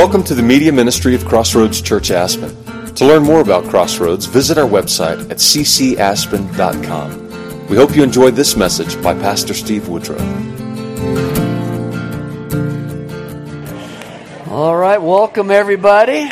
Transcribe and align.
Welcome 0.00 0.24
to 0.24 0.34
the 0.34 0.42
media 0.42 0.72
ministry 0.72 1.14
of 1.14 1.26
Crossroads 1.26 1.82
Church 1.82 2.10
Aspen. 2.10 2.56
To 2.94 3.04
learn 3.04 3.22
more 3.22 3.42
about 3.42 3.64
Crossroads, 3.64 4.24
visit 4.24 4.56
our 4.56 4.66
website 4.66 5.30
at 5.30 5.36
ccaspen.com. 5.36 6.86
We 7.68 7.76
hope 7.76 7.94
you 7.94 8.02
enjoyed 8.02 8.34
this 8.34 8.56
message 8.56 9.00
by 9.02 9.12
Pastor 9.12 9.52
Steve 9.52 9.88
Woodrow. 9.90 10.16
All 14.48 14.74
right, 14.74 15.02
welcome 15.02 15.50
everybody. 15.50 16.30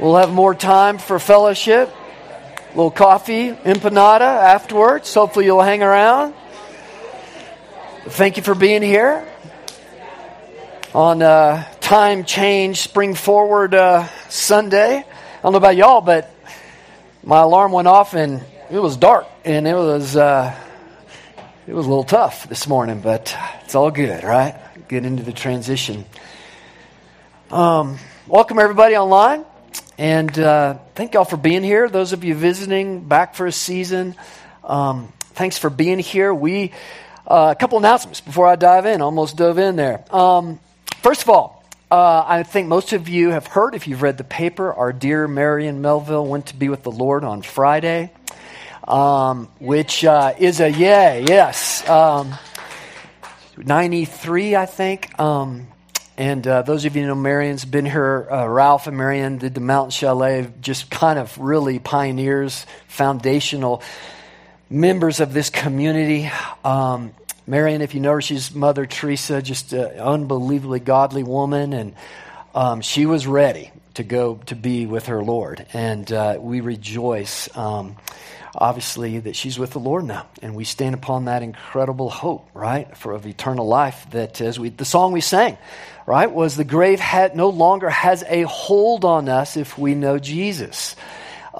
We'll 0.00 0.16
have 0.16 0.32
more 0.32 0.56
time 0.56 0.98
for 0.98 1.20
fellowship, 1.20 1.88
a 1.88 2.68
little 2.70 2.90
coffee, 2.90 3.52
empanada 3.52 4.22
afterwards. 4.22 5.14
Hopefully, 5.14 5.44
you'll 5.44 5.62
hang 5.62 5.84
around. 5.84 6.34
Thank 8.06 8.38
you 8.38 8.42
for 8.42 8.54
being 8.54 8.80
here 8.80 9.28
on 10.94 11.20
uh, 11.20 11.70
Time 11.80 12.24
Change 12.24 12.78
Spring 12.78 13.14
Forward 13.14 13.74
uh, 13.74 14.08
Sunday. 14.30 14.96
I 14.96 15.42
don't 15.42 15.52
know 15.52 15.58
about 15.58 15.76
y'all, 15.76 16.00
but 16.00 16.34
my 17.22 17.40
alarm 17.40 17.72
went 17.72 17.88
off 17.88 18.14
and 18.14 18.42
it 18.70 18.78
was 18.78 18.96
dark 18.96 19.26
and 19.44 19.68
it 19.68 19.74
was 19.74 20.16
uh, 20.16 20.56
it 21.66 21.74
was 21.74 21.84
a 21.84 21.88
little 21.90 22.04
tough 22.04 22.48
this 22.48 22.66
morning, 22.66 23.02
but 23.02 23.36
it's 23.64 23.74
all 23.74 23.90
good, 23.90 24.24
right? 24.24 24.58
Get 24.88 25.04
into 25.04 25.22
the 25.22 25.32
transition. 25.32 26.06
Um, 27.50 27.98
welcome 28.26 28.58
everybody 28.58 28.96
online, 28.96 29.44
and 29.98 30.38
uh, 30.38 30.78
thank 30.94 31.12
y'all 31.12 31.26
for 31.26 31.36
being 31.36 31.62
here. 31.62 31.86
Those 31.86 32.14
of 32.14 32.24
you 32.24 32.34
visiting 32.34 33.04
back 33.04 33.34
for 33.34 33.44
a 33.44 33.52
season, 33.52 34.16
um, 34.64 35.12
thanks 35.34 35.58
for 35.58 35.68
being 35.68 35.98
here. 35.98 36.32
We 36.32 36.72
a 37.30 37.54
couple 37.54 37.78
announcements 37.78 38.20
before 38.20 38.46
I 38.46 38.56
dive 38.56 38.86
in. 38.86 39.00
Almost 39.00 39.36
dove 39.36 39.58
in 39.58 39.76
there. 39.76 40.04
Um, 40.14 40.58
first 41.02 41.22
of 41.22 41.30
all, 41.30 41.64
uh, 41.90 42.24
I 42.26 42.42
think 42.42 42.68
most 42.68 42.92
of 42.92 43.08
you 43.08 43.30
have 43.30 43.46
heard, 43.46 43.74
if 43.74 43.86
you've 43.86 44.02
read 44.02 44.18
the 44.18 44.24
paper, 44.24 44.72
our 44.72 44.92
dear 44.92 45.26
Marion 45.26 45.80
Melville 45.80 46.26
went 46.26 46.46
to 46.46 46.56
be 46.56 46.68
with 46.68 46.82
the 46.82 46.90
Lord 46.90 47.24
on 47.24 47.42
Friday, 47.42 48.12
um, 48.86 49.48
which 49.58 50.04
uh, 50.04 50.34
is 50.38 50.60
a 50.60 50.70
yay, 50.70 51.24
yes. 51.26 51.88
Um, 51.88 52.34
93, 53.56 54.56
I 54.56 54.66
think. 54.66 55.18
Um, 55.18 55.68
and 56.16 56.46
uh, 56.46 56.62
those 56.62 56.84
of 56.84 56.96
you 56.96 57.02
who 57.02 57.08
know 57.08 57.14
Marion's 57.14 57.64
been 57.64 57.86
here. 57.86 58.28
Uh, 58.30 58.46
Ralph 58.46 58.86
and 58.86 58.96
Marion 58.96 59.38
did 59.38 59.54
the 59.54 59.60
Mountain 59.60 59.92
Chalet, 59.92 60.48
just 60.60 60.90
kind 60.90 61.18
of 61.18 61.36
really 61.38 61.78
pioneers, 61.78 62.66
foundational 62.88 63.82
members 64.68 65.20
of 65.20 65.32
this 65.32 65.50
community. 65.50 66.30
Um, 66.64 67.12
Marion, 67.50 67.82
if 67.82 67.94
you 67.96 68.00
know 68.00 68.12
her, 68.12 68.20
she's 68.20 68.54
Mother 68.54 68.86
Teresa, 68.86 69.42
just 69.42 69.72
an 69.72 69.98
unbelievably 69.98 70.78
godly 70.78 71.24
woman, 71.24 71.72
and 71.72 71.94
um, 72.54 72.80
she 72.80 73.06
was 73.06 73.26
ready 73.26 73.72
to 73.94 74.04
go 74.04 74.36
to 74.46 74.54
be 74.54 74.86
with 74.86 75.06
her 75.06 75.20
Lord, 75.20 75.66
and 75.72 76.12
uh, 76.12 76.36
we 76.38 76.60
rejoice. 76.60 77.48
Um, 77.56 77.96
obviously, 78.54 79.18
that 79.18 79.34
she's 79.34 79.58
with 79.58 79.72
the 79.72 79.80
Lord 79.80 80.04
now, 80.04 80.28
and 80.40 80.54
we 80.54 80.62
stand 80.62 80.94
upon 80.94 81.24
that 81.24 81.42
incredible 81.42 82.08
hope, 82.08 82.48
right, 82.54 82.96
for 82.96 83.14
of 83.14 83.26
eternal 83.26 83.66
life. 83.66 84.06
That 84.12 84.40
as 84.40 84.60
we 84.60 84.68
the 84.68 84.84
song 84.84 85.10
we 85.10 85.20
sang, 85.20 85.58
right, 86.06 86.30
was 86.30 86.56
the 86.56 86.62
grave 86.62 87.00
had 87.00 87.34
no 87.34 87.48
longer 87.48 87.90
has 87.90 88.22
a 88.28 88.42
hold 88.42 89.04
on 89.04 89.28
us 89.28 89.56
if 89.56 89.76
we 89.76 89.96
know 89.96 90.20
Jesus. 90.20 90.94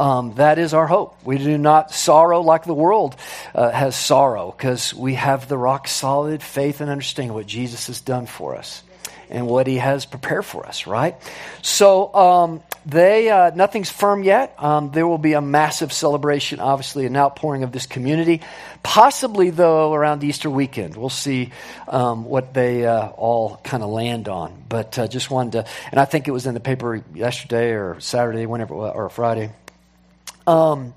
Um, 0.00 0.32
that 0.36 0.58
is 0.58 0.72
our 0.72 0.86
hope. 0.86 1.14
We 1.24 1.36
do 1.36 1.58
not 1.58 1.92
sorrow 1.92 2.40
like 2.40 2.64
the 2.64 2.72
world 2.72 3.16
uh, 3.54 3.70
has 3.70 3.94
sorrow 3.94 4.50
because 4.50 4.94
we 4.94 5.12
have 5.14 5.46
the 5.46 5.58
rock 5.58 5.88
solid 5.88 6.42
faith 6.42 6.80
and 6.80 6.88
understanding 6.88 7.28
of 7.28 7.36
what 7.36 7.46
Jesus 7.46 7.88
has 7.88 8.00
done 8.00 8.24
for 8.24 8.56
us 8.56 8.82
and 9.28 9.46
what 9.46 9.66
he 9.66 9.76
has 9.76 10.06
prepared 10.06 10.46
for 10.46 10.64
us, 10.64 10.86
right? 10.86 11.16
So, 11.60 12.14
um, 12.14 12.62
they, 12.86 13.28
uh, 13.28 13.50
nothing's 13.54 13.90
firm 13.90 14.22
yet. 14.22 14.54
Um, 14.58 14.90
there 14.90 15.06
will 15.06 15.18
be 15.18 15.34
a 15.34 15.42
massive 15.42 15.92
celebration, 15.92 16.60
obviously, 16.60 17.04
an 17.04 17.14
outpouring 17.14 17.62
of 17.62 17.72
this 17.72 17.84
community. 17.84 18.40
Possibly, 18.82 19.50
though, 19.50 19.92
around 19.92 20.24
Easter 20.24 20.48
weekend. 20.48 20.96
We'll 20.96 21.10
see 21.10 21.52
um, 21.86 22.24
what 22.24 22.54
they 22.54 22.86
uh, 22.86 23.08
all 23.08 23.60
kind 23.62 23.82
of 23.82 23.90
land 23.90 24.30
on. 24.30 24.64
But 24.66 24.98
uh, 24.98 25.08
just 25.08 25.30
wanted 25.30 25.52
to, 25.52 25.66
and 25.90 26.00
I 26.00 26.06
think 26.06 26.26
it 26.26 26.30
was 26.30 26.46
in 26.46 26.54
the 26.54 26.60
paper 26.60 27.04
yesterday 27.14 27.72
or 27.72 28.00
Saturday, 28.00 28.46
whenever, 28.46 28.72
or 28.74 29.10
Friday. 29.10 29.50
Um, 30.50 30.94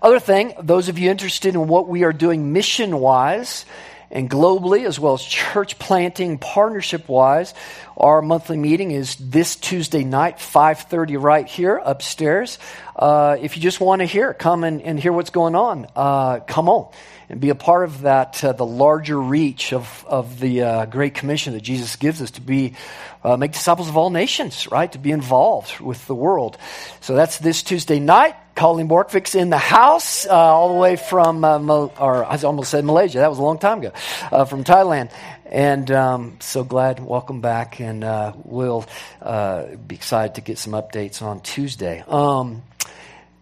other 0.00 0.20
thing, 0.20 0.54
those 0.62 0.88
of 0.88 1.00
you 1.00 1.10
interested 1.10 1.54
in 1.56 1.66
what 1.66 1.88
we 1.88 2.04
are 2.04 2.12
doing 2.12 2.52
mission 2.52 3.00
wise 3.00 3.66
and 4.08 4.30
globally, 4.30 4.86
as 4.86 5.00
well 5.00 5.14
as 5.14 5.22
church 5.24 5.80
planting 5.80 6.38
partnership 6.38 7.08
wise, 7.08 7.54
our 7.96 8.22
monthly 8.22 8.56
meeting 8.56 8.92
is 8.92 9.16
this 9.16 9.56
Tuesday 9.56 10.04
night, 10.04 10.36
5.30 10.36 11.20
right 11.20 11.48
here 11.48 11.80
upstairs. 11.84 12.60
Uh, 12.94 13.36
if 13.40 13.56
you 13.56 13.62
just 13.62 13.80
want 13.80 13.98
to 13.98 14.06
hear, 14.06 14.32
come 14.32 14.62
and, 14.62 14.80
and 14.80 15.00
hear 15.00 15.12
what's 15.12 15.30
going 15.30 15.56
on, 15.56 15.88
uh, 15.96 16.38
come 16.40 16.68
on 16.68 16.92
and 17.28 17.40
be 17.40 17.50
a 17.50 17.54
part 17.54 17.84
of 17.84 18.02
that, 18.02 18.42
uh, 18.44 18.52
the 18.52 18.66
larger 18.66 19.20
reach 19.20 19.72
of, 19.72 20.04
of 20.08 20.40
the 20.40 20.62
uh, 20.62 20.86
Great 20.86 21.14
Commission 21.14 21.54
that 21.54 21.62
Jesus 21.62 21.96
gives 21.96 22.20
us 22.20 22.32
to 22.32 22.40
be, 22.40 22.74
uh, 23.22 23.36
make 23.36 23.52
disciples 23.52 23.88
of 23.88 23.96
all 23.96 24.10
nations, 24.10 24.70
right? 24.70 24.90
To 24.92 24.98
be 24.98 25.10
involved 25.10 25.80
with 25.80 26.06
the 26.06 26.14
world. 26.14 26.58
So 27.00 27.14
that's 27.14 27.38
this 27.38 27.62
Tuesday 27.62 28.00
night. 28.00 28.36
Colleen 28.54 28.88
Borkvik's 28.88 29.34
in 29.34 29.50
the 29.50 29.58
house, 29.58 30.26
uh, 30.26 30.30
all 30.30 30.74
the 30.74 30.78
way 30.78 30.96
from, 30.96 31.44
uh, 31.44 31.58
Mal- 31.58 31.92
or 31.98 32.24
I 32.24 32.38
almost 32.42 32.70
said 32.70 32.84
Malaysia. 32.84 33.18
That 33.18 33.30
was 33.30 33.38
a 33.38 33.42
long 33.42 33.58
time 33.58 33.78
ago, 33.78 33.92
uh, 34.30 34.44
from 34.44 34.62
Thailand. 34.62 35.10
And 35.46 35.90
um, 35.90 36.36
so 36.40 36.62
glad, 36.62 37.00
welcome 37.00 37.40
back, 37.40 37.80
and 37.80 38.04
we'll 38.44 38.84
be 39.22 39.94
excited 39.94 40.36
to 40.36 40.40
get 40.40 40.58
some 40.58 40.72
updates 40.72 41.22
on 41.22 41.40
Tuesday. 41.40 42.04
Um, 42.06 42.62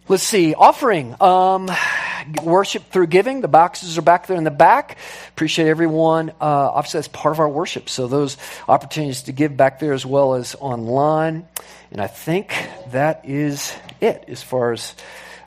let's 0.08 0.22
see, 0.22 0.54
offering. 0.54 1.14
Um, 1.20 1.70
worship 2.42 2.90
through 2.90 3.08
giving. 3.08 3.40
The 3.40 3.48
boxes 3.48 3.98
are 3.98 4.02
back 4.02 4.26
there 4.26 4.36
in 4.36 4.44
the 4.44 4.50
back. 4.50 4.98
Appreciate 5.30 5.68
everyone. 5.68 6.30
Uh, 6.30 6.34
obviously, 6.40 6.98
that's 6.98 7.08
part 7.08 7.34
of 7.34 7.40
our 7.40 7.48
worship. 7.48 7.88
So 7.88 8.06
those 8.06 8.36
opportunities 8.68 9.22
to 9.24 9.32
give 9.32 9.56
back 9.56 9.78
there 9.80 9.92
as 9.92 10.06
well 10.06 10.34
as 10.34 10.54
online. 10.60 11.46
And 11.90 12.00
I 12.00 12.06
think 12.06 12.54
that 12.90 13.22
is 13.24 13.74
it 14.00 14.24
as 14.28 14.42
far 14.42 14.72
as 14.72 14.94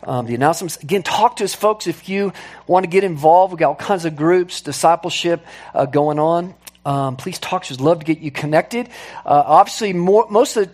um, 0.04 0.28
the 0.28 0.36
announcements. 0.36 0.78
Again, 0.78 1.04
talk 1.04 1.38
to 1.38 1.44
us, 1.44 1.54
folks, 1.54 1.88
if 1.88 2.08
you 2.10 2.34
want 2.68 2.84
to 2.84 2.90
get 2.90 3.04
involved. 3.04 3.54
We've 3.54 3.60
got 3.60 3.70
all 3.70 3.76
kinds 3.76 4.06
of 4.06 4.16
groups, 4.16 4.62
discipleship 4.62 5.46
uh, 5.74 5.86
going 5.86 6.20
on. 6.20 6.54
Um, 6.86 7.16
please 7.16 7.40
talk 7.40 7.64
to 7.64 7.74
us. 7.74 7.80
Love 7.80 8.00
to 8.00 8.06
get 8.06 8.20
you 8.20 8.30
connected. 8.30 8.90
Uh, 9.26 9.44
obviously, 9.46 9.92
more, 9.94 10.28
most 10.30 10.56
of 10.56 10.70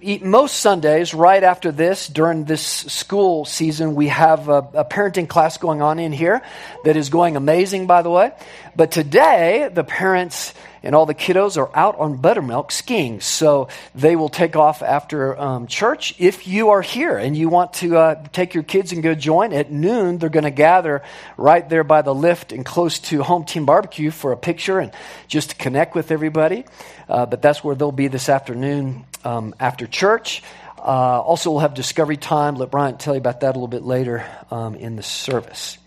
the, 0.00 0.18
most 0.18 0.58
Sundays, 0.58 1.12
right 1.12 1.42
after 1.42 1.72
this, 1.72 2.06
during 2.06 2.44
this 2.44 2.64
school 2.64 3.44
season, 3.44 3.96
we 3.96 4.06
have 4.06 4.48
a, 4.48 4.58
a, 4.74 4.84
parenting 4.84 5.28
class 5.28 5.58
going 5.58 5.82
on 5.82 5.98
in 5.98 6.12
here 6.12 6.40
that 6.84 6.96
is 6.96 7.08
going 7.08 7.36
amazing, 7.36 7.88
by 7.88 8.02
the 8.02 8.10
way. 8.10 8.30
But 8.76 8.92
today, 8.92 9.68
the 9.72 9.82
parents 9.82 10.54
and 10.86 10.94
all 10.94 11.04
the 11.04 11.14
kiddos 11.14 11.56
are 11.56 11.68
out 11.74 11.98
on 11.98 12.16
buttermilk 12.16 12.70
skiing. 12.70 13.20
So 13.20 13.68
they 13.94 14.14
will 14.14 14.28
take 14.28 14.54
off 14.54 14.82
after 14.82 15.36
um, 15.36 15.66
church. 15.66 16.14
If 16.18 16.46
you 16.46 16.70
are 16.70 16.80
here 16.80 17.18
and 17.18 17.36
you 17.36 17.48
want 17.48 17.72
to 17.74 17.96
uh, 17.96 18.24
take 18.32 18.54
your 18.54 18.62
kids 18.62 18.92
and 18.92 19.02
go 19.02 19.14
join, 19.14 19.52
at 19.52 19.72
noon 19.72 20.18
they're 20.18 20.30
going 20.30 20.44
to 20.44 20.50
gather 20.50 21.02
right 21.36 21.68
there 21.68 21.82
by 21.82 22.02
the 22.02 22.14
lift 22.14 22.52
and 22.52 22.64
close 22.64 23.00
to 23.00 23.24
Home 23.24 23.44
Team 23.44 23.66
Barbecue 23.66 24.12
for 24.12 24.30
a 24.30 24.36
picture 24.36 24.78
and 24.78 24.92
just 25.26 25.50
to 25.50 25.56
connect 25.56 25.96
with 25.96 26.12
everybody. 26.12 26.64
Uh, 27.08 27.26
but 27.26 27.42
that's 27.42 27.64
where 27.64 27.74
they'll 27.74 27.90
be 27.90 28.06
this 28.06 28.28
afternoon 28.28 29.04
um, 29.24 29.54
after 29.58 29.88
church. 29.88 30.42
Uh, 30.78 31.20
also, 31.20 31.50
we'll 31.50 31.60
have 31.60 31.74
discovery 31.74 32.16
time. 32.16 32.54
Let 32.54 32.70
Brian 32.70 32.96
tell 32.96 33.14
you 33.14 33.18
about 33.18 33.40
that 33.40 33.48
a 33.48 33.58
little 33.58 33.66
bit 33.66 33.82
later 33.82 34.24
um, 34.52 34.76
in 34.76 34.94
the 34.94 35.02
service. 35.02 35.78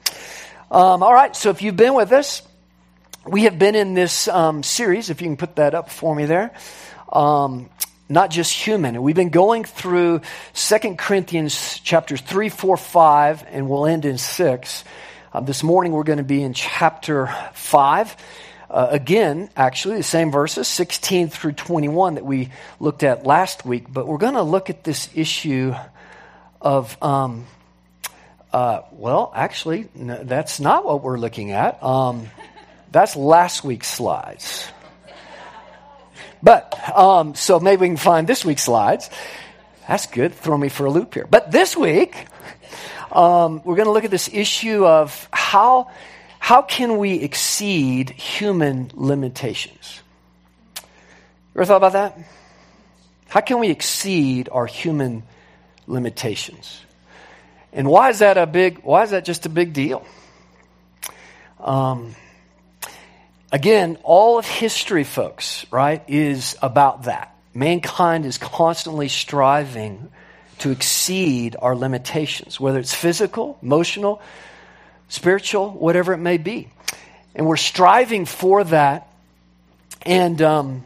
Um, 0.70 1.02
all 1.02 1.14
right, 1.14 1.34
so 1.34 1.52
if 1.52 1.62
you've 1.62 1.78
been 1.78 1.94
with 1.94 2.12
us, 2.12 2.42
we 3.26 3.44
have 3.44 3.60
been 3.60 3.76
in 3.76 3.94
this 3.94 4.28
um, 4.28 4.64
series, 4.64 5.10
if 5.10 5.22
you 5.22 5.28
can 5.28 5.38
put 5.38 5.58
that 5.58 5.74
up 5.74 5.90
for 5.90 6.16
me 6.16 6.26
there, 6.26 6.52
um, 7.12 7.70
not 8.08 8.32
just 8.32 8.52
human. 8.52 9.02
We've 9.02 9.16
been 9.16 9.30
going 9.30 9.64
through 9.66 10.22
2 10.54 10.96
Corinthians 10.96 11.80
chapters 11.80 12.22
3, 12.22 12.50
4, 12.50 12.78
5, 12.78 13.46
and 13.50 13.70
we'll 13.70 13.86
end 13.86 14.06
in 14.06 14.18
6. 14.18 14.84
Uh, 15.32 15.40
this 15.42 15.64
morning 15.64 15.92
we're 15.92 16.04
going 16.04 16.18
to 16.18 16.24
be 16.24 16.42
in 16.42 16.54
chapter 16.54 17.34
5. 17.54 18.16
Uh, 18.70 18.88
again, 18.92 19.50
actually, 19.56 19.98
the 19.98 20.04
same 20.04 20.32
verses, 20.32 20.68
16 20.68 21.30
through 21.30 21.54
21, 21.54 22.16
that 22.16 22.26
we 22.26 22.50
looked 22.80 23.04
at 23.04 23.26
last 23.26 23.66
week, 23.66 23.92
but 23.92 24.08
we're 24.08 24.18
going 24.18 24.36
to 24.36 24.44
look 24.44 24.70
at 24.70 24.84
this 24.84 25.10
issue 25.16 25.74
of, 26.62 27.02
um, 27.04 27.46
uh, 28.54 28.82
well, 28.92 29.32
actually, 29.36 29.90
no, 29.96 30.24
that's 30.24 30.60
not 30.60 30.86
what 30.86 31.04
we're 31.04 31.18
looking 31.18 31.52
at. 31.52 31.84
Um, 31.84 32.30
that's 32.92 33.16
last 33.16 33.64
week's 33.64 33.88
slides. 33.88 34.68
But, 36.42 36.74
um, 36.98 37.36
so 37.36 37.60
maybe 37.60 37.82
we 37.82 37.88
can 37.88 37.98
find 37.98 38.28
this 38.28 38.46
week's 38.46 38.64
slides. 38.64 39.10
That's 39.88 40.06
good. 40.08 40.34
Throw 40.34 40.58
me 40.58 40.70
for 40.70 40.86
a 40.86 40.92
loop 40.92 41.14
here. 41.14 41.28
But 41.30 41.52
this 41.52 41.76
week, 41.76 42.28
um, 43.12 43.62
we're 43.64 43.76
going 43.76 43.88
to 43.88 43.92
look 43.92 44.06
at 44.06 44.12
this 44.12 44.30
issue 44.32 44.86
of 44.86 45.28
how, 45.32 45.92
how 46.40 46.62
can 46.62 46.98
we 46.98 47.16
exceed 47.16 48.10
human 48.10 48.92
limitations? 48.94 50.02
You 50.76 50.82
Ever 51.62 51.66
thought 51.66 51.78
about 51.78 51.94
that? 51.94 52.18
How 53.28 53.42
can 53.42 53.60
we 53.60 53.70
exceed 53.70 54.50
our 54.52 54.66
human 54.66 55.24
limitations? 55.88 56.82
And 57.74 57.88
why 57.88 58.10
is 58.10 58.20
that 58.20 58.38
a 58.38 58.48
big, 58.48 58.80
why 58.80 59.04
is 59.04 59.12
that 59.12 59.26
just 59.26 59.46
a 59.46 59.50
big 59.50 59.74
deal? 59.74 60.06
Um, 61.60 62.16
again, 63.52 63.98
all 64.04 64.38
of 64.40 64.46
history, 64.46 65.04
folks, 65.04 65.66
right, 65.72 66.04
is 66.08 66.56
about 66.62 67.04
that. 67.04 67.36
Mankind 67.54 68.26
is 68.26 68.38
constantly 68.38 69.08
striving 69.10 70.12
to 70.60 70.72
exceed 70.72 71.56
our 71.62 71.76
limitations, 71.76 72.60
whether 72.60 72.80
it's 72.80 72.94
physical, 72.94 73.58
emotional, 73.62 74.22
spiritual, 75.08 75.72
whatever 75.72 76.14
it 76.14 76.18
may 76.18 76.38
be. 76.38 76.70
And 77.34 77.48
we're 77.48 77.58
striving 77.58 78.26
for 78.26 78.64
that. 78.66 79.12
And, 80.04 80.42
um, 80.42 80.84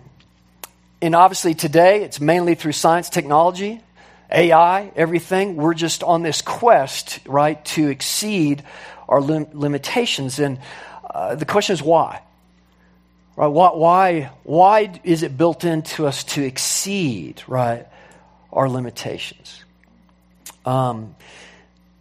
and 1.02 1.16
obviously 1.16 1.54
today 1.56 2.04
it's 2.04 2.20
mainly 2.20 2.56
through 2.56 2.72
science, 2.74 3.10
technology, 3.10 3.82
AI, 4.32 4.92
everything. 4.96 5.56
We're 5.56 5.74
just 5.74 6.04
on 6.04 6.24
this 6.24 6.42
quest, 6.42 7.20
right, 7.26 7.64
to 7.66 7.90
exceed 7.90 8.64
our 9.10 9.22
lim- 9.22 9.48
limitations. 9.54 10.40
And 10.40 10.60
uh, 11.14 11.36
the 11.36 11.46
question 11.46 11.74
is 11.74 11.82
why? 11.82 12.22
Right? 13.36 13.48
Why, 13.48 13.70
why, 13.70 14.32
why 14.44 15.00
is 15.04 15.24
it 15.24 15.38
built 15.38 15.64
into 15.64 16.06
us 16.06 16.24
to 16.26 16.44
exceed, 16.44 17.42
right, 17.48 17.88
our 18.52 18.70
limitations? 18.70 19.64
Um, 20.66 21.16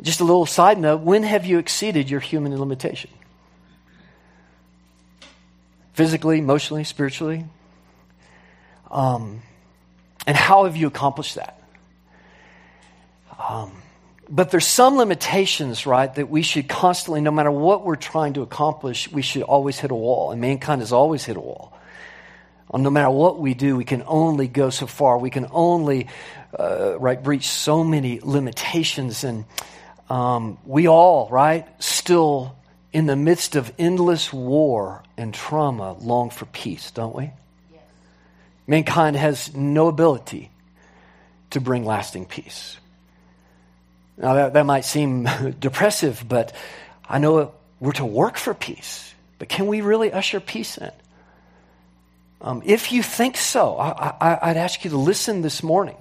just 0.02 0.20
a 0.20 0.24
little 0.24 0.46
side 0.46 0.78
note 0.78 1.00
when 1.00 1.22
have 1.22 1.46
you 1.46 1.58
exceeded 1.58 2.10
your 2.10 2.20
human 2.20 2.56
limitation? 2.58 3.10
Physically, 5.94 6.38
emotionally, 6.38 6.84
spiritually? 6.84 7.44
Um, 8.90 9.42
and 10.26 10.36
how 10.36 10.64
have 10.64 10.76
you 10.76 10.86
accomplished 10.86 11.36
that? 11.36 11.62
Um, 13.48 13.81
but 14.34 14.50
there's 14.50 14.66
some 14.66 14.96
limitations, 14.96 15.84
right, 15.86 16.12
that 16.14 16.30
we 16.30 16.40
should 16.40 16.66
constantly, 16.66 17.20
no 17.20 17.30
matter 17.30 17.50
what 17.50 17.84
we're 17.84 17.96
trying 17.96 18.32
to 18.32 18.40
accomplish, 18.40 19.12
we 19.12 19.20
should 19.20 19.42
always 19.42 19.78
hit 19.78 19.90
a 19.90 19.94
wall. 19.94 20.30
And 20.30 20.40
mankind 20.40 20.80
has 20.80 20.90
always 20.90 21.22
hit 21.22 21.36
a 21.36 21.40
wall. 21.40 21.78
No 22.74 22.88
matter 22.88 23.10
what 23.10 23.38
we 23.38 23.52
do, 23.52 23.76
we 23.76 23.84
can 23.84 24.02
only 24.06 24.48
go 24.48 24.70
so 24.70 24.86
far. 24.86 25.18
We 25.18 25.28
can 25.28 25.48
only, 25.50 26.08
uh, 26.58 26.98
right, 26.98 27.18
reach 27.26 27.46
so 27.46 27.84
many 27.84 28.20
limitations. 28.22 29.22
And 29.22 29.44
um, 30.08 30.56
we 30.64 30.88
all, 30.88 31.28
right, 31.28 31.68
still 31.82 32.56
in 32.90 33.04
the 33.04 33.16
midst 33.16 33.54
of 33.54 33.70
endless 33.78 34.32
war 34.32 35.02
and 35.18 35.34
trauma, 35.34 35.92
long 35.92 36.30
for 36.30 36.46
peace, 36.46 36.90
don't 36.90 37.14
we? 37.14 37.24
Yes. 37.70 37.82
Mankind 38.66 39.16
has 39.16 39.54
no 39.54 39.88
ability 39.88 40.50
to 41.50 41.60
bring 41.60 41.84
lasting 41.84 42.24
peace. 42.24 42.78
Now, 44.16 44.34
that, 44.34 44.52
that 44.54 44.66
might 44.66 44.84
seem 44.84 45.28
depressive, 45.58 46.24
but 46.28 46.54
I 47.08 47.18
know 47.18 47.52
we're 47.80 47.92
to 47.92 48.04
work 48.04 48.36
for 48.36 48.54
peace. 48.54 49.14
But 49.38 49.48
can 49.48 49.66
we 49.66 49.80
really 49.80 50.12
usher 50.12 50.38
peace 50.38 50.78
in? 50.78 50.90
Um, 52.40 52.62
if 52.64 52.92
you 52.92 53.02
think 53.02 53.36
so, 53.36 53.76
I, 53.76 54.48
would 54.48 54.56
ask 54.56 54.84
you 54.84 54.90
to 54.90 54.96
listen 54.96 55.42
this 55.42 55.62
morning. 55.62 55.96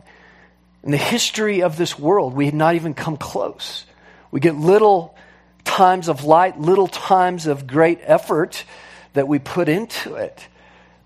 In 0.83 0.91
the 0.91 0.97
history 0.97 1.61
of 1.61 1.77
this 1.77 1.97
world, 1.97 2.33
we 2.33 2.45
had 2.45 2.55
not 2.55 2.75
even 2.75 2.95
come 2.95 3.17
close. 3.17 3.85
We 4.31 4.39
get 4.39 4.55
little 4.55 5.15
times 5.63 6.09
of 6.09 6.23
light, 6.23 6.59
little 6.59 6.87
times 6.87 7.45
of 7.45 7.67
great 7.67 7.99
effort 8.01 8.63
that 9.13 9.27
we 9.27 9.37
put 9.37 9.69
into 9.69 10.15
it. 10.15 10.47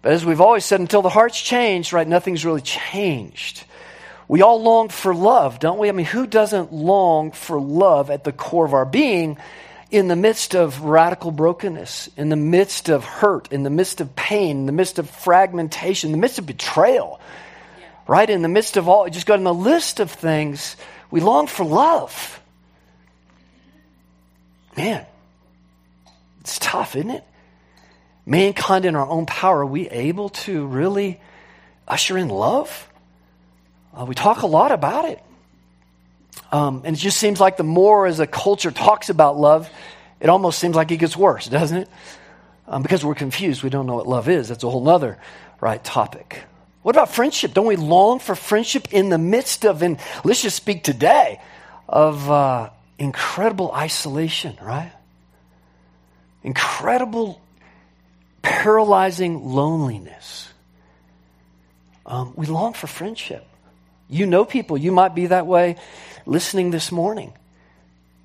But 0.01 0.13
as 0.13 0.25
we've 0.25 0.39
always 0.39 0.63
said, 0.63 0.79
until 0.79 1.01
the 1.01 1.09
heart's 1.09 1.41
changed, 1.41 1.91
right, 1.91 2.07
nothing's 2.07 2.45
really 2.45 2.61
changed. 2.61 3.65
We 4.27 4.41
all 4.41 4.61
long 4.61 4.89
for 4.89 5.13
love, 5.13 5.59
don't 5.59 5.77
we? 5.77 5.89
I 5.89 5.91
mean, 5.91 6.05
who 6.05 6.25
doesn't 6.25 6.73
long 6.73 7.31
for 7.31 7.59
love 7.59 8.09
at 8.09 8.23
the 8.23 8.31
core 8.31 8.65
of 8.65 8.73
our 8.73 8.85
being 8.85 9.37
in 9.91 10.07
the 10.07 10.15
midst 10.15 10.55
of 10.55 10.81
radical 10.81 11.31
brokenness, 11.31 12.09
in 12.17 12.29
the 12.29 12.35
midst 12.35 12.89
of 12.89 13.05
hurt, 13.05 13.51
in 13.51 13.63
the 13.63 13.69
midst 13.69 14.01
of 14.01 14.15
pain, 14.15 14.57
in 14.57 14.65
the 14.65 14.71
midst 14.71 14.97
of 14.97 15.09
fragmentation, 15.09 16.09
in 16.09 16.11
the 16.11 16.17
midst 16.17 16.39
of 16.39 16.45
betrayal, 16.45 17.19
yeah. 17.79 17.85
right? 18.07 18.29
In 18.29 18.41
the 18.41 18.49
midst 18.49 18.77
of 18.77 18.89
all, 18.89 19.07
just 19.09 19.27
got 19.27 19.37
in 19.37 19.43
the 19.43 19.53
list 19.53 19.99
of 19.99 20.09
things, 20.09 20.75
we 21.11 21.21
long 21.21 21.45
for 21.45 21.63
love. 21.63 22.41
Man, 24.75 25.05
it's 26.41 26.57
tough, 26.59 26.95
isn't 26.95 27.11
it? 27.11 27.23
Mankind 28.25 28.85
in 28.85 28.95
our 28.95 29.07
own 29.07 29.27
power, 29.27 29.59
are 29.59 29.65
we 29.65 29.87
able 29.89 30.29
to 30.29 30.65
really 30.65 31.21
usher 31.87 32.17
in 32.17 32.27
love? 32.27 32.89
Uh, 33.97 34.05
we 34.05 34.15
talk 34.15 34.41
a 34.41 34.47
lot 34.47 34.71
about 34.71 35.05
it. 35.05 35.23
Um, 36.51 36.81
and 36.85 36.95
it 36.95 36.99
just 36.99 37.17
seems 37.17 37.39
like 37.39 37.57
the 37.57 37.63
more 37.63 38.05
as 38.05 38.19
a 38.19 38.27
culture 38.27 38.71
talks 38.71 39.09
about 39.09 39.37
love, 39.37 39.69
it 40.19 40.29
almost 40.29 40.59
seems 40.59 40.75
like 40.75 40.91
it 40.91 40.97
gets 40.97 41.15
worse, 41.15 41.47
doesn't 41.47 41.77
it? 41.77 41.89
Um, 42.67 42.81
because 42.81 43.05
we're 43.05 43.15
confused. 43.15 43.63
We 43.63 43.69
don't 43.69 43.85
know 43.85 43.95
what 43.95 44.07
love 44.07 44.27
is. 44.27 44.49
That's 44.49 44.63
a 44.63 44.69
whole 44.69 44.87
other 44.89 45.17
right 45.61 45.83
topic. 45.83 46.43
What 46.81 46.95
about 46.95 47.09
friendship? 47.09 47.53
Don't 47.53 47.65
we 47.65 47.77
long 47.77 48.19
for 48.19 48.35
friendship 48.35 48.93
in 48.93 49.09
the 49.09 49.17
midst 49.17 49.65
of, 49.65 49.81
and 49.81 49.99
let's 50.23 50.41
just 50.41 50.55
speak 50.55 50.83
today, 50.83 51.41
of 51.87 52.29
uh, 52.29 52.69
incredible 52.97 53.71
isolation, 53.71 54.57
right? 54.61 54.91
Incredible, 56.43 57.41
paralyzing 58.41 59.45
loneliness. 59.45 60.49
Um, 62.05 62.33
we 62.35 62.45
long 62.45 62.73
for 62.73 62.87
friendship. 62.87 63.47
You 64.09 64.25
know 64.25 64.45
people, 64.45 64.77
you 64.77 64.91
might 64.91 65.15
be 65.15 65.27
that 65.27 65.47
way 65.47 65.77
listening 66.25 66.71
this 66.71 66.91
morning. 66.91 67.33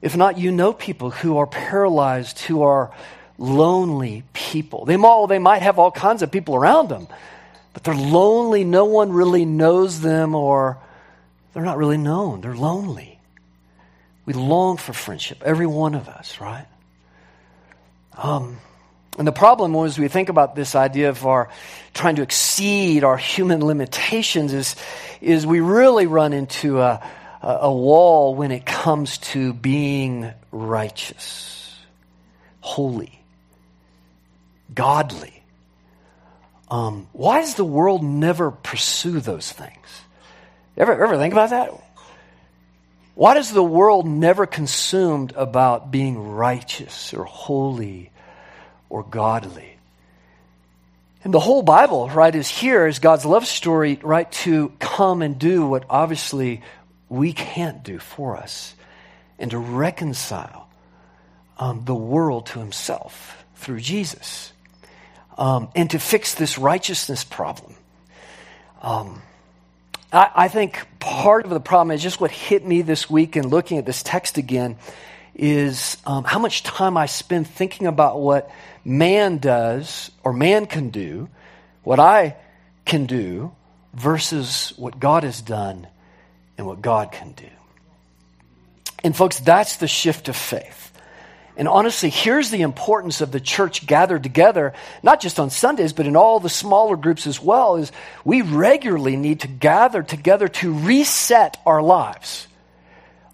If 0.03 0.17
not, 0.17 0.38
you 0.38 0.50
know 0.50 0.73
people 0.73 1.11
who 1.11 1.38
are 1.38 1.47
paralyzed, 1.47 2.38
who 2.41 2.62
are 2.62 2.91
lonely 3.38 4.25
people. 4.32 4.85
They, 4.85 4.97
all, 4.97 5.27
they 5.27 5.38
might 5.38 5.62
have 5.62 5.79
all 5.79 5.91
kinds 5.91 6.23
of 6.23 6.31
people 6.31 6.55
around 6.55 6.88
them, 6.88 7.06
but 7.73 7.85
they're 7.85 7.94
lonely. 7.94 8.65
No 8.65 8.87
one 8.87 9.12
really 9.12 9.44
knows 9.44 10.00
them, 10.00 10.35
or 10.35 10.79
they're 11.53 11.65
not 11.65 11.79
really 11.79 11.99
known. 11.99 12.41
They're 12.41 12.55
lonely. 12.55 13.19
We 14.26 14.35
long 14.35 14.76
for 14.76 14.93
friendship, 14.93 15.43
every 15.44 15.67
one 15.67 15.94
of 15.94 16.09
us, 16.09 16.41
right? 16.41 16.67
Um, 18.17 18.59
and 19.21 19.27
the 19.27 19.33
problem 19.33 19.75
was 19.75 19.99
we 19.99 20.09
think 20.09 20.31
about 20.31 20.55
this 20.55 20.75
idea 20.75 21.11
of 21.11 21.27
our 21.27 21.50
trying 21.93 22.17
to 22.17 22.23
exceed 22.23 23.05
our 23.05 23.19
human 23.19 23.62
limitations 23.62 24.55
is, 24.55 24.77
is 25.21 25.47
we 25.47 25.61
really 25.61 26.07
run 26.07 26.33
into 26.33 26.81
a, 26.81 27.07
a 27.43 27.71
wall 27.71 28.35
when 28.35 28.50
it 28.50 28.65
comes 28.65 29.19
to 29.19 29.53
being 29.53 30.33
righteous, 30.50 31.79
holy, 32.62 33.21
godly. 34.75 35.43
Um, 36.71 37.07
why 37.12 37.43
does 37.43 37.57
the 37.57 37.65
world 37.67 38.03
never 38.03 38.50
pursue 38.50 39.21
those 39.21 39.53
things? 39.53 40.00
Ever, 40.79 40.93
ever 40.93 41.19
think 41.19 41.35
about 41.35 41.50
that? 41.50 41.75
Why 43.17 43.35
does 43.35 43.53
the 43.53 43.62
world 43.62 44.07
never 44.07 44.47
consumed 44.47 45.35
about 45.37 45.91
being 45.91 46.19
righteous 46.19 47.12
or 47.12 47.25
holy 47.25 48.11
or 48.90 49.02
godly? 49.02 49.76
And 51.23 51.35
the 51.35 51.40
whole 51.40 51.62
Bible, 51.62 52.09
right, 52.09 52.35
is 52.35 52.49
here 52.49 52.87
as 52.87 52.99
God's 52.99 53.25
love 53.25 53.47
story, 53.47 53.99
right, 54.02 54.30
to 54.32 54.73
come 54.78 55.23
and 55.23 55.38
do 55.38 55.66
what 55.66 55.85
obviously 55.88 56.62
we 57.09 57.32
can't 57.32 57.82
do 57.82 57.99
for 57.99 58.37
us 58.37 58.75
and 59.38 59.50
to 59.50 59.59
reconcile 59.59 60.68
um, 61.59 61.85
the 61.85 61.94
world 61.94 62.47
to 62.47 62.59
Himself 62.59 63.44
through 63.56 63.80
Jesus 63.80 64.52
um, 65.37 65.68
and 65.75 65.90
to 65.90 65.99
fix 65.99 66.35
this 66.35 66.59
righteousness 66.59 67.23
problem. 67.23 67.75
Um, 68.80 69.20
I, 70.12 70.30
I 70.35 70.49
think 70.49 70.87
part 71.00 71.44
of 71.44 71.50
the 71.50 71.61
problem 71.61 71.94
is 71.94 72.02
just 72.02 72.20
what 72.20 72.30
hit 72.30 72.64
me 72.64 72.80
this 72.82 73.11
week 73.11 73.37
in 73.37 73.49
looking 73.49 73.76
at 73.76 73.85
this 73.85 74.02
text 74.02 74.38
again 74.38 74.76
is 75.35 75.97
um, 76.05 76.25
how 76.25 76.39
much 76.39 76.63
time 76.63 76.97
I 76.97 77.07
spend 77.07 77.47
thinking 77.47 77.87
about 77.87 78.21
what 78.21 78.51
man 78.85 79.39
does 79.39 80.11
or 80.25 80.33
man 80.33 80.67
can 80.67 80.91
do, 80.91 81.29
what 81.83 82.01
I 82.01 82.37
can 82.85 83.07
do, 83.07 83.53
versus 83.95 84.73
what 84.77 85.01
God 85.01 85.25
has 85.25 85.41
done 85.43 85.87
and 86.57 86.67
what 86.67 86.83
God 86.83 87.13
can 87.13 87.33
do. 87.33 87.49
And, 89.03 89.17
folks, 89.17 89.41
that's 89.41 89.77
the 89.77 89.89
shift 89.89 90.29
of 90.29 90.37
faith. 90.37 90.93
And 91.57 91.69
honestly, 91.69 92.11
here's 92.11 92.51
the 92.51 92.63
importance 92.63 93.21
of 93.21 93.33
the 93.33 93.41
church 93.41 93.87
gathered 93.87 94.23
together, 94.23 94.73
not 95.03 95.21
just 95.21 95.41
on 95.41 95.51
Sundays, 95.51 95.93
but 95.93 96.07
in 96.07 96.17
all 96.17 96.41
the 96.41 96.49
smaller 96.49 96.97
groups 96.97 97.27
as 97.27 97.41
well, 97.41 97.77
is 97.77 97.93
we 98.25 98.43
regularly 98.43 99.17
need 99.17 99.41
to 99.41 99.49
gather 99.49 100.03
together 100.03 100.49
to 100.49 100.73
reset 100.73 101.59
our 101.67 101.83
lives. 101.83 102.47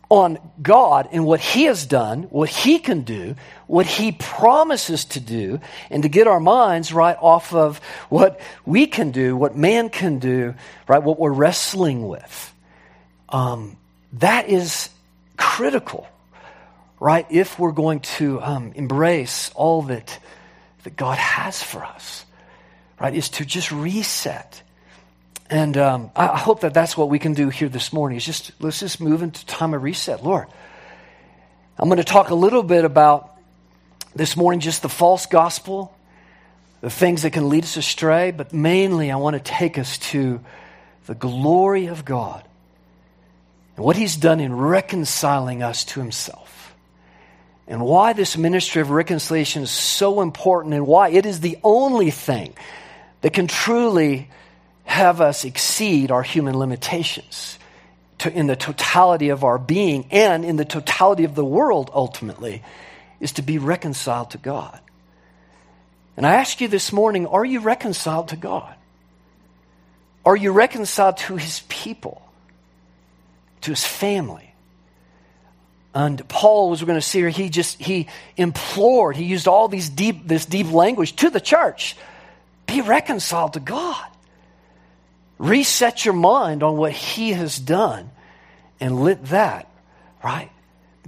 On 0.09 0.39
God 0.63 1.09
and 1.11 1.25
what 1.25 1.41
He 1.41 1.65
has 1.65 1.85
done, 1.85 2.25
what 2.25 2.49
He 2.49 2.79
can 2.79 3.03
do, 3.03 3.35
what 3.67 3.87
He 3.87 4.13
promises 4.13 5.05
to 5.07 5.21
do, 5.21 5.61
and 5.91 6.03
to 6.03 6.09
get 6.09 6.27
our 6.27 6.41
minds 6.41 6.93
right 6.93 7.17
off 7.21 7.53
of 7.53 7.79
what 8.09 8.41
we 8.65 8.87
can 8.87 9.11
do, 9.11 9.37
what 9.37 9.57
man 9.57 9.89
can 9.89 10.19
do, 10.19 10.55
right, 10.87 11.03
what 11.03 11.19
we're 11.19 11.33
wrestling 11.33 12.07
with. 12.07 12.55
Um, 13.29 13.77
that 14.15 14.49
is 14.49 14.91
critical, 15.37 16.07
right, 17.01 17.27
if 17.29 17.59
we're 17.59 17.73
going 17.73 18.01
to 18.01 18.41
um, 18.41 18.73
embrace 18.77 19.51
all 19.55 19.83
that, 19.83 20.19
that 20.85 20.97
God 20.97 21.19
has 21.19 21.63
for 21.63 21.85
us, 21.85 22.25
right, 23.01 23.15
is 23.15 23.29
to 23.31 23.45
just 23.45 23.73
reset 23.73 24.63
and 25.49 25.77
um, 25.77 26.11
I 26.17 26.37
hope 26.37 26.61
that 26.61 26.75
that's 26.75 26.97
what 26.97 27.09
we 27.09 27.19
can 27.19 27.35
do 27.35 27.49
here 27.49 27.69
this 27.69 27.93
morning. 27.93 28.17
Is 28.17 28.25
just 28.25 28.53
let's 28.61 28.81
just 28.81 29.01
move 29.01 29.23
into 29.23 29.45
time 29.47 29.75
of 29.75 29.83
reset, 29.83 30.25
Lord. 30.25 30.47
I'm 31.79 31.89
going 31.89 31.99
to 31.99 32.05
talk 32.05 32.31
a 32.31 32.35
little 32.35 32.63
bit 32.63 32.85
about 32.85 33.37
this 34.15 34.37
morning 34.37 34.61
just 34.61 34.83
the 34.83 34.89
false 34.89 35.27
gospel, 35.27 35.95
the 36.81 36.91
things 36.91 37.23
that 37.23 37.33
can 37.33 37.49
lead 37.49 37.65
us 37.65 37.77
astray, 37.77 38.31
but 38.31 38.53
mainly 38.53 39.11
I 39.11 39.17
want 39.17 39.35
to 39.35 39.41
take 39.41 39.79
us 39.79 39.99
to 39.99 40.41
the 41.07 41.15
glory 41.15 41.87
of 41.87 42.05
God 42.05 42.43
and 43.77 43.85
what 43.85 43.97
He's 43.97 44.17
done 44.17 44.41
in 44.41 44.55
reconciling 44.55 45.63
us 45.63 45.85
to 45.85 46.01
Himself. 46.01 46.75
And 47.69 47.85
why 47.85 48.13
this 48.13 48.37
ministry 48.37 48.81
of 48.81 48.91
reconciliation 48.91 49.65
is 49.65 49.71
so 49.71 50.21
important 50.21 50.75
and 50.75 50.87
why 50.87 51.11
it 51.11 51.27
is 51.27 51.41
the 51.41 51.59
only 51.63 52.11
thing 52.11 52.55
that 53.21 53.33
can 53.33 53.49
truly 53.49 54.31
have 54.87 55.21
us 55.21 55.45
exceed 55.45 56.11
our 56.11 56.23
human 56.23 56.59
limitations 56.59 57.59
to, 58.19 58.33
in 58.33 58.47
the 58.47 58.57
totality 58.57 59.29
of 59.29 59.45
our 59.45 59.59
being 59.59 60.07
and 60.11 60.45
in 60.45 60.57
the 60.57 60.65
totality 60.65 61.25
of 61.25 61.35
the 61.35 61.45
world, 61.45 61.91
ultimately, 61.93 62.63
is 63.21 63.33
to 63.33 63.43
be 63.43 63.59
reconciled 63.59 64.31
to 64.31 64.39
God. 64.39 64.79
And 66.17 66.27
I 66.27 66.37
ask 66.37 66.61
you 66.61 66.69
this 66.69 66.93
morning 66.93 67.27
are 67.27 67.45
you 67.45 67.61
reconciled 67.61 68.29
to 68.29 68.37
God? 68.37 68.75
Are 70.25 70.37
you 70.37 70.51
reconciled 70.53 71.19
to 71.19 71.37
his 71.37 71.61
people, 71.69 72.23
to 73.63 73.73
his 73.73 73.85
family? 73.85 74.55
And 75.95 76.27
Paul, 76.29 76.73
as 76.73 76.83
we're 76.83 76.87
going 76.87 76.99
to 76.99 77.07
see 77.07 77.21
here, 77.21 77.29
he 77.29 77.49
just 77.49 77.81
he 77.81 78.09
implored, 78.37 79.17
he 79.17 79.25
used 79.25 79.49
all 79.49 79.69
these 79.69 79.89
deep, 79.89 80.27
this 80.27 80.47
deep 80.47 80.71
language 80.71 81.17
to 81.17 81.31
the 81.31 81.41
church. 81.41 81.97
Be 82.67 82.81
reconciled 82.81 83.55
to 83.55 83.61
God. 83.61 84.05
Reset 85.39 86.05
your 86.05 86.15
mind 86.15 86.63
on 86.63 86.77
what 86.77 86.93
He 86.93 87.33
has 87.33 87.59
done 87.59 88.11
and 88.81 89.03
let 89.03 89.27
that, 89.27 89.69
right, 90.23 90.51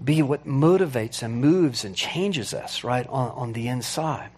be 0.02 0.22
what 0.22 0.46
motivates 0.46 1.22
and 1.22 1.40
moves 1.40 1.84
and 1.84 1.94
changes 1.94 2.54
us, 2.54 2.84
right, 2.84 3.06
on, 3.06 3.30
on 3.30 3.52
the 3.52 3.68
inside. 3.68 4.30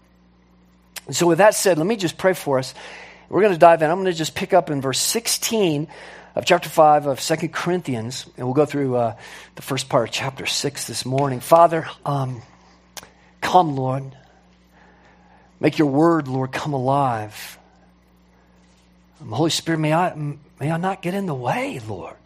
And 1.07 1.17
so, 1.17 1.27
with 1.27 1.39
that 1.39 1.55
said, 1.55 1.79
let 1.79 1.87
me 1.87 1.97
just 1.97 2.19
pray 2.19 2.35
for 2.35 2.59
us. 2.59 2.75
We're 3.29 3.43
going 3.43 3.53
to 3.53 3.59
dive 3.59 3.83
in. 3.83 3.91
I'm 3.91 3.97
going 3.97 4.13
to 4.13 4.19
just 4.19 4.35
pick 4.35 4.53
up 4.53 4.71
in 4.71 4.81
verse 4.81 4.99
16 4.99 5.89
of 6.35 6.45
chapter 6.45 6.69
5 6.69 7.07
of 7.07 7.21
Second 7.21 7.53
Corinthians, 7.53 8.27
and 8.37 8.47
we'll 8.47 8.55
go 8.55 8.67
through 8.67 8.97
uh, 8.97 9.17
the 9.57 9.63
first 9.63 9.89
part 9.89 10.09
of 10.09 10.15
chapter 10.15 10.47
6 10.47 10.87
this 10.87 11.05
morning. 11.05 11.41
Father, 11.41 11.89
um, 12.05 12.43
come, 13.41 13.77
Lord. 13.77 14.17
Make 15.61 15.79
your 15.79 15.89
word, 15.89 16.27
Lord, 16.27 16.53
come 16.53 16.73
alive. 16.73 17.59
Um, 19.21 19.33
Holy 19.33 19.51
Spirit, 19.51 19.79
may 19.79 19.93
I, 19.93 20.15
may 20.15 20.71
I 20.71 20.77
not 20.77 21.03
get 21.03 21.15
in 21.15 21.27
the 21.27 21.35
way, 21.35 21.81
Lord. 21.87 22.17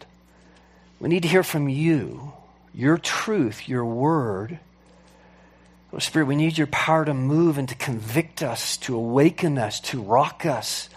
We 0.99 1.09
need 1.09 1.23
to 1.23 1.29
hear 1.29 1.43
from 1.43 1.67
you, 1.67 2.33
your 2.73 2.97
truth, 2.97 3.67
your 3.67 3.85
word. 3.85 4.59
Holy 5.91 6.01
Spirit, 6.01 6.25
we 6.25 6.35
need 6.35 6.57
your 6.57 6.67
power 6.67 7.05
to 7.05 7.13
move 7.13 7.57
and 7.57 7.67
to 7.69 7.75
convict 7.75 8.41
us, 8.41 8.77
to 8.77 8.95
awaken 8.95 9.57
us, 9.57 9.79
to 9.81 10.01
rock 10.01 10.45
us. 10.45 10.89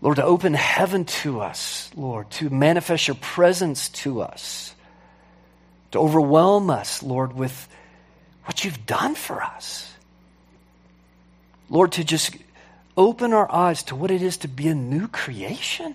Lord, 0.00 0.16
to 0.16 0.24
open 0.24 0.54
heaven 0.54 1.04
to 1.06 1.40
us, 1.40 1.90
Lord, 1.96 2.30
to 2.32 2.50
manifest 2.50 3.08
your 3.08 3.16
presence 3.16 3.88
to 3.88 4.22
us, 4.22 4.72
to 5.90 5.98
overwhelm 5.98 6.70
us, 6.70 7.02
Lord, 7.02 7.32
with 7.32 7.68
what 8.44 8.64
you've 8.64 8.86
done 8.86 9.16
for 9.16 9.42
us. 9.42 9.92
Lord, 11.68 11.92
to 11.92 12.04
just 12.04 12.36
open 12.98 13.32
our 13.32 13.50
eyes 13.50 13.84
to 13.84 13.94
what 13.94 14.10
it 14.10 14.20
is 14.20 14.38
to 14.38 14.48
be 14.48 14.66
a 14.66 14.74
new 14.74 15.06
creation. 15.06 15.94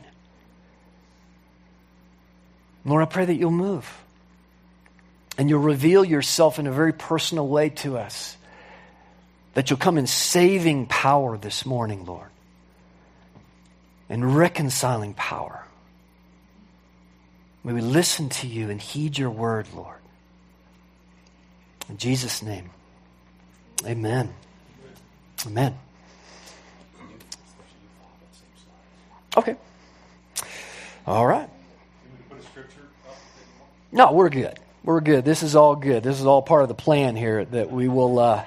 Lord, 2.85 3.03
I 3.03 3.05
pray 3.05 3.25
that 3.25 3.35
you'll 3.35 3.51
move 3.51 4.01
and 5.37 5.49
you'll 5.49 5.59
reveal 5.59 6.05
yourself 6.05 6.59
in 6.59 6.65
a 6.65 6.71
very 6.71 6.93
personal 6.93 7.47
way 7.47 7.69
to 7.69 7.97
us. 7.97 8.37
That 9.53 9.69
you'll 9.69 9.79
come 9.79 9.97
in 9.97 10.07
saving 10.07 10.87
power 10.87 11.37
this 11.37 11.65
morning, 11.65 12.05
Lord, 12.05 12.29
and 14.09 14.35
reconciling 14.35 15.13
power. 15.13 15.63
May 17.63 17.73
we 17.73 17.81
listen 17.81 18.29
to 18.29 18.47
you 18.47 18.69
and 18.69 18.81
heed 18.81 19.17
your 19.17 19.29
word, 19.29 19.67
Lord. 19.75 19.99
In 21.87 21.97
Jesus' 21.97 22.41
name, 22.41 22.71
amen. 23.85 24.33
Amen. 25.45 25.77
Okay. 29.35 29.55
All 31.07 31.25
right. 31.25 31.49
No, 33.91 34.11
we're 34.11 34.29
good. 34.29 34.59
We're 34.83 35.01
good. 35.01 35.23
This 35.23 35.43
is 35.43 35.55
all 35.55 35.75
good. 35.75 36.03
This 36.03 36.19
is 36.19 36.25
all 36.25 36.41
part 36.41 36.63
of 36.63 36.67
the 36.67 36.75
plan 36.75 37.15
here 37.15 37.45
that 37.45 37.71
we 37.71 37.87
will 37.87 38.19
uh, 38.19 38.45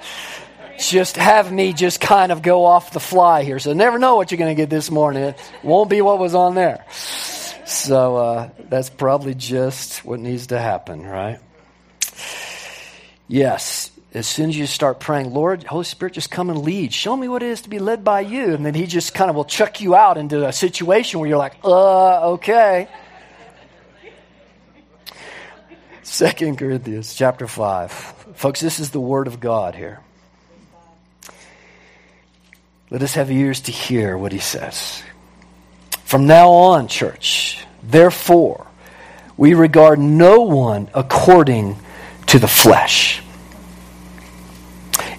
just 0.79 1.17
have 1.17 1.53
me 1.53 1.73
just 1.73 2.01
kind 2.01 2.33
of 2.33 2.43
go 2.43 2.65
off 2.65 2.93
the 2.93 3.01
fly 3.01 3.43
here. 3.43 3.59
So 3.59 3.73
never 3.73 3.99
know 3.99 4.17
what 4.17 4.31
you're 4.31 4.39
going 4.39 4.55
to 4.55 4.61
get 4.61 4.71
this 4.71 4.91
morning. 4.91 5.23
It 5.25 5.53
won't 5.63 5.89
be 5.89 6.03
what 6.03 6.19
was 6.19 6.35
on 6.35 6.55
there. 6.55 6.85
So 6.91 8.17
uh, 8.17 8.51
that's 8.69 8.91
probably 8.91 9.35
just 9.35 10.05
what 10.05 10.21
needs 10.21 10.49
to 10.49 10.59
happen, 10.59 11.05
right? 11.05 11.39
Yes 13.29 13.91
as 14.17 14.27
soon 14.27 14.49
as 14.49 14.57
you 14.57 14.67
start 14.67 14.99
praying, 14.99 15.35
Lord, 15.35 15.65
Holy 15.65 15.85
Spirit, 15.85 16.15
just 16.15 16.31
come 16.31 16.49
and 16.49 16.63
lead. 16.63 16.93
Show 16.93 17.15
me 17.15 17.29
what 17.29 17.43
it 17.43 17.51
is 17.51 17.63
to 17.63 17.69
be 17.69 17.79
led 17.79 18.03
by 18.03 18.21
you. 18.23 18.55
And 18.55 18.65
then 18.65 18.73
He 18.73 18.87
just 18.87 19.15
kind 19.15 19.29
of 19.29 19.37
will 19.37 19.45
chuck 19.45 19.83
you 19.83 19.95
out 19.95 20.17
into 20.17 20.47
a 20.47 20.53
situation 20.53 21.21
where 21.21 21.29
you're 21.29 21.39
like, 21.39 21.57
uh, 21.63 22.33
okay. 22.33 22.89
Second 26.03 26.57
Corinthians 26.57 27.15
chapter 27.15 27.47
5. 27.47 27.93
Folks, 28.35 28.61
this 28.61 28.81
is 28.81 28.91
the 28.91 29.01
Word 29.01 29.27
of 29.27 29.39
God 29.39 29.75
here. 29.75 30.01
Let 32.89 33.03
us 33.03 33.15
have 33.15 33.31
ears 33.31 33.61
to 33.63 33.73
hear 33.73 34.17
what 34.17 34.33
He 34.33 34.39
says. 34.39 35.03
From 36.05 36.27
now 36.27 36.51
on, 36.53 36.89
church, 36.89 37.67
therefore, 37.83 38.67
we 39.37 39.53
regard 39.53 39.99
no 39.99 40.41
one 40.41 40.89
according 40.95 41.77
to 42.29 42.39
the 42.39 42.49
flesh 42.49 43.21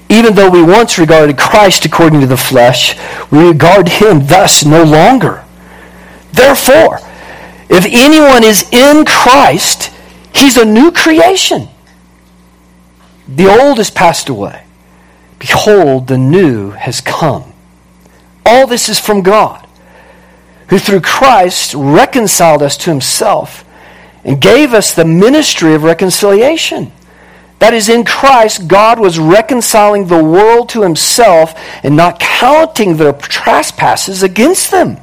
even 0.09 0.35
though 0.35 0.49
we 0.49 0.63
once 0.63 0.97
regarded 0.97 1.37
Christ 1.37 1.85
according 1.85 2.21
to 2.21 2.27
the 2.27 2.37
flesh, 2.37 2.95
we 3.31 3.47
regard 3.47 3.89
him 3.89 4.25
thus 4.25 4.65
no 4.65 4.83
longer. 4.83 5.43
Therefore, 6.31 6.99
if 7.69 7.85
anyone 7.85 8.43
is 8.43 8.69
in 8.71 9.05
Christ, 9.05 9.91
he's 10.33 10.57
a 10.57 10.65
new 10.65 10.91
creation. 10.91 11.67
The 13.27 13.47
old 13.47 13.77
has 13.77 13.89
passed 13.89 14.29
away. 14.29 14.63
Behold, 15.39 16.07
the 16.07 16.17
new 16.17 16.71
has 16.71 17.01
come. 17.01 17.53
All 18.45 18.65
this 18.65 18.87
is 18.87 18.99
from 18.99 19.21
God, 19.21 19.67
who 20.69 20.79
through 20.79 21.01
Christ 21.01 21.73
reconciled 21.75 22.63
us 22.63 22.77
to 22.77 22.89
himself 22.89 23.65
and 24.23 24.41
gave 24.41 24.73
us 24.73 24.95
the 24.95 25.05
ministry 25.05 25.73
of 25.73 25.83
reconciliation. 25.83 26.91
That 27.59 27.73
is, 27.73 27.89
in 27.89 28.05
Christ, 28.05 28.67
God 28.67 28.99
was 28.99 29.17
reconciling 29.17 30.07
the 30.07 30.23
world 30.23 30.69
to 30.69 30.83
himself 30.83 31.55
and 31.83 31.95
not 31.95 32.19
counting 32.19 32.97
their 32.97 33.13
trespasses 33.13 34.21
against 34.21 34.69
them, 34.69 34.97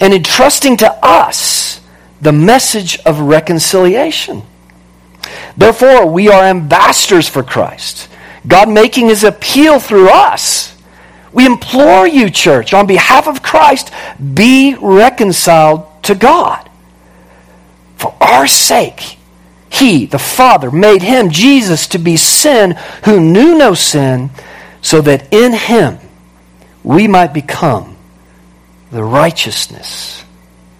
and 0.00 0.14
entrusting 0.14 0.78
to 0.78 0.98
us 1.04 1.80
the 2.22 2.32
message 2.32 2.98
of 3.00 3.20
reconciliation. 3.20 4.42
Therefore, 5.56 6.06
we 6.06 6.28
are 6.28 6.42
ambassadors 6.42 7.28
for 7.28 7.42
Christ, 7.42 8.08
God 8.46 8.68
making 8.68 9.08
his 9.08 9.22
appeal 9.22 9.78
through 9.78 10.08
us. 10.08 10.74
We 11.32 11.46
implore 11.46 12.06
you, 12.06 12.30
church, 12.30 12.74
on 12.74 12.86
behalf 12.86 13.26
of 13.28 13.42
Christ, 13.42 13.92
be 14.34 14.74
reconciled 14.74 15.86
to 16.04 16.14
God. 16.14 16.68
For 17.96 18.14
our 18.20 18.46
sake, 18.46 19.18
he, 19.72 20.04
the 20.04 20.18
Father, 20.18 20.70
made 20.70 21.00
him, 21.00 21.30
Jesus, 21.30 21.86
to 21.88 21.98
be 21.98 22.18
sin 22.18 22.76
who 23.06 23.18
knew 23.18 23.56
no 23.56 23.72
sin, 23.72 24.28
so 24.82 25.00
that 25.00 25.32
in 25.32 25.54
him 25.54 25.98
we 26.84 27.08
might 27.08 27.32
become 27.32 27.96
the 28.90 29.02
righteousness 29.02 30.24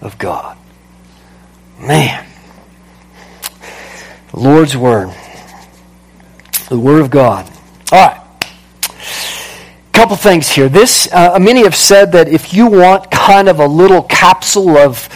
of 0.03 0.19
God. 0.19 0.59
Man. 1.81 2.27
The 4.33 4.41
Lord's 4.41 4.77
Word. 4.77 5.11
The 6.69 6.79
Word 6.79 7.01
of 7.01 7.11
God. 7.11 7.51
All 7.91 8.09
right. 8.09 8.21
A 8.91 9.93
Couple 9.93 10.17
things 10.17 10.51
here. 10.51 10.69
This, 10.69 11.09
uh, 11.11 11.39
many 11.41 11.63
have 11.63 11.75
said 11.75 12.13
that 12.13 12.29
if 12.29 12.53
you 12.53 12.67
want 12.67 13.11
kind 13.11 13.49
of 13.49 13.59
a 13.59 13.67
little 13.67 14.03
capsule 14.03 14.77
of 14.77 15.09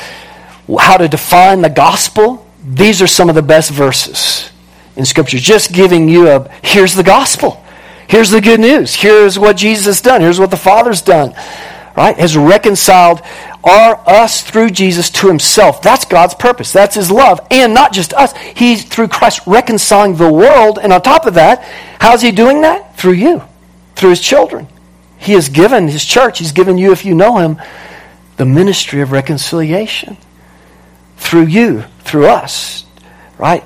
how 0.78 0.96
to 0.96 1.08
define 1.08 1.60
the 1.60 1.68
gospel, 1.68 2.45
these 2.66 3.00
are 3.00 3.06
some 3.06 3.28
of 3.28 3.34
the 3.34 3.42
best 3.42 3.70
verses 3.70 4.50
in 4.96 5.04
Scripture. 5.04 5.38
Just 5.38 5.72
giving 5.72 6.08
you 6.08 6.28
a 6.28 6.48
here's 6.62 6.94
the 6.94 7.04
gospel. 7.04 7.62
Here's 8.08 8.30
the 8.30 8.40
good 8.40 8.60
news. 8.60 8.94
Here's 8.94 9.38
what 9.38 9.56
Jesus 9.56 9.86
has 9.86 10.00
done. 10.00 10.20
Here's 10.20 10.40
what 10.40 10.50
the 10.50 10.56
Father's 10.56 11.00
done. 11.00 11.34
Right? 11.96 12.16
Has 12.18 12.36
reconciled 12.36 13.22
our 13.64 13.96
us 14.08 14.42
through 14.42 14.70
Jesus 14.70 15.10
to 15.10 15.28
himself. 15.28 15.80
That's 15.80 16.04
God's 16.04 16.34
purpose. 16.34 16.72
That's 16.72 16.94
his 16.94 17.10
love. 17.10 17.40
And 17.50 17.72
not 17.72 17.92
just 17.92 18.12
us. 18.14 18.36
He's 18.36 18.84
through 18.84 19.08
Christ 19.08 19.40
reconciling 19.46 20.16
the 20.16 20.32
world. 20.32 20.78
And 20.80 20.92
on 20.92 21.02
top 21.02 21.26
of 21.26 21.34
that, 21.34 21.62
how's 22.00 22.22
he 22.22 22.32
doing 22.32 22.60
that? 22.62 22.96
Through 22.96 23.12
you. 23.12 23.42
Through 23.96 24.10
his 24.10 24.20
children. 24.20 24.68
He 25.18 25.32
has 25.32 25.48
given 25.48 25.88
his 25.88 26.04
church, 26.04 26.38
he's 26.38 26.52
given 26.52 26.78
you, 26.78 26.92
if 26.92 27.04
you 27.04 27.14
know 27.14 27.38
him, 27.38 27.60
the 28.36 28.44
ministry 28.44 29.00
of 29.00 29.12
reconciliation. 29.12 30.18
Through 31.16 31.46
you, 31.46 31.84
through 32.00 32.26
us, 32.26 32.84
right? 33.38 33.64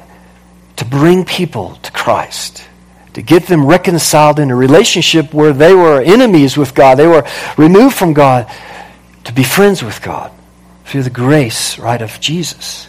To 0.77 0.85
bring 0.85 1.25
people 1.25 1.77
to 1.77 1.93
Christ 1.93 2.67
to 3.15 3.23
get 3.23 3.47
them 3.47 3.67
reconciled 3.67 4.39
in 4.39 4.51
a 4.51 4.57
relationship 4.57 5.35
where 5.35 5.53
they 5.53 5.75
were 5.75 6.01
enemies 6.01 6.57
with 6.57 6.75
God, 6.75 6.97
they 6.97 7.07
were 7.07 7.27
removed 7.57 7.97
from 7.97 8.13
God, 8.13 8.51
to 9.25 9.33
be 9.33 9.43
friends 9.43 9.83
with 9.83 10.01
God 10.03 10.33
through 10.85 11.03
the 11.03 11.11
grace, 11.11 11.79
right, 11.79 12.01
of 12.01 12.21
Jesus. 12.21 12.89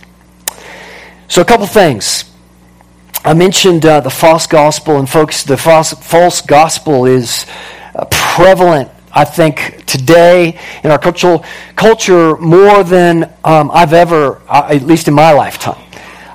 So, 1.27 1.41
a 1.41 1.45
couple 1.45 1.65
things. 1.67 2.25
I 3.23 3.33
mentioned 3.35 3.85
uh, 3.85 3.99
the 3.99 4.09
false 4.09 4.47
gospel, 4.47 4.97
and 4.97 5.07
folks, 5.07 5.43
the 5.43 5.57
false, 5.57 5.93
false 5.93 6.41
gospel 6.41 7.05
is 7.05 7.45
uh, 7.93 8.05
prevalent, 8.09 8.89
I 9.13 9.25
think, 9.25 9.85
today 9.85 10.59
in 10.83 10.91
our 10.91 10.99
cultural, 10.99 11.45
culture 11.75 12.37
more 12.37 12.83
than 12.83 13.31
um, 13.43 13.71
I've 13.73 13.93
ever, 13.93 14.41
uh, 14.47 14.69
at 14.71 14.83
least 14.83 15.07
in 15.07 15.13
my 15.13 15.31
lifetime 15.31 15.81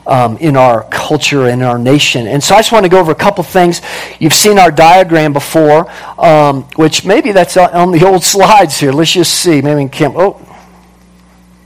um, 0.07 0.37
in 0.39 0.57
our 0.57 0.85
culture 0.85 1.47
and 1.47 1.63
in 1.63 1.67
our 1.67 1.79
nation. 1.79 2.27
And 2.27 2.43
so 2.43 2.55
I 2.55 2.59
just 2.59 2.73
want 2.73 2.85
to 2.85 2.89
go 2.89 2.99
over 2.99 3.13
a 3.13 3.17
couple 3.17 3.43
things. 3.45 3.81
You've 4.19 4.35
seen 4.35 4.59
our 4.59 4.71
diagram 4.71 5.33
before, 5.33 5.91
um, 6.19 6.63
which 6.77 7.05
maybe 7.05 7.33
that's 7.33 7.57
on 7.57 7.91
the 7.91 8.07
old 8.07 8.23
slides 8.23 8.79
here. 8.79 8.93
Let's 8.93 9.13
just 9.13 9.35
see. 9.35 9.61
Maybe 9.61 9.85
we. 9.85 10.07
Oh, 10.17 10.41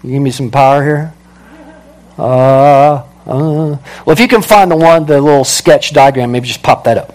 you 0.03 0.13
give 0.13 0.23
me 0.23 0.31
some 0.31 0.51
power 0.51 0.83
here. 0.83 1.15
Uh, 2.19 3.05
uh, 3.27 3.79
well, 4.07 4.11
if 4.11 4.21
you 4.21 4.29
can 4.29 4.43
find 4.43 4.71
the 4.71 4.77
one, 4.77 5.07
the 5.07 5.21
little 5.21 5.45
sketch 5.45 5.93
diagram, 5.93 6.33
maybe 6.33 6.47
just 6.47 6.63
pop 6.63 6.85
that 6.85 6.99
up. 6.99 7.15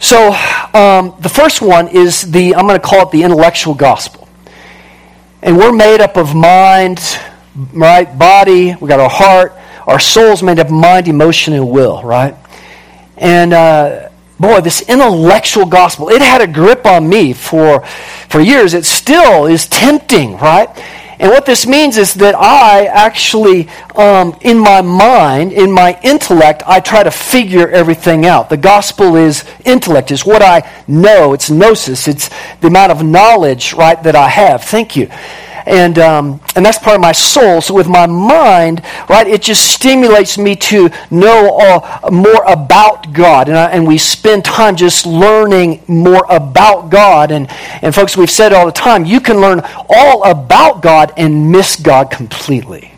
So, 0.00 0.28
um, 0.74 1.14
the 1.20 1.28
first 1.28 1.60
one 1.60 1.88
is 1.88 2.30
the, 2.30 2.54
I'm 2.54 2.66
going 2.66 2.80
to 2.80 2.86
call 2.86 3.02
it 3.02 3.10
the 3.10 3.24
intellectual 3.24 3.74
gospel. 3.74 4.28
And 5.42 5.56
we're 5.56 5.72
made 5.72 6.00
up 6.00 6.16
of 6.16 6.34
mind, 6.34 7.00
right? 7.72 8.16
Body, 8.16 8.76
we 8.80 8.88
got 8.88 9.00
our 9.00 9.10
heart, 9.10 9.58
our 9.86 9.98
soul's 9.98 10.42
made 10.42 10.60
of 10.60 10.70
mind, 10.70 11.08
emotion, 11.08 11.52
and 11.54 11.68
will, 11.70 12.02
right? 12.02 12.36
And 13.16 13.52
uh, 13.52 14.10
boy, 14.38 14.60
this 14.60 14.82
intellectual 14.88 15.66
gospel, 15.66 16.10
it 16.10 16.22
had 16.22 16.40
a 16.40 16.46
grip 16.46 16.86
on 16.86 17.08
me 17.08 17.32
for, 17.32 17.84
for 18.28 18.40
years. 18.40 18.74
It 18.74 18.84
still 18.84 19.46
is 19.46 19.66
tempting, 19.66 20.36
right? 20.36 20.68
And 21.20 21.30
what 21.30 21.46
this 21.46 21.66
means 21.66 21.96
is 21.96 22.14
that 22.14 22.34
I 22.36 22.86
actually, 22.86 23.68
um, 23.96 24.36
in 24.40 24.58
my 24.58 24.82
mind, 24.82 25.52
in 25.52 25.72
my 25.72 25.98
intellect, 26.02 26.62
I 26.66 26.80
try 26.80 27.02
to 27.02 27.10
figure 27.10 27.68
everything 27.68 28.24
out. 28.24 28.48
The 28.50 28.56
gospel 28.56 29.16
is 29.16 29.44
intellect, 29.64 30.10
is 30.12 30.24
what 30.24 30.42
I 30.42 30.70
know. 30.86 31.32
It's 31.32 31.50
gnosis. 31.50 32.06
It's 32.06 32.30
the 32.60 32.68
amount 32.68 32.92
of 32.92 33.04
knowledge, 33.04 33.72
right, 33.72 34.00
that 34.04 34.14
I 34.14 34.28
have. 34.28 34.62
Thank 34.62 34.94
you 34.94 35.10
and 35.68 35.98
um, 35.98 36.40
and 36.56 36.64
that's 36.64 36.78
part 36.78 36.96
of 36.96 37.02
my 37.02 37.12
soul. 37.12 37.60
So 37.60 37.74
with 37.74 37.88
my 37.88 38.06
mind, 38.06 38.82
right, 39.08 39.26
it 39.26 39.42
just 39.42 39.70
stimulates 39.70 40.38
me 40.38 40.56
to 40.56 40.90
know 41.10 42.00
more 42.10 42.42
about 42.44 43.12
God, 43.12 43.48
and 43.48 43.58
I, 43.58 43.70
and 43.70 43.86
we 43.86 43.98
spend 43.98 44.44
time 44.44 44.76
just 44.76 45.04
learning 45.06 45.82
more 45.86 46.24
about 46.30 46.90
God. 46.90 47.30
And 47.30 47.50
and 47.82 47.94
folks, 47.94 48.16
we've 48.16 48.30
said 48.30 48.52
all 48.52 48.66
the 48.66 48.72
time, 48.72 49.04
you 49.04 49.20
can 49.20 49.40
learn 49.40 49.60
all 49.88 50.24
about 50.24 50.80
God 50.82 51.12
and 51.16 51.52
miss 51.52 51.76
God 51.76 52.10
completely. 52.10 52.94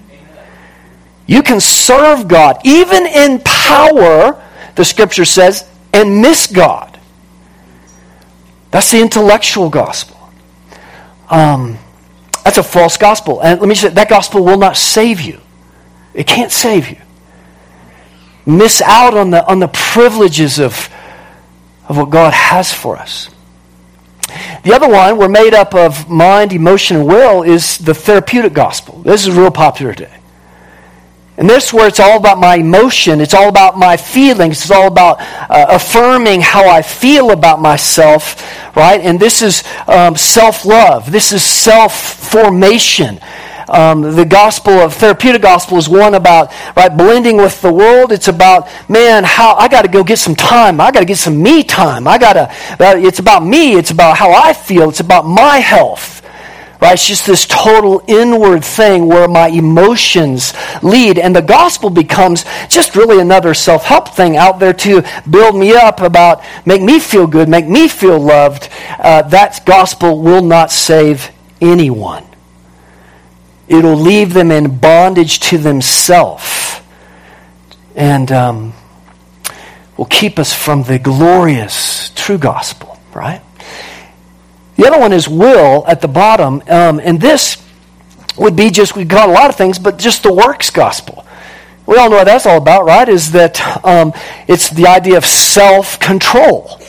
You 1.26 1.42
can 1.42 1.60
serve 1.60 2.28
God 2.28 2.58
even 2.64 3.06
in 3.06 3.40
power, 3.44 4.40
the 4.76 4.84
Scripture 4.84 5.24
says, 5.24 5.68
and 5.92 6.20
miss 6.22 6.46
God. 6.46 6.98
That's 8.70 8.92
the 8.92 9.00
intellectual 9.00 9.70
gospel. 9.70 10.16
Um, 11.28 11.78
that's 12.44 12.58
a 12.58 12.62
false 12.62 12.96
gospel. 12.96 13.40
And 13.42 13.60
let 13.60 13.68
me 13.68 13.74
say, 13.74 13.88
that 13.88 14.08
gospel 14.08 14.44
will 14.44 14.58
not 14.58 14.76
save 14.76 15.20
you. 15.20 15.40
It 16.14 16.26
can't 16.26 16.50
save 16.50 16.88
you. 16.88 16.96
Miss 18.46 18.82
out 18.82 19.14
on 19.14 19.30
the, 19.30 19.46
on 19.46 19.58
the 19.58 19.68
privileges 19.68 20.58
of, 20.58 20.88
of 21.88 21.96
what 21.96 22.10
God 22.10 22.32
has 22.32 22.72
for 22.72 22.96
us. 22.96 23.30
The 24.62 24.72
other 24.72 24.88
one, 24.88 25.18
we're 25.18 25.28
made 25.28 25.54
up 25.54 25.74
of 25.74 26.08
mind, 26.08 26.52
emotion, 26.52 26.98
and 26.98 27.06
will, 27.06 27.42
is 27.42 27.78
the 27.78 27.94
therapeutic 27.94 28.52
gospel. 28.52 29.02
This 29.02 29.26
is 29.26 29.34
real 29.34 29.50
popular 29.50 29.94
today. 29.94 30.19
And 31.40 31.48
this 31.48 31.72
where 31.72 31.88
it's 31.88 31.98
all 31.98 32.18
about 32.18 32.36
my 32.36 32.56
emotion, 32.56 33.18
it's 33.18 33.32
all 33.32 33.48
about 33.48 33.78
my 33.78 33.96
feelings, 33.96 34.60
it's 34.60 34.70
all 34.70 34.88
about 34.88 35.16
uh, 35.48 35.68
affirming 35.70 36.42
how 36.42 36.68
I 36.68 36.82
feel 36.82 37.30
about 37.30 37.62
myself, 37.62 38.76
right? 38.76 39.00
And 39.00 39.18
this 39.18 39.40
is 39.40 39.64
um, 39.88 40.16
self 40.16 40.66
love, 40.66 41.10
this 41.10 41.32
is 41.32 41.42
self 41.42 41.98
formation. 42.30 43.18
Um, 43.70 44.02
the 44.02 44.26
gospel 44.26 44.74
of 44.80 44.92
therapeutic 44.92 45.40
gospel 45.40 45.78
is 45.78 45.88
one 45.88 46.12
about 46.12 46.52
right 46.76 46.94
blending 46.94 47.38
with 47.38 47.62
the 47.62 47.72
world. 47.72 48.12
It's 48.12 48.28
about 48.28 48.68
man, 48.90 49.24
how 49.24 49.54
I 49.54 49.68
got 49.68 49.82
to 49.82 49.88
go 49.88 50.04
get 50.04 50.18
some 50.18 50.34
time. 50.34 50.78
I 50.78 50.90
got 50.90 51.00
to 51.00 51.06
get 51.06 51.16
some 51.16 51.42
me 51.42 51.64
time. 51.64 52.06
I 52.06 52.18
got 52.18 52.34
to. 52.34 52.52
It's 52.98 53.18
about 53.18 53.42
me. 53.46 53.76
It's 53.76 53.92
about 53.92 54.18
how 54.18 54.30
I 54.32 54.52
feel. 54.52 54.90
It's 54.90 55.00
about 55.00 55.24
my 55.24 55.56
health. 55.56 56.19
Right? 56.80 56.94
It's 56.94 57.06
just 57.06 57.26
this 57.26 57.46
total 57.46 58.02
inward 58.06 58.64
thing 58.64 59.06
where 59.06 59.28
my 59.28 59.48
emotions 59.48 60.54
lead. 60.82 61.18
And 61.18 61.36
the 61.36 61.42
gospel 61.42 61.90
becomes 61.90 62.44
just 62.68 62.96
really 62.96 63.20
another 63.20 63.52
self 63.52 63.84
help 63.84 64.08
thing 64.08 64.36
out 64.36 64.58
there 64.58 64.72
to 64.72 65.02
build 65.28 65.56
me 65.56 65.74
up 65.74 66.00
about, 66.00 66.42
make 66.64 66.80
me 66.80 66.98
feel 66.98 67.26
good, 67.26 67.48
make 67.48 67.66
me 67.66 67.86
feel 67.86 68.18
loved. 68.18 68.70
Uh, 68.98 69.22
that 69.22 69.64
gospel 69.66 70.20
will 70.20 70.42
not 70.42 70.70
save 70.70 71.30
anyone. 71.60 72.24
It'll 73.68 73.94
leave 73.94 74.32
them 74.32 74.50
in 74.50 74.78
bondage 74.78 75.38
to 75.40 75.58
themselves. 75.58 76.80
And 77.94 78.32
um, 78.32 78.72
will 79.96 80.06
keep 80.06 80.38
us 80.38 80.52
from 80.52 80.82
the 80.84 80.98
glorious 80.98 82.10
true 82.16 82.38
gospel, 82.38 82.98
right? 83.12 83.42
The 84.80 84.86
other 84.86 84.98
one 84.98 85.12
is 85.12 85.28
will 85.28 85.84
at 85.86 86.00
the 86.00 86.08
bottom. 86.08 86.62
Um, 86.66 87.02
and 87.04 87.20
this 87.20 87.62
would 88.38 88.56
be 88.56 88.70
just, 88.70 88.96
we 88.96 89.04
got 89.04 89.28
a 89.28 89.32
lot 89.32 89.50
of 89.50 89.56
things, 89.56 89.78
but 89.78 89.98
just 89.98 90.22
the 90.22 90.32
works 90.32 90.70
gospel. 90.70 91.26
We 91.84 91.98
all 91.98 92.08
know 92.08 92.16
what 92.16 92.24
that's 92.24 92.46
all 92.46 92.56
about, 92.56 92.86
right? 92.86 93.06
Is 93.06 93.32
that 93.32 93.60
um, 93.84 94.14
it's 94.48 94.70
the 94.70 94.86
idea 94.86 95.18
of 95.18 95.26
self 95.26 96.00
control. 96.00 96.80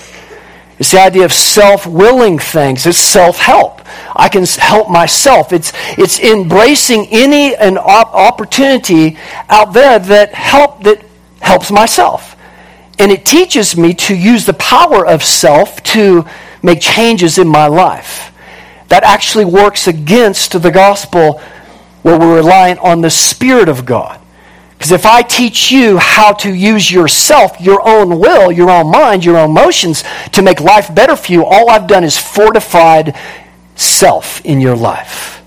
It's 0.79 0.91
the 0.91 1.01
idea 1.01 1.25
of 1.25 1.33
self 1.33 1.85
willing 1.85 2.39
things. 2.39 2.85
It's 2.85 2.97
self 2.97 3.39
help. 3.39 3.81
I 4.15 4.29
can 4.29 4.45
help 4.45 4.89
myself. 4.89 5.51
It's, 5.51 5.73
it's 5.97 6.17
embracing 6.21 7.07
any 7.11 7.55
an 7.57 7.77
op- 7.77 8.13
opportunity 8.13 9.17
out 9.49 9.73
there 9.73 9.99
that 9.99 10.33
help 10.33 10.83
that 10.83 11.03
helps 11.41 11.69
myself. 11.71 12.37
And 12.99 13.11
it 13.11 13.25
teaches 13.25 13.75
me 13.75 13.93
to 13.95 14.15
use 14.15 14.45
the 14.45 14.53
power 14.53 15.05
of 15.05 15.23
self 15.23 15.83
to 15.83 16.25
make 16.61 16.81
changes 16.81 17.37
in 17.37 17.47
my 17.47 17.67
life. 17.67 18.33
That 18.89 19.03
actually 19.03 19.45
works 19.45 19.87
against 19.87 20.61
the 20.61 20.71
gospel 20.71 21.39
where 22.01 22.19
we're 22.19 22.35
relying 22.35 22.77
on 22.79 23.01
the 23.01 23.09
Spirit 23.09 23.69
of 23.69 23.85
God. 23.85 24.19
Because 24.73 24.91
if 24.91 25.05
I 25.05 25.21
teach 25.21 25.71
you 25.71 25.97
how 25.97 26.33
to 26.33 26.51
use 26.51 26.91
yourself, 26.91 27.61
your 27.61 27.87
own 27.87 28.19
will, 28.19 28.51
your 28.51 28.71
own 28.71 28.89
mind, 28.89 29.23
your 29.23 29.37
own 29.37 29.51
emotions 29.51 30.03
to 30.31 30.41
make 30.41 30.59
life 30.59 30.93
better 30.93 31.15
for 31.15 31.31
you, 31.31 31.45
all 31.45 31.69
I've 31.69 31.85
done 31.85 32.03
is 32.03 32.17
fortified 32.17 33.15
self 33.75 34.43
in 34.43 34.59
your 34.59 34.75
life. 34.75 35.43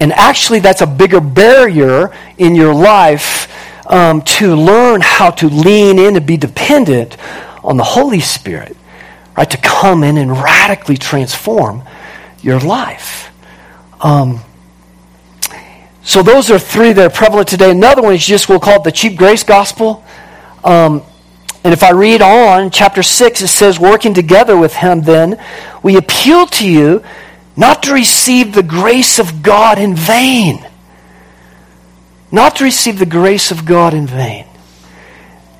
And 0.00 0.12
actually, 0.12 0.58
that's 0.58 0.82
a 0.82 0.86
bigger 0.86 1.20
barrier 1.20 2.14
in 2.36 2.54
your 2.54 2.74
life 2.74 3.50
um, 3.86 4.20
to 4.22 4.54
learn 4.54 5.00
how 5.00 5.30
to 5.30 5.48
lean 5.48 5.98
in 5.98 6.16
and 6.16 6.26
be 6.26 6.36
dependent 6.36 7.16
on 7.64 7.76
the 7.76 7.84
Holy 7.84 8.20
Spirit 8.20 8.76
right, 9.36 9.50
to 9.50 9.56
come 9.58 10.04
in 10.04 10.16
and 10.16 10.30
radically 10.30 10.96
transform 10.96 11.82
your 12.42 12.60
life. 12.60 13.30
Um, 14.00 14.40
So 16.04 16.22
those 16.22 16.50
are 16.50 16.58
three 16.58 16.92
that 16.92 17.04
are 17.04 17.14
prevalent 17.14 17.48
today. 17.48 17.70
Another 17.70 18.02
one 18.02 18.14
is 18.14 18.26
just, 18.26 18.48
we'll 18.48 18.58
call 18.60 18.76
it 18.76 18.84
the 18.84 18.90
cheap 18.90 19.16
grace 19.16 19.44
gospel. 19.44 20.04
Um, 20.64 21.02
and 21.62 21.72
if 21.72 21.84
I 21.84 21.92
read 21.92 22.20
on, 22.20 22.70
chapter 22.70 23.04
6, 23.04 23.40
it 23.40 23.48
says, 23.48 23.78
Working 23.78 24.12
together 24.12 24.56
with 24.56 24.74
him, 24.74 25.02
then, 25.02 25.40
we 25.82 25.96
appeal 25.96 26.46
to 26.46 26.68
you 26.68 27.04
not 27.56 27.84
to 27.84 27.92
receive 27.92 28.52
the 28.52 28.64
grace 28.64 29.20
of 29.20 29.42
God 29.42 29.78
in 29.78 29.94
vain. 29.94 30.66
Not 32.32 32.56
to 32.56 32.64
receive 32.64 32.98
the 32.98 33.06
grace 33.06 33.52
of 33.52 33.64
God 33.64 33.94
in 33.94 34.06
vain. 34.06 34.46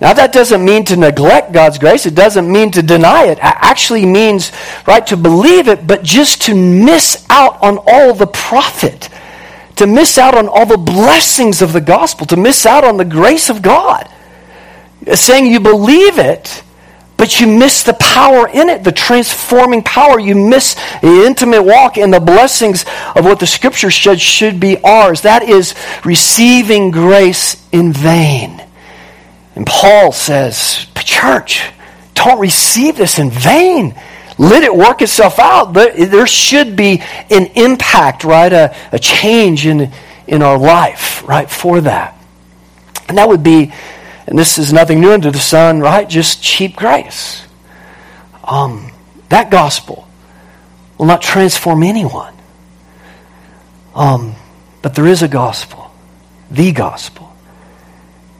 Now, 0.02 0.12
that 0.14 0.32
doesn't 0.32 0.64
mean 0.64 0.84
to 0.86 0.96
neglect 0.96 1.52
God's 1.52 1.78
grace. 1.78 2.06
It 2.06 2.16
doesn't 2.16 2.50
mean 2.50 2.72
to 2.72 2.82
deny 2.82 3.26
it. 3.26 3.38
It 3.38 3.44
actually 3.44 4.04
means, 4.04 4.50
right, 4.84 5.06
to 5.06 5.16
believe 5.16 5.68
it, 5.68 5.86
but 5.86 6.02
just 6.02 6.42
to 6.42 6.56
miss 6.56 7.24
out 7.30 7.62
on 7.62 7.78
all 7.86 8.12
the 8.12 8.26
profit, 8.26 9.08
to 9.76 9.86
miss 9.86 10.18
out 10.18 10.34
on 10.34 10.48
all 10.48 10.66
the 10.66 10.76
blessings 10.76 11.62
of 11.62 11.72
the 11.72 11.80
gospel, 11.80 12.26
to 12.26 12.36
miss 12.36 12.66
out 12.66 12.82
on 12.82 12.96
the 12.96 13.04
grace 13.04 13.48
of 13.48 13.62
God. 13.62 14.10
Saying 15.14 15.46
you 15.46 15.60
believe 15.60 16.18
it, 16.18 16.64
but 17.16 17.40
you 17.40 17.46
miss 17.46 17.84
the 17.84 17.94
power 17.94 18.48
in 18.48 18.70
it, 18.70 18.82
the 18.82 18.90
transforming 18.90 19.84
power. 19.84 20.18
You 20.18 20.34
miss 20.34 20.74
the 21.00 21.22
intimate 21.24 21.62
walk 21.62 21.96
and 21.96 22.12
the 22.12 22.18
blessings 22.18 22.84
of 23.14 23.24
what 23.24 23.38
the 23.38 23.46
scripture 23.46 23.92
said 23.92 24.20
should 24.20 24.58
be 24.58 24.82
ours. 24.82 25.20
That 25.20 25.44
is 25.44 25.76
receiving 26.04 26.90
grace 26.90 27.64
in 27.70 27.92
vain. 27.92 28.61
And 29.54 29.66
Paul 29.66 30.12
says, 30.12 30.86
Church, 31.22 31.70
don't 32.14 32.40
receive 32.40 32.96
this 32.96 33.18
in 33.18 33.30
vain. 33.30 33.94
Let 34.38 34.64
it 34.64 34.74
work 34.74 35.02
itself 35.02 35.38
out. 35.38 35.72
There 35.72 36.26
should 36.26 36.74
be 36.74 37.02
an 37.30 37.46
impact, 37.54 38.24
right? 38.24 38.52
A, 38.52 38.74
a 38.90 38.98
change 38.98 39.66
in, 39.66 39.92
in 40.26 40.42
our 40.42 40.58
life, 40.58 41.22
right, 41.28 41.48
for 41.48 41.80
that. 41.82 42.18
And 43.08 43.18
that 43.18 43.28
would 43.28 43.42
be, 43.42 43.72
and 44.26 44.38
this 44.38 44.58
is 44.58 44.72
nothing 44.72 45.00
new 45.00 45.12
under 45.12 45.30
the 45.30 45.38
sun, 45.38 45.80
right? 45.80 46.08
Just 46.08 46.42
cheap 46.42 46.74
grace. 46.74 47.46
Um, 48.42 48.90
that 49.28 49.50
gospel 49.50 50.08
will 50.98 51.06
not 51.06 51.22
transform 51.22 51.82
anyone. 51.82 52.34
Um, 53.94 54.34
but 54.80 54.94
there 54.94 55.06
is 55.06 55.22
a 55.22 55.28
gospel, 55.28 55.94
the 56.50 56.72
gospel, 56.72 57.21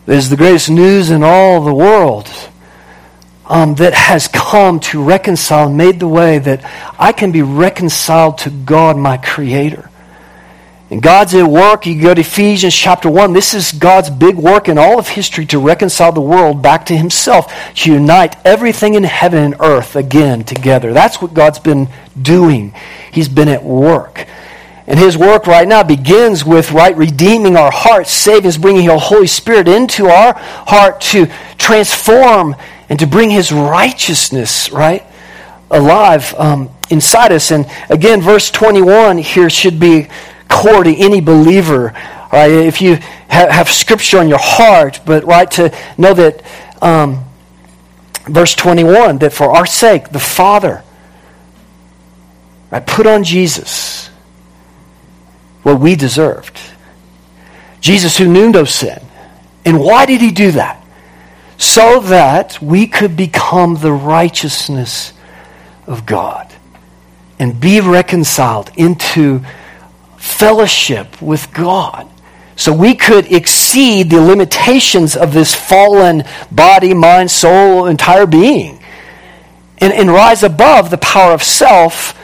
is 0.07 0.31
the 0.31 0.37
greatest 0.37 0.71
news 0.71 1.11
in 1.11 1.23
all 1.23 1.65
the 1.65 1.75
world 1.75 2.29
um, 3.47 3.75
that 3.77 3.95
has 3.95 4.29
come 4.29 4.81
to 4.81 5.03
reconcile 5.03 5.69
and 5.69 5.77
made 5.77 6.01
the 6.01 6.09
way 6.09 6.39
that 6.39 6.65
I 6.99 7.13
can 7.13 7.33
be 7.33 7.43
reconciled 7.43 8.39
to 8.39 8.51
God, 8.51 8.97
my 8.97 9.17
Creator. 9.17 9.91
And 10.91 11.03
God's 11.03 11.35
at 11.35 11.47
work. 11.47 11.87
You 11.87 12.03
go 12.03 12.13
to 12.13 12.21
Ephesians 12.21 12.75
chapter 12.75 13.11
1. 13.11 13.33
This 13.33 13.55
is 13.55 13.73
God's 13.73 14.11
big 14.11 14.37
work 14.37 14.69
in 14.69 14.77
all 14.77 14.99
of 14.99 15.09
history 15.09 15.47
to 15.47 15.59
reconcile 15.59 16.13
the 16.13 16.21
world 16.21 16.61
back 16.63 16.87
to 16.87 16.97
Himself, 16.97 17.51
to 17.77 17.93
unite 17.93 18.37
everything 18.45 18.93
in 18.95 19.03
heaven 19.03 19.43
and 19.43 19.57
earth 19.61 19.97
again 19.97 20.45
together. 20.45 20.93
That's 20.93 21.23
what 21.23 21.33
God's 21.33 21.59
been 21.59 21.89
doing. 22.21 22.75
He's 23.11 23.31
been 23.31 23.49
at 23.49 23.65
work. 23.65 24.27
And 24.87 24.99
his 24.99 25.17
work 25.17 25.47
right 25.47 25.67
now 25.67 25.83
begins 25.83 26.45
with 26.45 26.73
right 26.73 26.97
redeeming 26.97 27.57
our 27.57 27.71
hearts, 27.71 28.11
saving 28.11 28.49
us, 28.49 28.57
bringing 28.57 28.87
the 28.87 28.99
Holy 28.99 29.29
Spirit 29.29 29.69
into 29.69 30.07
our 30.07 30.35
heart 30.37 31.01
to 31.03 31.27
transform 31.57 32.57
and 32.89 32.99
to 32.99 33.07
bring 33.07 33.31
his 33.31 33.53
righteousness, 33.53 34.71
right, 34.73 35.07
alive 35.71 36.35
um, 36.37 36.69
inside 36.91 37.33
us. 37.33 37.53
And 37.53 37.67
again, 37.89 38.21
verse 38.21 38.51
21 38.51 39.19
here 39.19 39.49
should 39.49 39.79
be 39.79 40.09
core 40.49 40.83
to 40.83 40.95
any 40.97 41.21
believer. 41.21 41.93
Right? 42.33 42.51
If 42.51 42.83
you 42.83 42.97
have, 43.29 43.51
have 43.51 43.71
scripture 43.71 44.19
on 44.19 44.29
your 44.29 44.41
heart, 44.41 45.01
but 45.07 45.25
right 45.25 45.51
to 45.53 45.73
know 45.97 46.13
that 46.15 46.43
um, 46.83 47.25
verse 48.27 48.55
21 48.55 49.19
that 49.19 49.33
for 49.33 49.55
our 49.57 49.67
sake, 49.67 50.09
the 50.09 50.19
Father, 50.19 50.83
right, 52.73 52.85
put 52.85 53.07
on 53.07 53.23
Jesus 53.23 54.11
what 55.63 55.81
we 55.81 55.95
deserved. 55.95 56.59
Jesus, 57.81 58.17
who 58.17 58.27
knew 58.27 58.51
no 58.51 58.65
sin. 58.65 59.03
And 59.65 59.81
why 59.81 60.07
did 60.07 60.21
he 60.21 60.31
do 60.31 60.53
that? 60.53 60.83
So 61.59 62.01
that 62.01 62.61
we 62.61 62.87
could 62.87 63.17
become 63.17 63.77
the 63.77 63.93
righteousness 63.93 65.13
of 65.87 66.07
God 66.07 66.53
and 67.39 67.61
be 67.61 67.81
reconciled 67.81 68.71
into 68.77 69.43
fellowship 70.17 71.21
with 71.21 71.53
God. 71.53 72.09
So 72.55 72.73
we 72.73 72.95
could 72.95 73.33
exceed 73.33 74.11
the 74.11 74.21
limitations 74.21 75.17
of 75.17 75.33
this 75.33 75.55
fallen 75.55 76.25
body, 76.51 76.95
mind, 76.95 77.31
soul, 77.31 77.87
entire 77.87 78.27
being. 78.27 78.83
And, 79.79 79.93
and 79.93 80.09
rise 80.09 80.45
above 80.45 80.91
the 80.91 80.99
power 80.99 81.33
of 81.33 81.43
self 81.43 82.17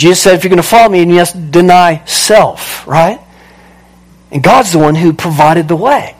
Jesus 0.00 0.22
said, 0.22 0.34
if 0.34 0.44
you're 0.44 0.48
going 0.48 0.62
to 0.62 0.66
follow 0.66 0.90
me, 0.90 1.00
you 1.00 1.06
must 1.06 1.50
deny 1.50 2.02
self, 2.06 2.86
right? 2.86 3.20
And 4.30 4.42
God's 4.42 4.72
the 4.72 4.78
one 4.78 4.94
who 4.94 5.12
provided 5.12 5.68
the 5.68 5.76
way. 5.76 6.16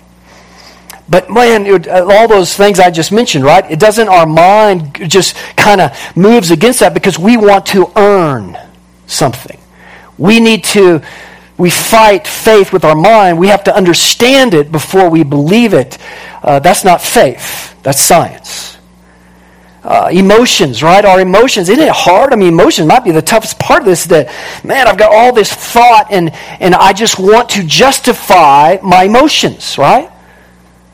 But 1.08 1.30
man, 1.30 1.66
uh, 1.66 2.04
all 2.06 2.28
those 2.28 2.54
things 2.54 2.78
I 2.78 2.90
just 2.90 3.10
mentioned, 3.10 3.42
right? 3.42 3.68
It 3.70 3.80
doesn't, 3.80 4.06
our 4.06 4.26
mind 4.26 5.10
just 5.10 5.34
kind 5.56 5.80
of 5.80 5.96
moves 6.14 6.50
against 6.50 6.80
that 6.80 6.92
because 6.92 7.18
we 7.18 7.38
want 7.38 7.64
to 7.66 7.90
earn 7.96 8.58
something. 9.06 9.58
We 10.18 10.40
need 10.40 10.64
to, 10.64 11.02
we 11.56 11.70
fight 11.70 12.26
faith 12.26 12.74
with 12.74 12.84
our 12.84 12.94
mind. 12.94 13.38
We 13.38 13.48
have 13.48 13.64
to 13.64 13.74
understand 13.74 14.52
it 14.52 14.70
before 14.70 15.08
we 15.08 15.24
believe 15.24 15.72
it. 15.72 15.96
Uh, 16.42 16.58
that's 16.58 16.84
not 16.84 17.00
faith, 17.00 17.74
that's 17.82 18.00
science 18.00 18.76
uh, 19.82 20.08
emotions, 20.12 20.82
right? 20.82 21.04
Our 21.04 21.20
emotions. 21.20 21.68
Isn't 21.68 21.82
it 21.82 21.92
hard? 21.92 22.32
I 22.32 22.36
mean, 22.36 22.48
emotions 22.48 22.86
might 22.86 23.04
be 23.04 23.12
the 23.12 23.22
toughest 23.22 23.58
part 23.58 23.80
of 23.80 23.86
this 23.86 24.04
that, 24.06 24.28
man, 24.64 24.86
I've 24.86 24.98
got 24.98 25.12
all 25.12 25.32
this 25.32 25.52
thought 25.52 26.08
and, 26.10 26.30
and 26.60 26.74
I 26.74 26.92
just 26.92 27.18
want 27.18 27.50
to 27.50 27.64
justify 27.64 28.76
my 28.82 29.04
emotions, 29.04 29.78
right? 29.78 30.10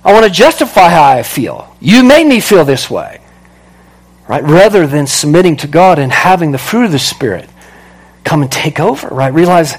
I 0.05 0.13
want 0.13 0.25
to 0.25 0.31
justify 0.31 0.89
how 0.89 1.03
I 1.03 1.23
feel. 1.25 1.75
You 1.81 2.05
made 2.05 2.27
me 2.27 2.39
feel 2.39 2.65
this 2.65 2.89
way, 2.89 3.21
right? 4.29 4.45
Rather 4.45 4.87
than 4.87 5.09
submitting 5.09 5.57
to 5.59 5.67
God 5.67 5.99
and 5.99 6.13
having 6.13 6.53
the 6.53 6.59
fruit 6.59 6.85
of 6.85 6.93
the 6.93 6.99
Spirit 7.01 7.51
come 8.23 8.43
and 8.43 8.53
take 8.53 8.79
over, 8.79 9.09
right? 9.09 9.35
Realize, 9.35 9.75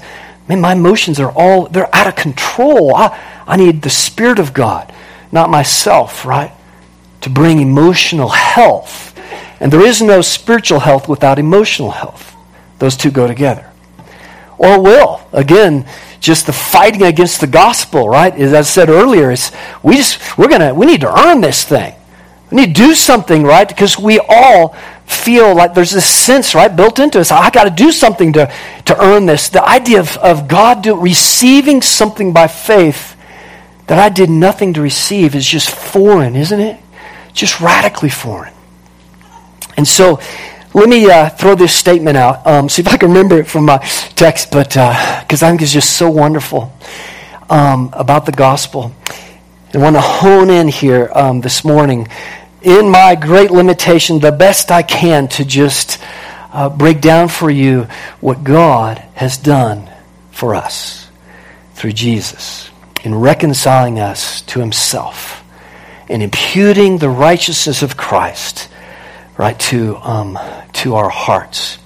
man, 0.46 0.60
my 0.60 0.74
emotions 0.74 1.18
are 1.18 1.30
all, 1.32 1.66
they're 1.68 1.94
out 1.96 2.08
of 2.08 2.16
control. 2.16 2.94
I, 2.94 3.18
I 3.46 3.56
need 3.56 3.80
the 3.80 3.90
Spirit 3.90 4.38
of 4.38 4.52
God, 4.52 4.92
not 5.32 5.48
myself, 5.48 6.26
right? 6.26 6.52
To 7.28 7.34
bring 7.34 7.60
emotional 7.60 8.28
health. 8.28 9.14
And 9.60 9.72
there 9.72 9.84
is 9.84 10.00
no 10.00 10.22
spiritual 10.22 10.80
health 10.80 11.08
without 11.08 11.38
emotional 11.38 11.90
health. 11.90 12.34
Those 12.78 12.96
two 12.96 13.10
go 13.10 13.26
together. 13.26 13.70
Or 14.56 14.80
will. 14.80 15.20
Again, 15.32 15.86
just 16.20 16.46
the 16.46 16.52
fighting 16.52 17.02
against 17.02 17.40
the 17.40 17.46
gospel, 17.46 18.08
right? 18.08 18.34
As 18.34 18.54
I 18.54 18.62
said 18.62 18.88
earlier, 18.88 19.30
is 19.30 19.52
we 19.82 19.96
just 19.96 20.38
we're 20.38 20.48
gonna 20.48 20.74
we 20.74 20.86
need 20.86 21.02
to 21.02 21.26
earn 21.26 21.40
this 21.40 21.64
thing. 21.64 21.94
We 22.50 22.62
need 22.62 22.74
to 22.74 22.82
do 22.82 22.94
something, 22.94 23.44
right? 23.44 23.68
Because 23.68 23.98
we 23.98 24.18
all 24.26 24.74
feel 25.06 25.54
like 25.54 25.74
there's 25.74 25.90
this 25.90 26.08
sense, 26.08 26.54
right, 26.54 26.74
built 26.74 26.98
into 26.98 27.20
us. 27.20 27.30
I 27.30 27.50
got 27.50 27.64
to 27.64 27.70
do 27.70 27.92
something 27.92 28.32
to, 28.34 28.52
to 28.86 29.02
earn 29.02 29.26
this. 29.26 29.50
The 29.50 29.66
idea 29.66 30.00
of, 30.00 30.16
of 30.18 30.48
God 30.48 30.82
do, 30.82 30.96
receiving 30.96 31.82
something 31.82 32.32
by 32.32 32.46
faith 32.46 33.16
that 33.86 33.98
I 33.98 34.08
did 34.08 34.30
nothing 34.30 34.72
to 34.74 34.82
receive 34.82 35.34
is 35.34 35.46
just 35.46 35.70
foreign, 35.70 36.36
isn't 36.36 36.60
it? 36.60 36.80
Just 37.38 37.60
radically 37.60 38.10
foreign. 38.10 38.52
And 39.76 39.86
so, 39.86 40.20
let 40.74 40.88
me 40.88 41.10
uh, 41.10 41.30
throw 41.30 41.54
this 41.54 41.74
statement 41.74 42.16
out. 42.16 42.46
Um, 42.46 42.68
see 42.68 42.82
if 42.82 42.88
I 42.88 42.96
can 42.96 43.08
remember 43.08 43.38
it 43.38 43.46
from 43.46 43.64
my 43.64 43.78
text, 44.16 44.50
but 44.50 44.68
because 44.68 45.42
uh, 45.42 45.46
I 45.46 45.50
think 45.50 45.62
it's 45.62 45.72
just 45.72 45.96
so 45.96 46.10
wonderful 46.10 46.72
um, 47.48 47.90
about 47.94 48.26
the 48.26 48.32
gospel. 48.32 48.92
I 49.72 49.78
want 49.78 49.96
to 49.96 50.00
hone 50.00 50.50
in 50.50 50.68
here 50.68 51.10
um, 51.14 51.40
this 51.40 51.64
morning 51.64 52.08
in 52.62 52.88
my 52.88 53.14
great 53.14 53.50
limitation, 53.50 54.18
the 54.18 54.32
best 54.32 54.70
I 54.70 54.82
can 54.82 55.28
to 55.28 55.44
just 55.44 56.02
uh, 56.52 56.68
break 56.68 57.00
down 57.00 57.28
for 57.28 57.50
you 57.50 57.86
what 58.20 58.44
God 58.44 58.98
has 59.14 59.36
done 59.36 59.88
for 60.30 60.54
us 60.54 61.08
through 61.74 61.92
Jesus 61.92 62.70
in 63.04 63.14
reconciling 63.14 64.00
us 64.00 64.42
to 64.42 64.60
Himself 64.60 65.37
and 66.08 66.22
imputing 66.22 66.98
the 66.98 67.08
righteousness 67.10 67.82
of 67.82 67.96
Christ 67.96 68.68
right 69.36 69.58
to 69.60 69.96
um, 69.96 70.38
to 70.74 70.96
our 70.96 71.08
hearts. 71.08 71.78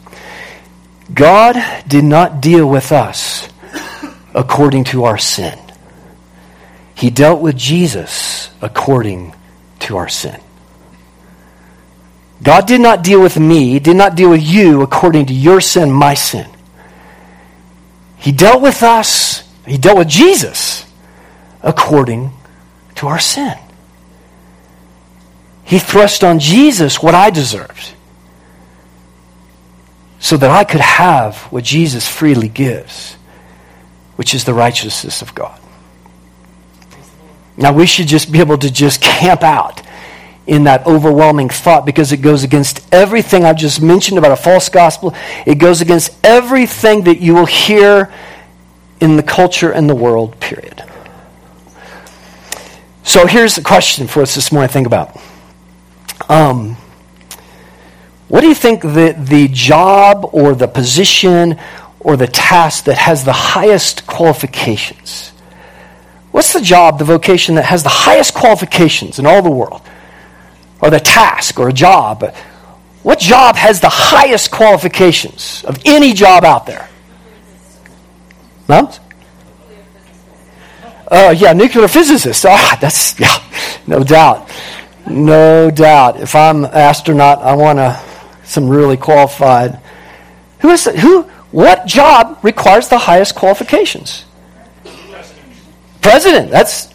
God 1.12 1.56
did 1.87 2.04
not 2.04 2.40
deal 2.40 2.68
with 2.68 2.90
us 2.92 3.48
according 4.35 4.85
to 4.85 5.04
our 5.04 5.18
sin. 5.18 5.58
He 6.94 7.11
dealt 7.11 7.42
with 7.42 7.56
Jesus 7.56 8.50
according 8.62 9.35
to 9.80 9.96
our 9.96 10.08
sin. 10.08 10.40
God 12.42 12.66
did 12.66 12.80
not 12.80 13.04
deal 13.04 13.20
with 13.20 13.38
me, 13.38 13.78
did 13.78 13.96
not 13.96 14.16
deal 14.16 14.30
with 14.30 14.42
you 14.42 14.82
according 14.82 15.26
to 15.26 15.35
your 15.35 15.61
sin, 15.61 15.90
my 15.90 16.14
sin. 16.14 16.48
He 18.16 18.32
dealt 18.32 18.62
with 18.62 18.82
us 18.82 19.42
He 19.66 19.78
dealt 19.78 19.98
with 19.98 20.08
Jesus 20.08 20.87
according 21.62 22.32
to 22.96 23.06
our 23.08 23.18
sin. 23.18 23.54
He 25.72 25.78
thrust 25.78 26.22
on 26.22 26.38
Jesus 26.38 27.02
what 27.02 27.14
I 27.14 27.30
deserved 27.30 27.94
so 30.20 30.37
that 30.37 30.50
I 30.50 30.64
could 30.64 30.82
have 30.82 31.38
what 31.44 31.64
Jesus 31.64 32.06
freely 32.06 32.50
gives, 32.50 33.14
which 34.16 34.35
is 34.35 34.44
the 34.44 34.52
righteousness 34.52 35.22
of 35.22 35.35
God. 35.35 35.58
Now, 37.56 37.72
we 37.72 37.87
should 37.87 38.06
just 38.06 38.30
be 38.30 38.40
able 38.40 38.58
to 38.58 38.70
just 38.70 39.00
camp 39.00 39.42
out 39.42 39.80
in 40.46 40.64
that 40.64 40.87
overwhelming 40.87 41.48
thought 41.48 41.87
because 41.87 42.12
it 42.12 42.18
goes 42.18 42.42
against 42.42 42.87
everything 42.92 43.46
I've 43.46 43.56
just 43.56 43.80
mentioned 43.80 44.18
about 44.18 44.32
a 44.32 44.37
false 44.37 44.68
gospel. 44.68 45.14
It 45.46 45.54
goes 45.54 45.80
against 45.80 46.14
everything 46.22 47.04
that 47.04 47.18
you 47.18 47.32
will 47.32 47.46
hear 47.46 48.12
in 49.00 49.16
the 49.16 49.22
culture 49.22 49.72
and 49.72 49.88
the 49.88 49.94
world, 49.94 50.38
period. 50.38 50.85
So 53.04 53.26
here's 53.26 53.54
the 53.54 53.62
question 53.62 54.06
for 54.06 54.20
us 54.20 54.35
this 54.35 54.52
morning 54.52 54.68
think 54.68 54.87
about. 54.87 55.18
Um, 56.28 56.76
what 58.28 58.40
do 58.40 58.48
you 58.48 58.54
think 58.54 58.82
the, 58.82 59.14
the 59.18 59.48
job 59.48 60.30
or 60.32 60.54
the 60.54 60.68
position 60.68 61.58
or 62.00 62.16
the 62.16 62.26
task 62.26 62.85
that 62.85 62.96
has 62.96 63.24
the 63.24 63.32
highest 63.32 64.06
qualifications? 64.06 65.30
What's 66.30 66.52
the 66.54 66.62
job, 66.62 66.98
the 66.98 67.04
vocation 67.04 67.56
that 67.56 67.66
has 67.66 67.82
the 67.82 67.90
highest 67.90 68.35
qualifications 68.35 69.18
in 69.18 69.26
all 69.26 69.42
the 69.42 69.50
world? 69.50 69.82
Or 70.80 70.90
the 70.90 70.98
task 70.98 71.61
or 71.61 71.68
a 71.68 71.72
job? 71.72 72.35
What 73.02 73.18
job 73.18 73.56
has 73.56 73.80
the 73.80 73.90
highest 73.90 74.50
qualifications 74.50 75.64
of 75.64 75.78
any 75.85 76.12
job 76.12 76.44
out 76.44 76.66
there? 76.66 76.88
No? 78.68 78.90
Uh, 81.08 81.35
yeah, 81.37 81.52
nuclear 81.52 81.88
physicist. 81.88 82.46
Ah, 82.48 82.78
that's, 82.80 83.20
yeah, 83.20 83.42
no 83.87 84.02
doubt. 84.02 84.48
No 85.07 85.71
doubt. 85.71 86.21
If 86.21 86.35
I'm 86.35 86.65
astronaut, 86.65 87.38
I 87.38 87.55
want 87.55 87.79
some 88.45 88.69
really 88.69 88.97
qualified. 88.97 89.81
Who 90.61 90.71
is 90.71 90.87
it? 90.87 90.99
Who? 90.99 91.23
What 91.51 91.87
job 91.87 92.38
requires 92.43 92.88
the 92.88 92.99
highest 92.99 93.35
qualifications? 93.35 94.25
President. 96.01 96.51
That's. 96.51 96.93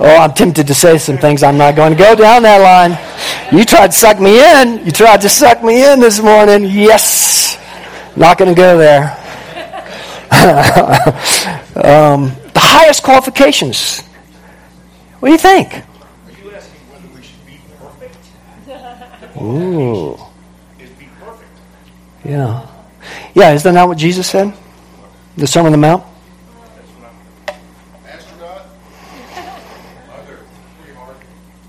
Oh, 0.00 0.16
I'm 0.16 0.32
tempted 0.32 0.66
to 0.68 0.74
say 0.74 0.96
some 0.98 1.18
things. 1.18 1.42
I'm 1.42 1.58
not 1.58 1.74
going 1.74 1.92
to 1.92 1.98
go 1.98 2.14
down 2.14 2.42
that 2.44 2.58
line. 2.58 3.56
You 3.56 3.64
tried 3.64 3.88
to 3.88 3.92
suck 3.92 4.20
me 4.20 4.38
in. 4.38 4.84
You 4.86 4.92
tried 4.92 5.20
to 5.22 5.28
suck 5.28 5.62
me 5.64 5.90
in 5.90 5.98
this 6.00 6.20
morning. 6.20 6.64
Yes. 6.64 7.58
Not 8.16 8.38
going 8.38 8.54
to 8.54 8.54
go 8.54 8.78
there. 8.78 9.16
um, 11.74 12.32
the 12.52 12.60
highest 12.60 13.02
qualifications. 13.02 14.02
What 15.18 15.28
do 15.28 15.32
you 15.32 15.38
think? 15.38 15.82
Ooh. 19.40 20.18
Yeah. 22.24 22.66
Yeah, 23.34 23.52
is 23.52 23.62
that 23.62 23.72
not 23.72 23.88
what 23.88 23.98
Jesus 23.98 24.28
said? 24.28 24.52
The 25.36 25.46
Sermon 25.46 25.72
on 25.72 25.80
the 25.80 25.86
Mount? 25.86 26.04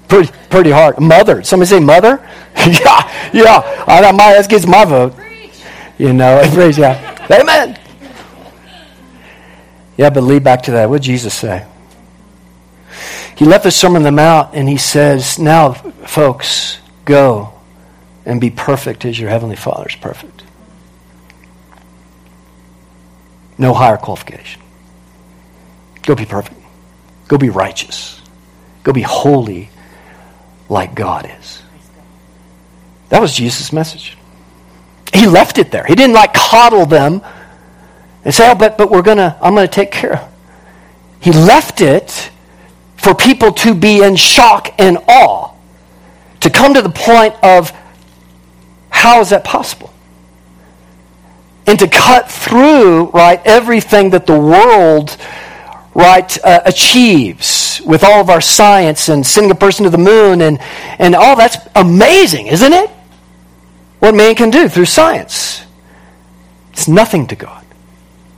Pretty, 0.07 0.31
hard. 0.31 0.49
pretty 0.49 0.71
hard. 0.71 0.99
Mother. 0.99 1.43
Somebody 1.43 1.69
say 1.69 1.79
mother? 1.79 2.19
yeah, 2.57 3.31
yeah. 3.31 3.83
I, 3.87 4.11
my, 4.11 4.33
that 4.33 4.49
gets 4.49 4.65
my 4.65 4.83
vote. 4.83 5.13
You 5.99 6.13
know, 6.13 6.41
praise, 6.53 6.77
yeah. 6.77 7.27
Amen. 7.29 7.77
Yeah, 9.97 10.09
but 10.09 10.23
lead 10.23 10.43
back 10.43 10.63
to 10.63 10.71
that. 10.71 10.89
What 10.89 11.01
did 11.01 11.07
Jesus 11.07 11.33
say? 11.33 11.67
He 13.35 13.45
left 13.45 13.65
the 13.65 13.71
Sermon 13.71 13.97
on 13.97 14.03
the 14.03 14.11
Mount 14.11 14.55
and 14.55 14.67
he 14.67 14.77
says, 14.77 15.37
Now, 15.37 15.73
folks, 15.73 16.79
go 17.05 17.58
and 18.29 18.39
be 18.39 18.51
perfect 18.51 19.05
as 19.05 19.19
your 19.19 19.27
Heavenly 19.27 19.55
Father 19.55 19.89
is 19.89 19.95
perfect. 19.95 20.43
No 23.57 23.73
higher 23.73 23.97
qualification. 23.97 24.61
Go 26.03 26.13
be 26.13 26.25
perfect. 26.25 26.55
Go 27.27 27.39
be 27.39 27.49
righteous. 27.49 28.21
Go 28.83 28.93
be 28.93 29.01
holy 29.01 29.71
like 30.69 30.93
God 30.93 31.27
is. 31.39 31.63
That 33.09 33.19
was 33.19 33.33
Jesus' 33.33 33.73
message. 33.73 34.15
He 35.11 35.25
left 35.25 35.57
it 35.57 35.71
there. 35.71 35.85
He 35.85 35.95
didn't 35.95 36.13
like 36.13 36.35
coddle 36.35 36.85
them 36.85 37.23
and 38.23 38.31
say, 38.31 38.51
oh, 38.51 38.53
but, 38.53 38.77
but 38.77 38.91
we're 38.91 39.01
gonna, 39.01 39.39
I'm 39.41 39.55
gonna 39.55 39.67
take 39.67 39.89
care. 39.89 40.29
He 41.19 41.31
left 41.31 41.81
it 41.81 42.29
for 42.95 43.15
people 43.15 43.53
to 43.53 43.73
be 43.73 44.03
in 44.03 44.15
shock 44.15 44.71
and 44.77 44.99
awe, 45.07 45.51
to 46.41 46.51
come 46.51 46.75
to 46.75 46.83
the 46.83 46.91
point 46.91 47.33
of 47.41 47.73
how 48.99 49.21
is 49.21 49.29
that 49.29 49.45
possible? 49.45 49.93
And 51.65 51.79
to 51.79 51.87
cut 51.87 52.29
through, 52.29 53.11
right, 53.11 53.41
everything 53.45 54.09
that 54.09 54.25
the 54.25 54.37
world, 54.37 55.15
right, 55.93 56.43
uh, 56.43 56.61
achieves 56.65 57.81
with 57.85 58.03
all 58.03 58.19
of 58.19 58.29
our 58.29 58.41
science 58.41 59.07
and 59.07 59.25
sending 59.25 59.51
a 59.51 59.55
person 59.55 59.85
to 59.85 59.89
the 59.89 59.97
moon 59.97 60.41
and, 60.41 60.59
and 60.99 61.15
all 61.15 61.37
that's 61.37 61.57
amazing, 61.75 62.47
isn't 62.47 62.73
it? 62.73 62.89
What 63.99 64.15
man 64.15 64.35
can 64.35 64.49
do 64.49 64.67
through 64.67 64.85
science. 64.85 65.63
It's 66.73 66.89
nothing 66.89 67.27
to 67.27 67.35
God. 67.37 67.65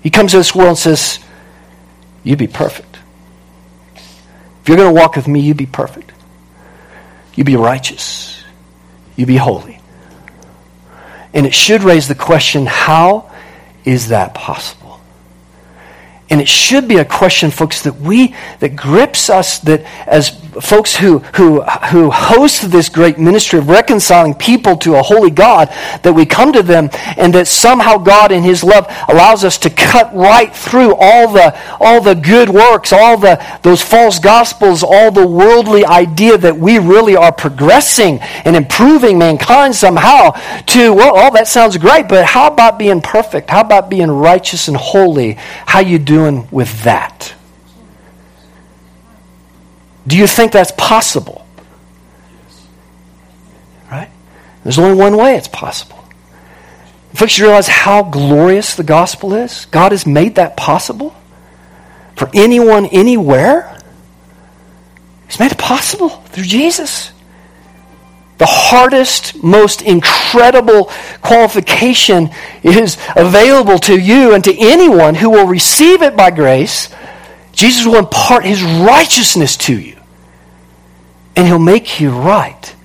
He 0.04 0.12
comes 0.12 0.32
to 0.32 0.38
this 0.38 0.54
world 0.54 0.70
and 0.70 0.78
says, 0.78 1.20
You 2.24 2.36
be 2.36 2.48
perfect. 2.48 3.00
If 3.96 4.68
you're 4.68 4.78
going 4.78 4.94
to 4.94 5.00
walk 5.00 5.16
with 5.16 5.28
me, 5.28 5.40
you 5.40 5.56
be 5.56 5.66
perfect. 5.66 6.12
You 7.34 7.44
be 7.44 7.56
righteous. 7.56 8.44
You 9.16 9.26
be 9.26 9.38
holy. 9.38 9.81
And 11.34 11.46
it 11.46 11.54
should 11.54 11.84
raise 11.84 12.08
the 12.08 12.16
question 12.16 12.66
how 12.66 13.32
is 13.86 14.10
that 14.10 14.34
possible? 14.34 15.00
And 16.30 16.40
it 16.40 16.48
should 16.48 16.88
be 16.88 16.98
a 16.98 17.06
question, 17.06 17.52
folks, 17.52 17.82
that 17.84 17.98
we, 17.98 18.36
that 18.60 18.76
grips 18.76 19.30
us, 19.30 19.60
that 19.60 19.82
as 20.08 20.32
folks 20.62 20.96
who, 20.96 21.20
who, 21.36 21.62
who 21.62 22.10
host 22.10 22.72
this 22.72 22.90
great 22.90 23.18
ministry 23.18 23.60
of 23.60 23.68
reconciling 23.68 24.34
people 24.34 24.78
to 24.78 24.96
a 24.96 25.02
holy 25.02 25.32
God, 25.32 25.68
that 26.04 26.14
we 26.14 26.26
come 26.26 26.54
to 26.54 26.64
them 26.64 26.90
and 27.18 27.34
that 27.34 27.48
somehow 27.48 27.98
God 27.98 28.32
in 28.32 28.44
His 28.44 28.64
love 28.64 28.88
allows 29.08 29.44
us 29.44 29.58
to 29.60 29.70
cut 29.70 30.14
right 30.14 30.56
through 30.56 30.96
all 30.96 31.32
the, 31.32 31.58
all 31.80 32.02
the 32.02 32.16
good 32.16 32.50
works, 32.50 32.94
all 32.94 33.18
the, 33.18 33.44
those 33.64 33.82
false 33.82 34.20
gospels, 34.20 34.84
all 34.84 35.12
the 35.12 35.28
worldly 35.28 35.86
idea 35.86 36.38
that 36.38 36.58
we 36.58 36.80
really 36.80 37.16
are 37.16 37.32
progressing 37.32 38.20
and 38.46 38.56
improving 38.56 39.18
mankind 39.18 39.76
somehow 39.76 40.32
to, 40.68 40.94
well, 40.94 41.16
all 41.16 41.32
that 41.32 41.48
sounds 41.48 41.78
great, 41.78 42.08
but 42.08 42.26
how 42.26 42.48
about 42.48 42.80
being 42.80 43.02
perfect? 43.02 43.50
How 43.50 43.62
about 43.62 43.90
being 43.90 44.10
righteous 44.10 44.68
and 44.68 44.78
holy? 44.78 45.34
How 45.66 45.80
you 45.80 46.00
doing? 46.00 46.22
doing 46.22 46.48
with 46.52 46.84
that? 46.84 47.34
Do 50.08 50.18
you 50.18 50.28
think 50.28 50.52
that's 50.52 50.72
possible? 50.78 51.46
Right? 53.92 54.10
There's 54.64 54.80
only 54.80 54.96
one 54.96 55.18
way 55.18 55.36
it's 55.36 55.48
possible. 55.48 55.98
Folks, 57.14 57.38
you 57.38 57.46
realize 57.46 57.68
how 57.68 58.04
glorious 58.04 58.76
the 58.76 58.84
gospel 58.84 59.34
is? 59.34 59.66
God 59.66 59.92
has 59.92 60.06
made 60.06 60.36
that 60.36 60.56
possible 60.56 61.16
for 62.16 62.30
anyone, 62.34 62.86
anywhere. 62.88 63.78
He's 65.28 65.40
made 65.40 65.52
it 65.52 65.58
possible 65.58 66.10
through 66.10 66.46
Jesus 66.46 67.12
the 68.42 68.48
hardest, 68.48 69.44
most 69.44 69.84
incredible 69.84 70.90
qualification 71.22 72.32
is 72.64 72.98
available 73.16 73.78
to 73.78 74.00
you 74.00 74.34
and 74.34 74.44
to 74.44 74.58
anyone 74.58 75.14
who 75.14 75.30
will 75.30 75.46
receive 75.46 76.02
it 76.02 76.18
by 76.18 76.32
grace. 76.32 76.90
Jesus 77.54 77.86
will 77.86 77.98
impart 77.98 78.46
his 78.46 78.64
righteousness 78.64 79.58
to 79.58 79.80
you. 79.80 79.98
And 81.36 81.48
he'll 81.48 81.60
make 81.60 82.00
you 82.00 82.12
right 82.12 82.76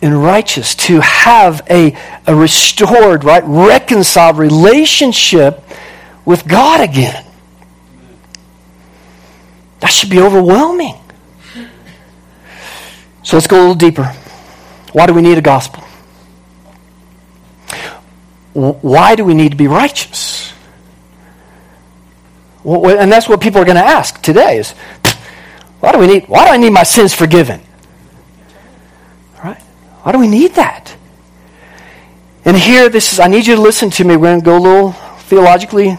and 0.00 0.22
righteous 0.22 0.74
to 0.74 1.00
have 1.00 1.62
a, 1.70 1.96
a 2.26 2.34
restored, 2.34 3.24
right, 3.24 3.42
reconciled 3.46 4.38
relationship 4.38 5.62
with 6.24 6.46
God 6.46 6.80
again. 6.80 7.24
That 9.80 9.88
should 9.88 10.10
be 10.10 10.20
overwhelming. 10.20 10.94
So 13.22 13.36
let's 13.36 13.46
go 13.46 13.58
a 13.58 13.60
little 13.60 13.74
deeper. 13.74 14.04
Why 14.92 15.06
do 15.06 15.14
we 15.14 15.22
need 15.22 15.38
a 15.38 15.42
gospel? 15.42 15.82
Why 18.52 19.14
do 19.14 19.24
we 19.24 19.34
need 19.34 19.52
to 19.52 19.56
be 19.56 19.66
righteous? 19.66 20.52
And 22.64 23.10
that's 23.10 23.28
what 23.28 23.40
people 23.40 23.60
are 23.60 23.64
going 23.64 23.76
to 23.76 23.84
ask 23.84 24.22
today 24.22 24.58
is, 24.58 24.72
why 25.80 25.92
do 25.92 25.98
we 25.98 26.06
need, 26.06 26.28
why 26.28 26.46
do 26.46 26.52
I 26.52 26.56
need 26.56 26.70
my 26.70 26.84
sins 26.84 27.12
forgiven? 27.12 27.60
Right? 29.42 29.60
Why 30.02 30.12
do 30.12 30.18
we 30.18 30.28
need 30.28 30.54
that? 30.54 30.96
And 32.44 32.56
here, 32.56 32.88
this 32.88 33.12
is, 33.12 33.20
I 33.20 33.26
need 33.26 33.46
you 33.46 33.56
to 33.56 33.60
listen 33.60 33.90
to 33.90 34.04
me. 34.04 34.16
We're 34.16 34.30
going 34.30 34.40
to 34.40 34.44
go 34.44 34.58
a 34.58 34.60
little 34.60 34.92
theologically 34.92 35.98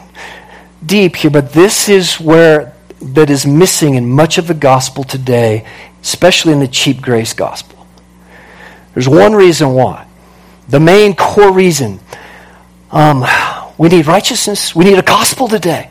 deep 0.85 1.15
here, 1.15 1.31
but 1.31 1.51
this 1.53 1.89
is 1.89 2.19
where 2.19 2.73
that 3.01 3.29
is 3.29 3.45
missing 3.45 3.95
in 3.95 4.09
much 4.09 4.37
of 4.37 4.47
the 4.47 4.53
gospel 4.53 5.03
today, 5.03 5.65
especially 6.01 6.53
in 6.53 6.59
the 6.59 6.67
cheap 6.67 7.01
grace 7.01 7.33
gospel. 7.33 7.85
There's 8.93 9.09
one 9.09 9.33
reason 9.33 9.73
why. 9.73 10.07
The 10.69 10.79
main 10.79 11.15
core 11.15 11.51
reason. 11.51 11.99
Um, 12.91 13.25
we 13.77 13.89
need 13.89 14.05
righteousness. 14.05 14.75
We 14.75 14.85
need 14.85 14.97
a 14.97 15.03
gospel 15.03 15.47
today. 15.47 15.89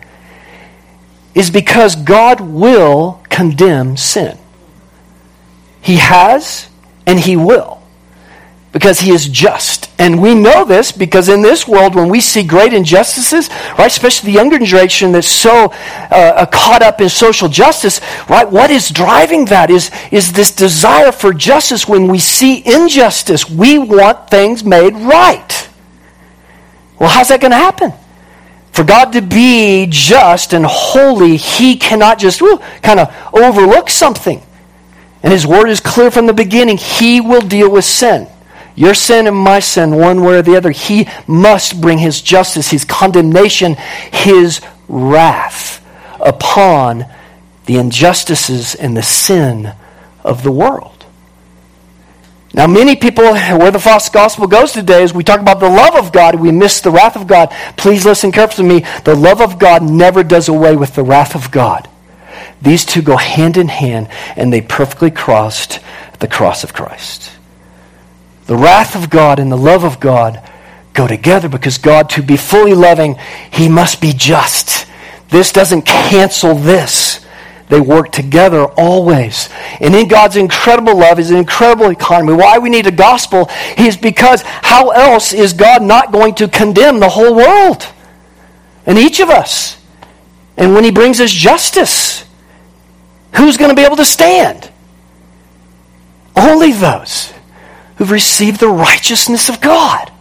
Is 1.35 1.51
because 1.51 1.97
God 1.97 2.41
will 2.41 3.23
condemn 3.31 3.97
sin. 3.97 4.39
He 5.81 5.97
has 5.97 6.69
and 7.07 7.19
He 7.19 7.37
will 7.37 7.83
because 8.73 9.01
he 9.01 9.11
is 9.11 9.29
just. 9.29 9.91
And 9.99 10.21
we 10.21 10.35
know 10.35 10.65
this 10.65 10.91
because 10.91 11.29
in 11.29 11.43
this 11.43 11.69
world, 11.69 11.95
when 11.95 12.09
we 12.09 12.21
see 12.21 12.43
great 12.43 12.73
injustices, 12.73 13.51
right, 13.79 13.87
especially 13.87 14.33
the 14.33 14.39
younger 14.39 14.59
generation 14.59 15.13
that's 15.13 15.29
so 15.29 15.67
uh, 15.67 16.15
uh, 16.15 16.47
caught 16.47 16.83
up 16.83 17.01
in 17.01 17.09
social 17.11 17.49
justice, 17.49 18.01
right, 18.29 18.51
what 18.51 18.71
is 18.71 18.89
driving 18.89 19.45
that 19.47 19.71
is, 19.71 19.91
is 20.11 20.33
this 20.33 20.51
desire 20.51 21.13
for 21.13 21.35
justice. 21.35 21.87
When 21.87 22.09
we 22.09 22.19
see 22.19 22.63
injustice, 22.67 23.49
we 23.49 23.79
want 23.79 24.31
things 24.31 24.65
made 24.65 24.95
right. 24.95 25.69
Well, 26.99 27.11
how's 27.11 27.29
that 27.29 27.41
going 27.41 27.51
to 27.51 27.57
happen? 27.57 27.93
For 28.73 28.85
God 28.85 29.13
to 29.13 29.23
be 29.23 29.87
just 29.89 30.55
and 30.55 30.65
holy, 30.65 31.37
he 31.37 31.77
cannot 31.77 32.19
just 32.19 32.43
kind 32.83 33.01
of 33.01 33.15
overlook 33.35 33.91
something. 33.91 34.43
And 35.23 35.33
his 35.33 35.47
word 35.47 35.69
is 35.69 35.81
clear 35.81 36.11
from 36.11 36.27
the 36.27 36.33
beginning. 36.33 36.79
He 36.79 37.21
will 37.21 37.43
deal 37.43 37.71
with 37.71 37.85
sin. 37.85 38.27
Your 38.75 38.95
sin 38.95 39.27
and 39.27 39.37
my 39.37 39.61
sin, 39.61 39.95
one 39.95 40.23
way 40.25 40.39
or 40.39 40.43
the 40.43 40.57
other, 40.57 40.71
he 40.71 41.07
must 41.27 41.81
bring 41.81 41.99
his 41.99 42.23
justice, 42.23 42.71
his 42.71 42.85
condemnation, 42.85 43.75
his 44.11 44.63
wrath 44.89 45.85
upon 46.19 47.05
the 47.67 47.77
injustices 47.77 48.75
and 48.75 48.97
the 48.97 49.03
sin 49.03 49.75
of 50.25 50.43
the 50.43 50.53
world. 50.53 50.92
Now, 52.55 52.67
many 52.67 52.97
people, 52.97 53.25
where 53.25 53.71
the 53.71 53.79
false 53.79 54.11
gospel 54.11 54.47
goes 54.47 54.73
today 54.73 55.03
is 55.03 55.15
we 55.15 55.25
talk 55.25 55.41
about 55.41 55.59
the 55.59 55.71
love 55.71 55.95
of 55.95 56.13
God, 56.13 56.35
we 56.35 56.53
miss 56.53 56.81
the 56.81 56.91
wrath 56.91 57.17
of 57.17 57.27
God. 57.27 57.49
Please 57.79 58.05
listen 58.05 58.31
carefully 58.31 58.69
to 58.69 58.75
me. 58.75 58.87
The 59.05 59.15
love 59.17 59.41
of 59.41 59.59
God 59.59 59.83
never 59.83 60.23
does 60.23 60.49
away 60.49 60.77
with 60.77 60.95
the 60.95 61.03
wrath 61.03 61.35
of 61.35 61.51
God. 61.51 61.89
These 62.61 62.85
two 62.85 63.01
go 63.01 63.17
hand 63.17 63.57
in 63.57 63.69
hand, 63.69 64.09
and 64.37 64.53
they 64.53 64.61
perfectly 64.61 65.11
crossed 65.11 65.81
the 66.21 66.29
cross 66.29 66.63
of 66.63 66.75
Christ. 66.75 67.33
The 68.47 68.57
wrath 68.57 68.95
of 68.95 69.09
God 69.09 69.39
and 69.39 69.51
the 69.51 69.57
love 69.57 69.83
of 69.83 69.99
God 69.99 70.47
go 70.93 71.07
together 71.07 71.49
because 71.49 71.79
God, 71.79 72.11
to 72.11 72.23
be 72.23 72.37
fully 72.37 72.75
loving, 72.75 73.17
he 73.51 73.69
must 73.69 74.01
be 74.01 74.13
just. 74.13 74.87
This 75.31 75.53
doesn't 75.53 75.83
cancel 75.83 76.55
this. 76.55 77.22
They 77.73 77.81
work 77.81 78.13
together 78.13 78.67
always. 78.67 79.49
And 79.81 79.95
in 79.95 80.07
God's 80.07 80.37
incredible 80.37 80.95
love, 80.95 81.17
His 81.17 81.31
incredible 81.31 81.89
economy, 81.89 82.35
why 82.35 82.59
we 82.59 82.69
need 82.69 82.87
a 82.87 82.93
gospel 82.93 83.49
is 83.79 83.97
because 83.97 84.43
how 84.43 84.91
else 84.91 85.33
is 85.33 85.55
God 85.55 85.81
not 85.81 86.13
going 86.13 86.35
to 86.35 86.49
condemn 86.49 87.01
the 87.01 87.09
whole 87.09 87.35
world? 87.35 87.87
And 88.85 88.99
each 88.99 89.21
of 89.21 89.31
us. 89.31 89.83
And 90.59 90.75
when 90.75 90.85
He 90.85 90.91
brings 90.91 91.17
His 91.17 91.33
justice, 91.33 92.27
who's 93.37 93.57
going 93.57 93.71
to 93.71 93.75
be 93.75 93.87
able 93.87 93.97
to 93.97 94.05
stand? 94.05 94.71
Only 96.37 96.73
those 96.73 97.33
who've 97.97 98.11
received 98.11 98.61
the 98.61 98.69
righteousness 98.69 99.49
of 99.49 99.63
God 99.63 100.13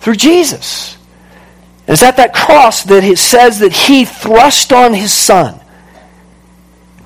through 0.00 0.16
Jesus. 0.16 0.96
It's 1.86 2.02
at 2.02 2.16
that 2.16 2.32
cross 2.32 2.82
that 2.84 3.04
it 3.04 3.18
says 3.18 3.58
that 3.58 3.74
he 3.74 4.06
thrust 4.06 4.72
on 4.72 4.94
his 4.94 5.12
son. 5.12 5.60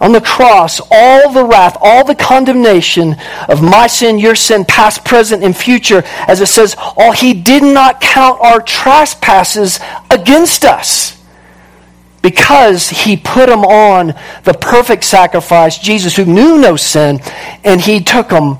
On 0.01 0.13
the 0.13 0.21
cross, 0.21 0.81
all 0.91 1.31
the 1.31 1.45
wrath, 1.45 1.77
all 1.81 2.05
the 2.05 2.15
condemnation 2.15 3.17
of 3.49 3.63
my 3.63 3.87
sin, 3.87 4.19
your 4.19 4.35
sin, 4.35 4.65
past, 4.65 5.05
present, 5.05 5.45
and 5.45 5.55
future, 5.55 6.03
as 6.27 6.41
it 6.41 6.47
says, 6.47 6.75
all 6.79 7.13
he 7.13 7.35
did 7.35 7.63
not 7.63 8.01
count 8.01 8.41
our 8.41 8.63
trespasses 8.63 9.79
against 10.11 10.65
us 10.65 11.21
because 12.23 12.89
he 12.89 13.17
put 13.17 13.47
them 13.47 13.65
on 13.65 14.15
the 14.45 14.55
perfect 14.55 15.05
sacrifice, 15.05 15.79
Jesus, 15.79 16.17
who 16.17 16.25
knew 16.25 16.59
no 16.59 16.77
sin, 16.77 17.21
and 17.65 17.81
he 17.81 18.01
took 18.01 18.29
them 18.29 18.59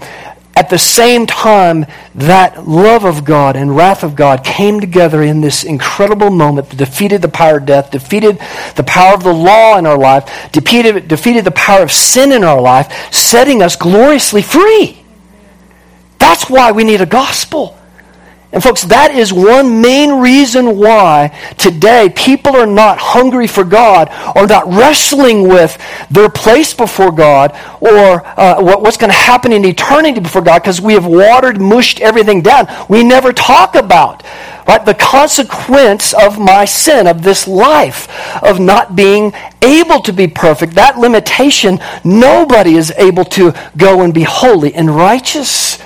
at 0.57 0.69
the 0.69 0.79
same 0.79 1.27
time, 1.27 1.87
that 2.15 2.69
love 2.69 3.05
of 3.05 3.25
God 3.25 3.57
and 3.57 3.75
wrath 3.75 4.03
of 4.03 4.15
God 4.15 4.45
came 4.45 4.81
together 4.81 5.23
in 5.23 5.41
this 5.41 5.65
incredible 5.65 6.31
moment 6.31 6.71
that 6.71 6.77
defeated 6.77 7.23
the 7.23 7.29
power 7.29 7.59
of 7.59 7.67
death, 7.67 7.91
defeated 7.91 8.39
the 8.77 8.85
power 8.85 9.15
of 9.15 9.23
the 9.23 9.33
law 9.33 9.79
in 9.79 9.87
our 9.87 9.97
life, 9.97 10.51
defeated, 10.53 11.09
defeated 11.09 11.45
the 11.45 11.51
power 11.53 11.83
of 11.83 11.93
sin 11.93 12.33
in 12.33 12.45
our 12.45 12.61
life, 12.61 13.13
setting 13.13 13.63
us 13.63 13.77
gloriously 13.77 14.43
free. 14.43 15.03
That's 16.19 16.51
why 16.51 16.73
we 16.73 16.85
need 16.85 17.01
a 17.01 17.07
gospel. 17.07 17.80
And 18.53 18.61
folks, 18.61 18.83
that 18.85 19.15
is 19.15 19.33
one 19.33 19.81
main 19.81 20.21
reason 20.21 20.77
why 20.77 21.39
today 21.57 22.13
people 22.17 22.57
are 22.57 22.67
not 22.67 22.99
hungry 22.99 23.47
for 23.47 23.63
God 23.63 24.11
or 24.35 24.49
not 24.49 24.67
wrestling 24.67 25.47
with 25.47 25.79
their 26.11 26.29
place 26.29 26.75
before 26.75 27.13
God 27.13 27.53
or 27.81 28.27
uh, 28.27 28.61
what's 28.61 28.97
going 28.97 29.11
to 29.11 29.17
happen 29.17 29.53
in 29.53 29.65
eternity 29.65 30.19
before 30.19 30.43
God 30.43 30.63
because 30.63 30.81
we 30.81 30.95
have 30.95 31.07
watered, 31.07 31.61
mushed 31.61 32.01
everything 32.01 32.43
down. 32.43 32.67
We 32.89 33.05
never 33.05 33.33
talk 33.33 33.77
about 33.77 34.25
right, 34.67 34.85
the 34.85 34.95
consequence 34.95 36.13
of 36.13 36.41
my 36.41 36.65
sin, 36.65 37.07
of 37.07 37.23
this 37.23 37.47
life, 37.47 38.09
of 38.43 38.59
not 38.59 38.97
being 38.97 39.33
able 39.63 40.01
to 40.01 40.13
be 40.13 40.27
perfect. 40.27 40.75
That 40.75 40.99
limitation, 40.99 41.79
nobody 42.03 42.75
is 42.75 42.91
able 42.97 43.25
to 43.27 43.53
go 43.77 44.03
and 44.03 44.13
be 44.13 44.23
holy 44.23 44.75
and 44.75 44.91
righteous. 44.91 45.79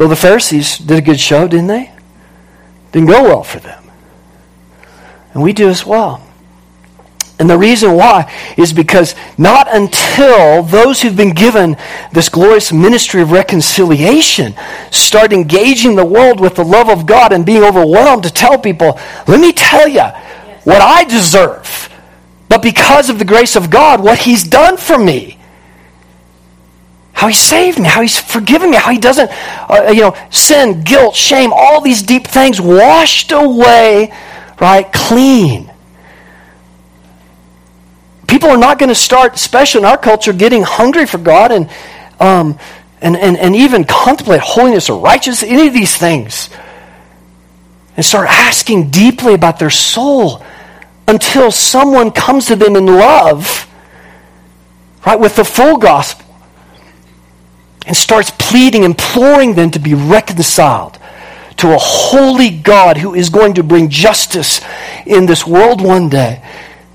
Though 0.00 0.08
the 0.08 0.16
Pharisees 0.16 0.78
did 0.78 0.96
a 0.96 1.02
good 1.02 1.20
show, 1.20 1.46
didn't 1.46 1.66
they? 1.66 1.90
Didn't 2.90 3.08
go 3.08 3.22
well 3.22 3.44
for 3.44 3.58
them. 3.58 3.84
And 5.34 5.42
we 5.42 5.52
do 5.52 5.68
as 5.68 5.84
well. 5.84 6.26
And 7.38 7.50
the 7.50 7.58
reason 7.58 7.96
why 7.96 8.32
is 8.56 8.72
because 8.72 9.14
not 9.36 9.68
until 9.70 10.62
those 10.62 11.02
who've 11.02 11.14
been 11.14 11.34
given 11.34 11.76
this 12.14 12.30
glorious 12.30 12.72
ministry 12.72 13.20
of 13.20 13.30
reconciliation 13.30 14.54
start 14.90 15.34
engaging 15.34 15.96
the 15.96 16.06
world 16.06 16.40
with 16.40 16.54
the 16.54 16.64
love 16.64 16.88
of 16.88 17.04
God 17.04 17.34
and 17.34 17.44
being 17.44 17.62
overwhelmed 17.62 18.22
to 18.22 18.30
tell 18.30 18.56
people, 18.56 18.98
let 19.28 19.38
me 19.38 19.52
tell 19.52 19.86
you 19.86 20.04
what 20.64 20.80
I 20.80 21.04
deserve. 21.04 21.90
But 22.48 22.62
because 22.62 23.10
of 23.10 23.18
the 23.18 23.26
grace 23.26 23.54
of 23.54 23.68
God, 23.68 24.02
what 24.02 24.20
He's 24.20 24.44
done 24.44 24.78
for 24.78 24.96
me 24.96 25.39
how 27.20 27.28
he 27.28 27.34
saved 27.34 27.78
me, 27.78 27.84
how 27.84 28.00
he's 28.00 28.18
forgiven 28.18 28.70
me, 28.70 28.78
how 28.78 28.90
he 28.90 28.96
doesn't, 28.96 29.30
uh, 29.68 29.90
you 29.92 30.00
know, 30.00 30.16
sin, 30.30 30.82
guilt, 30.84 31.14
shame, 31.14 31.52
all 31.54 31.82
these 31.82 32.02
deep 32.02 32.26
things 32.26 32.62
washed 32.62 33.30
away, 33.30 34.10
right, 34.58 34.90
clean. 34.90 35.70
People 38.26 38.48
are 38.48 38.56
not 38.56 38.78
going 38.78 38.88
to 38.88 38.94
start, 38.94 39.34
especially 39.34 39.80
in 39.80 39.84
our 39.84 39.98
culture, 39.98 40.32
getting 40.32 40.62
hungry 40.62 41.04
for 41.04 41.18
God 41.18 41.52
and, 41.52 41.68
um, 42.20 42.58
and, 43.02 43.14
and, 43.18 43.36
and 43.36 43.54
even 43.54 43.84
contemplate 43.84 44.40
holiness 44.40 44.88
or 44.88 44.98
righteousness, 44.98 45.42
any 45.42 45.68
of 45.68 45.74
these 45.74 45.94
things, 45.94 46.48
and 47.98 48.02
start 48.02 48.28
asking 48.30 48.88
deeply 48.88 49.34
about 49.34 49.58
their 49.58 49.68
soul 49.68 50.42
until 51.06 51.50
someone 51.50 52.12
comes 52.12 52.46
to 52.46 52.56
them 52.56 52.76
in 52.76 52.86
love, 52.86 53.68
right, 55.04 55.20
with 55.20 55.36
the 55.36 55.44
full 55.44 55.76
gospel 55.76 56.29
and 57.90 57.96
starts 57.96 58.30
pleading, 58.38 58.84
imploring 58.84 59.54
them 59.54 59.68
to 59.68 59.80
be 59.80 59.94
reconciled 59.94 60.96
to 61.56 61.74
a 61.74 61.76
holy 61.76 62.48
God 62.48 62.96
who 62.96 63.14
is 63.14 63.30
going 63.30 63.54
to 63.54 63.64
bring 63.64 63.88
justice 63.88 64.60
in 65.06 65.26
this 65.26 65.44
world 65.44 65.80
one 65.82 66.08
day. 66.08 66.40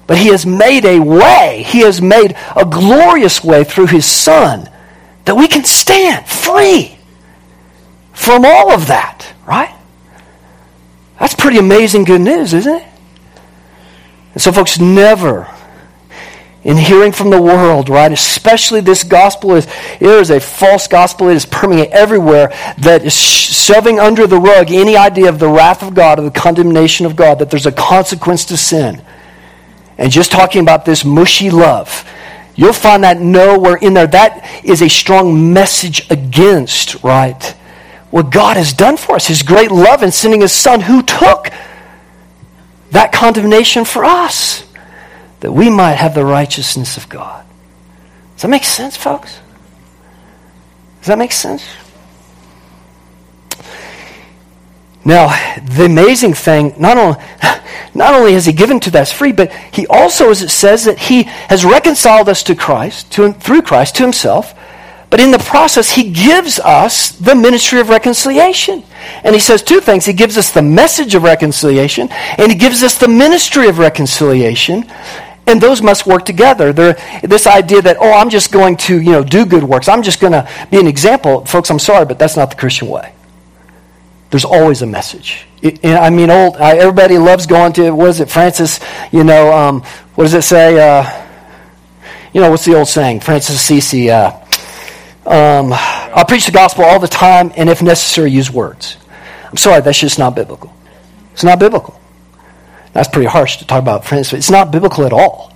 But 0.07 0.19
he 0.19 0.27
has 0.27 0.45
made 0.45 0.85
a 0.85 1.01
way, 1.01 1.65
he 1.67 1.81
has 1.81 2.01
made 2.01 2.37
a 2.55 2.63
glorious 2.63 3.43
way 3.43 3.65
through 3.65 3.87
his 3.87 4.05
Son 4.05 4.69
that 5.25 5.35
we 5.35 5.49
can 5.49 5.65
stand 5.65 6.25
free 6.27 6.97
from 8.13 8.45
all 8.45 8.71
of 8.71 8.87
that, 8.87 9.33
right? 9.45 9.75
That's 11.19 11.35
pretty 11.35 11.57
amazing 11.57 12.05
good 12.05 12.21
news, 12.21 12.53
isn't 12.53 12.73
it? 12.73 12.87
And 14.31 14.41
so, 14.41 14.53
folks, 14.53 14.79
never 14.79 15.53
in 16.65 16.77
hearing 16.77 17.11
from 17.11 17.29
the 17.29 17.41
world, 17.41 17.89
right? 17.89 18.11
Especially 18.11 18.81
this 18.81 19.03
gospel 19.03 19.53
is 19.53 19.67
there 19.99 20.19
is 20.19 20.31
a 20.31 20.39
false 20.39 20.87
gospel. 20.87 21.29
It 21.29 21.35
is 21.35 21.45
permeating 21.45 21.93
everywhere 21.93 22.47
that 22.79 23.05
is 23.05 23.15
shoving 23.15 23.99
under 23.99 24.25
the 24.25 24.39
rug 24.39 24.71
any 24.71 24.97
idea 24.97 25.29
of 25.29 25.37
the 25.37 25.47
wrath 25.47 25.83
of 25.83 25.93
God 25.93 26.17
or 26.17 26.23
the 26.23 26.31
condemnation 26.31 27.05
of 27.05 27.15
God, 27.15 27.37
that 27.37 27.51
there's 27.51 27.67
a 27.67 27.71
consequence 27.71 28.45
to 28.45 28.57
sin. 28.57 28.99
And 29.99 30.11
just 30.11 30.31
talking 30.31 30.61
about 30.61 30.85
this 30.85 31.05
mushy 31.05 31.51
love, 31.51 32.03
you'll 32.55 32.73
find 32.73 33.03
that 33.03 33.21
nowhere 33.21 33.75
in 33.75 33.93
there. 33.93 34.07
That 34.07 34.65
is 34.65 34.81
a 34.81 34.89
strong 34.89 35.53
message 35.53 36.09
against, 36.09 37.03
right? 37.03 37.43
What 38.09 38.31
God 38.31 38.57
has 38.57 38.73
done 38.73 38.97
for 38.97 39.15
us, 39.15 39.27
His 39.27 39.43
great 39.43 39.69
love 39.69 40.01
in 40.01 40.11
sending 40.11 40.41
His 40.41 40.51
Son 40.51 40.81
who 40.81 41.03
took 41.03 41.51
that 42.89 43.11
condemnation 43.11 43.85
for 43.85 44.03
us, 44.03 44.64
that 45.45 45.51
we 45.51 45.69
might 45.69 45.93
have 45.93 46.15
the 46.15 46.25
righteousness 46.25 46.97
of 46.97 47.07
God. 47.07 47.45
Does 48.33 48.41
that 48.41 48.47
make 48.47 48.63
sense, 48.63 48.97
folks? 48.97 49.39
Does 51.01 51.09
that 51.09 51.19
make 51.19 51.31
sense? 51.31 51.63
Now, 55.05 55.27
the 55.61 55.85
amazing 55.85 56.33
thing, 56.33 56.73
not 56.79 56.97
only, 56.97 57.19
not 57.93 58.15
only 58.15 58.33
has 58.33 58.47
he 58.47 58.53
given 58.53 58.79
to 58.79 58.99
us 58.99 59.11
free, 59.11 59.33
but 59.33 59.53
he 59.71 59.85
also, 59.85 60.31
as 60.31 60.41
it 60.41 60.49
says, 60.49 60.85
that 60.85 60.97
he 60.97 61.23
has 61.23 61.63
reconciled 61.63 62.27
us 62.27 62.41
to 62.41 62.55
Christ, 62.55 63.11
to, 63.11 63.31
through 63.33 63.61
Christ, 63.61 63.97
to 63.97 64.03
himself. 64.03 64.55
But 65.11 65.19
in 65.19 65.29
the 65.29 65.37
process, 65.37 65.91
he 65.91 66.09
gives 66.09 66.59
us 66.59 67.11
the 67.11 67.35
ministry 67.35 67.79
of 67.79 67.89
reconciliation. 67.89 68.83
And 69.23 69.35
he 69.35 69.39
says 69.39 69.61
two 69.61 69.79
things. 69.79 70.05
He 70.05 70.13
gives 70.13 70.39
us 70.39 70.49
the 70.49 70.63
message 70.63 71.13
of 71.13 71.21
reconciliation, 71.21 72.09
and 72.09 72.51
he 72.51 72.57
gives 72.57 72.81
us 72.81 72.97
the 72.97 73.07
ministry 73.07 73.67
of 73.67 73.77
reconciliation. 73.77 74.89
And 75.47 75.61
those 75.61 75.81
must 75.81 76.07
work 76.07 76.25
together. 76.25 76.73
They're, 76.73 76.97
this 77.23 77.45
idea 77.45 77.81
that, 77.83 77.97
oh, 77.99 78.11
I'm 78.11 78.29
just 78.29 78.51
going 78.51 78.77
to, 78.77 78.99
you 78.99 79.11
know, 79.11 79.23
do 79.23 79.45
good 79.45 79.63
works. 79.63 79.87
I'm 79.87 80.01
just 80.01 80.19
going 80.19 80.33
to 80.33 80.49
be 80.71 80.79
an 80.79 80.87
example. 80.87 81.45
Folks, 81.45 81.69
I'm 81.69 81.79
sorry, 81.79 82.05
but 82.05 82.17
that's 82.17 82.35
not 82.35 82.49
the 82.49 82.55
Christian 82.55 82.87
way. 82.87 83.13
There's 84.31 84.45
always 84.45 84.81
a 84.81 84.87
message. 84.87 85.45
It, 85.61 85.85
I 85.85 86.09
mean, 86.09 86.29
old, 86.29 86.57
everybody 86.57 87.17
loves 87.17 87.45
going 87.45 87.73
to, 87.73 87.91
what 87.91 88.09
is 88.09 88.19
it, 88.19 88.29
Francis, 88.29 88.79
you 89.11 89.23
know, 89.23 89.53
um, 89.53 89.81
what 90.15 90.25
does 90.25 90.33
it 90.33 90.41
say? 90.41 90.79
Uh, 90.79 91.25
you 92.33 92.41
know, 92.41 92.49
what's 92.49 92.65
the 92.65 92.75
old 92.75 92.87
saying? 92.87 93.21
Francis 93.21 93.55
Assisi, 93.55 94.09
uh, 94.09 94.31
um, 95.25 95.71
I'll 95.73 96.25
preach 96.25 96.45
the 96.45 96.51
gospel 96.51 96.83
all 96.83 96.99
the 96.99 97.07
time, 97.07 97.53
and 97.55 97.69
if 97.69 97.81
necessary, 97.81 98.31
use 98.31 98.51
words. 98.51 98.97
I'm 99.49 99.57
sorry, 99.57 99.81
that's 99.81 99.99
just 99.99 100.19
not 100.19 100.35
biblical. 100.35 100.75
It's 101.33 101.43
not 101.43 101.59
biblical. 101.59 101.99
That's 102.95 103.09
pretty 103.09 103.27
harsh 103.27 103.57
to 103.57 103.67
talk 103.67 103.81
about 103.81 104.05
Francis. 104.05 104.31
It's 104.31 104.49
not 104.49 104.71
biblical 104.71 105.05
at 105.05 105.11
all. 105.11 105.53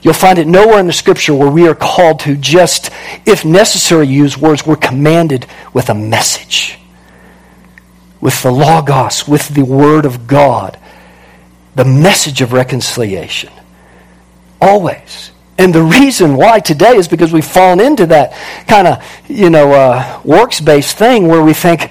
You'll 0.00 0.14
find 0.14 0.38
it 0.38 0.46
nowhere 0.46 0.80
in 0.80 0.86
the 0.86 0.92
scripture 0.94 1.34
where 1.34 1.50
we 1.50 1.68
are 1.68 1.74
called 1.74 2.20
to 2.20 2.34
just, 2.34 2.88
if 3.26 3.44
necessary, 3.44 4.06
use 4.06 4.38
words. 4.38 4.66
We're 4.66 4.76
commanded 4.76 5.46
with 5.74 5.90
a 5.90 5.94
message 5.94 6.78
with 8.22 8.40
the 8.42 8.50
Logos, 8.50 9.28
with 9.28 9.48
the 9.48 9.64
Word 9.64 10.06
of 10.06 10.26
God, 10.26 10.78
the 11.74 11.84
message 11.84 12.40
of 12.40 12.54
reconciliation. 12.54 13.52
Always. 14.58 15.32
And 15.58 15.74
the 15.74 15.82
reason 15.82 16.36
why 16.36 16.60
today 16.60 16.96
is 16.96 17.06
because 17.06 17.32
we've 17.32 17.44
fallen 17.44 17.80
into 17.80 18.06
that 18.06 18.32
kind 18.66 18.88
of, 18.88 19.04
you 19.28 19.50
know, 19.50 19.72
uh, 19.72 20.22
works 20.24 20.58
based 20.60 20.96
thing 20.96 21.28
where 21.28 21.42
we 21.42 21.52
think, 21.52 21.90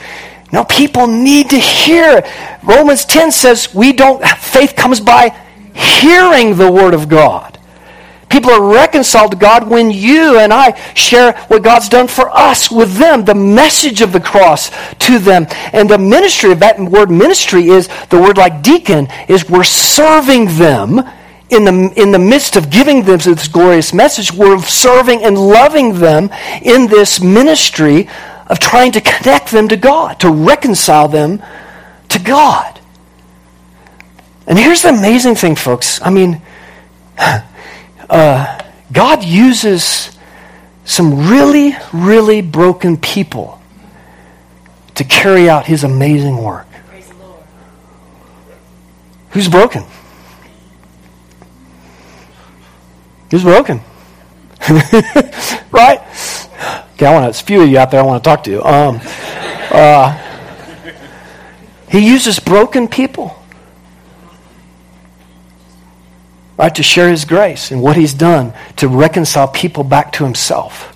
no, 0.51 0.65
people 0.65 1.07
need 1.07 1.49
to 1.51 1.57
hear. 1.57 2.23
Romans 2.63 3.05
10 3.05 3.31
says 3.31 3.73
we 3.73 3.93
don't, 3.93 4.23
faith 4.23 4.75
comes 4.75 4.99
by 4.99 5.29
hearing 5.73 6.55
the 6.55 6.71
Word 6.71 6.93
of 6.93 7.07
God. 7.07 7.57
People 8.31 8.51
are 8.51 8.73
reconciled 8.73 9.31
to 9.31 9.37
God 9.37 9.69
when 9.69 9.91
you 9.91 10.39
and 10.39 10.53
I 10.53 10.71
share 10.93 11.33
what 11.49 11.63
God's 11.63 11.89
done 11.89 12.07
for 12.07 12.29
us 12.29 12.71
with 12.71 12.95
them, 12.95 13.25
the 13.25 13.35
message 13.35 13.99
of 13.99 14.13
the 14.13 14.21
cross 14.21 14.71
to 14.99 15.19
them. 15.19 15.47
And 15.73 15.89
the 15.89 15.97
ministry 15.97 16.53
of 16.53 16.59
that 16.59 16.79
word 16.79 17.11
ministry 17.11 17.67
is 17.67 17.89
the 18.09 18.21
word 18.21 18.37
like 18.37 18.63
deacon, 18.63 19.09
is 19.27 19.49
we're 19.49 19.65
serving 19.65 20.45
them 20.57 21.01
in 21.49 21.65
the, 21.65 21.93
in 21.97 22.11
the 22.11 22.19
midst 22.19 22.55
of 22.55 22.69
giving 22.69 23.03
them 23.03 23.17
this 23.17 23.49
glorious 23.49 23.93
message. 23.93 24.31
We're 24.31 24.61
serving 24.61 25.25
and 25.25 25.37
loving 25.37 25.99
them 25.99 26.29
in 26.61 26.87
this 26.87 27.21
ministry 27.21 28.07
of 28.51 28.59
trying 28.59 28.91
to 28.91 28.99
connect 28.99 29.49
them 29.49 29.69
to 29.69 29.77
God, 29.77 30.19
to 30.19 30.29
reconcile 30.29 31.07
them 31.07 31.41
to 32.09 32.19
God. 32.19 32.81
And 34.45 34.59
here's 34.59 34.81
the 34.81 34.89
amazing 34.89 35.35
thing, 35.35 35.55
folks. 35.55 36.01
I 36.01 36.09
mean, 36.09 36.41
uh, 38.09 38.61
God 38.91 39.23
uses 39.23 40.11
some 40.83 41.29
really, 41.29 41.77
really 41.93 42.41
broken 42.41 42.97
people 42.97 43.61
to 44.95 45.05
carry 45.05 45.49
out 45.49 45.65
his 45.65 45.85
amazing 45.85 46.43
work. 46.43 46.67
Who's 49.29 49.47
broken? 49.47 49.85
Who's 53.29 53.43
broken? 53.43 53.79
right? 55.71 56.01
Okay, 57.01 57.07
I 57.07 57.13
want 57.13 57.23
to, 57.23 57.27
there's 57.29 57.41
a 57.41 57.45
few 57.45 57.63
of 57.63 57.67
you 57.67 57.79
out 57.79 57.89
there 57.89 57.99
I 57.99 58.03
want 58.03 58.23
to 58.23 58.29
talk 58.29 58.43
to. 58.43 58.63
Um, 58.63 59.01
uh, 59.71 60.15
he 61.89 62.07
uses 62.07 62.39
broken 62.39 62.87
people. 62.87 63.35
right, 66.59 66.75
to 66.75 66.83
share 66.83 67.09
his 67.09 67.25
grace 67.25 67.71
and 67.71 67.81
what 67.81 67.97
he's 67.97 68.13
done 68.13 68.53
to 68.75 68.87
reconcile 68.87 69.47
people 69.47 69.83
back 69.83 70.11
to 70.11 70.23
himself. 70.23 70.90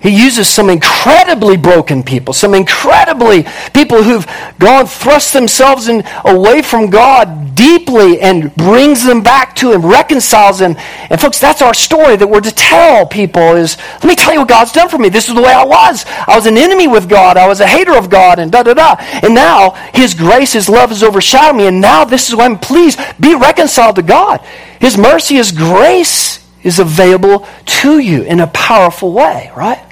He 0.00 0.10
uses 0.10 0.48
some 0.48 0.68
incredibly 0.68 1.56
broken 1.56 2.02
people, 2.02 2.34
some 2.34 2.54
incredibly 2.54 3.44
people 3.72 4.02
who've 4.02 4.26
gone, 4.58 4.86
thrust 4.86 5.32
themselves 5.32 5.88
in, 5.88 6.04
away 6.24 6.60
from 6.60 6.90
God 6.90 7.54
deeply 7.54 8.20
and 8.20 8.54
brings 8.54 9.02
them 9.02 9.22
back 9.22 9.56
to 9.56 9.72
Him, 9.72 9.84
reconciles 9.84 10.58
them. 10.58 10.76
And 11.08 11.18
folks, 11.18 11.40
that's 11.40 11.62
our 11.62 11.72
story 11.72 12.16
that 12.16 12.26
we're 12.26 12.42
to 12.42 12.52
tell 12.52 13.06
people 13.06 13.56
is, 13.56 13.78
let 13.94 14.04
me 14.04 14.14
tell 14.14 14.34
you 14.34 14.40
what 14.40 14.48
God's 14.48 14.72
done 14.72 14.90
for 14.90 14.98
me. 14.98 15.08
This 15.08 15.28
is 15.28 15.34
the 15.34 15.42
way 15.42 15.52
I 15.52 15.64
was. 15.64 16.04
I 16.06 16.36
was 16.36 16.46
an 16.46 16.58
enemy 16.58 16.86
with 16.88 17.08
God. 17.08 17.38
I 17.38 17.48
was 17.48 17.60
a 17.60 17.66
hater 17.66 17.96
of 17.96 18.10
God 18.10 18.38
and 18.38 18.52
da 18.52 18.62
da 18.62 18.74
da. 18.74 18.96
And 19.22 19.34
now 19.34 19.70
His 19.94 20.14
grace, 20.14 20.52
His 20.52 20.68
love 20.68 20.90
has 20.90 21.02
overshadowed 21.02 21.56
me. 21.56 21.66
And 21.66 21.80
now 21.80 22.04
this 22.04 22.28
is 22.28 22.36
why 22.36 22.44
I'm 22.44 22.58
pleased. 22.58 23.00
Be 23.18 23.34
reconciled 23.34 23.96
to 23.96 24.02
God. 24.02 24.40
His 24.78 24.98
mercy, 24.98 25.36
His 25.36 25.52
grace 25.52 26.45
is 26.66 26.80
available 26.80 27.46
to 27.64 28.00
you 28.00 28.22
in 28.24 28.40
a 28.40 28.48
powerful 28.48 29.12
way, 29.12 29.52
right? 29.56 29.82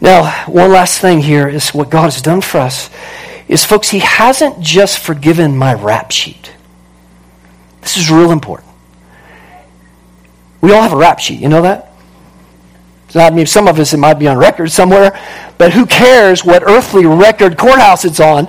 Now, 0.00 0.46
one 0.46 0.70
last 0.70 1.00
thing 1.00 1.18
here 1.18 1.48
is 1.48 1.70
what 1.70 1.90
God 1.90 2.04
has 2.04 2.22
done 2.22 2.40
for 2.40 2.58
us 2.58 2.88
is, 3.48 3.64
folks, 3.64 3.88
He 3.88 3.98
hasn't 3.98 4.60
just 4.60 5.00
forgiven 5.00 5.56
my 5.56 5.74
rap 5.74 6.12
sheet. 6.12 6.52
This 7.80 7.96
is 7.96 8.08
real 8.08 8.30
important. 8.30 8.70
We 10.60 10.72
all 10.72 10.82
have 10.82 10.92
a 10.92 10.96
rap 10.96 11.18
sheet. 11.18 11.40
You 11.40 11.48
know 11.48 11.62
that? 11.62 11.92
I 13.16 13.30
mean, 13.30 13.46
some 13.46 13.66
of 13.66 13.80
us, 13.80 13.92
it 13.94 13.96
might 13.96 14.14
be 14.14 14.28
on 14.28 14.36
record 14.36 14.70
somewhere, 14.70 15.18
but 15.56 15.72
who 15.72 15.86
cares 15.86 16.44
what 16.44 16.62
earthly 16.62 17.04
record 17.04 17.58
courthouse 17.58 18.04
it's 18.04 18.20
on? 18.20 18.46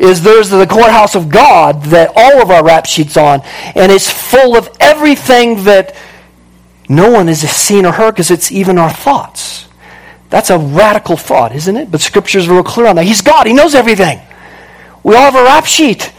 Is 0.00 0.22
there's 0.22 0.48
the 0.48 0.66
courthouse 0.66 1.14
of 1.14 1.28
God 1.28 1.82
that 1.84 2.10
all 2.16 2.40
of 2.40 2.50
our 2.50 2.64
rap 2.64 2.86
sheets 2.86 3.16
on, 3.16 3.42
and 3.74 3.92
it's 3.92 4.10
full 4.10 4.56
of 4.56 4.74
everything 4.80 5.64
that 5.64 5.94
no 6.88 7.10
one 7.10 7.28
has 7.28 7.40
seen 7.40 7.84
or 7.84 7.92
heard 7.92 8.12
because 8.12 8.30
it's 8.30 8.50
even 8.50 8.78
our 8.78 8.90
thoughts. 8.90 9.68
That's 10.30 10.48
a 10.48 10.58
radical 10.58 11.16
thought, 11.16 11.54
isn't 11.54 11.76
it? 11.76 11.90
But 11.90 12.00
Scripture's 12.00 12.48
real 12.48 12.62
clear 12.62 12.86
on 12.86 12.96
that. 12.96 13.04
He's 13.04 13.20
God. 13.20 13.46
He 13.46 13.52
knows 13.52 13.74
everything. 13.74 14.20
We 15.02 15.14
all 15.14 15.30
have 15.30 15.34
a 15.34 15.44
rap 15.44 15.66
sheet. 15.66 16.12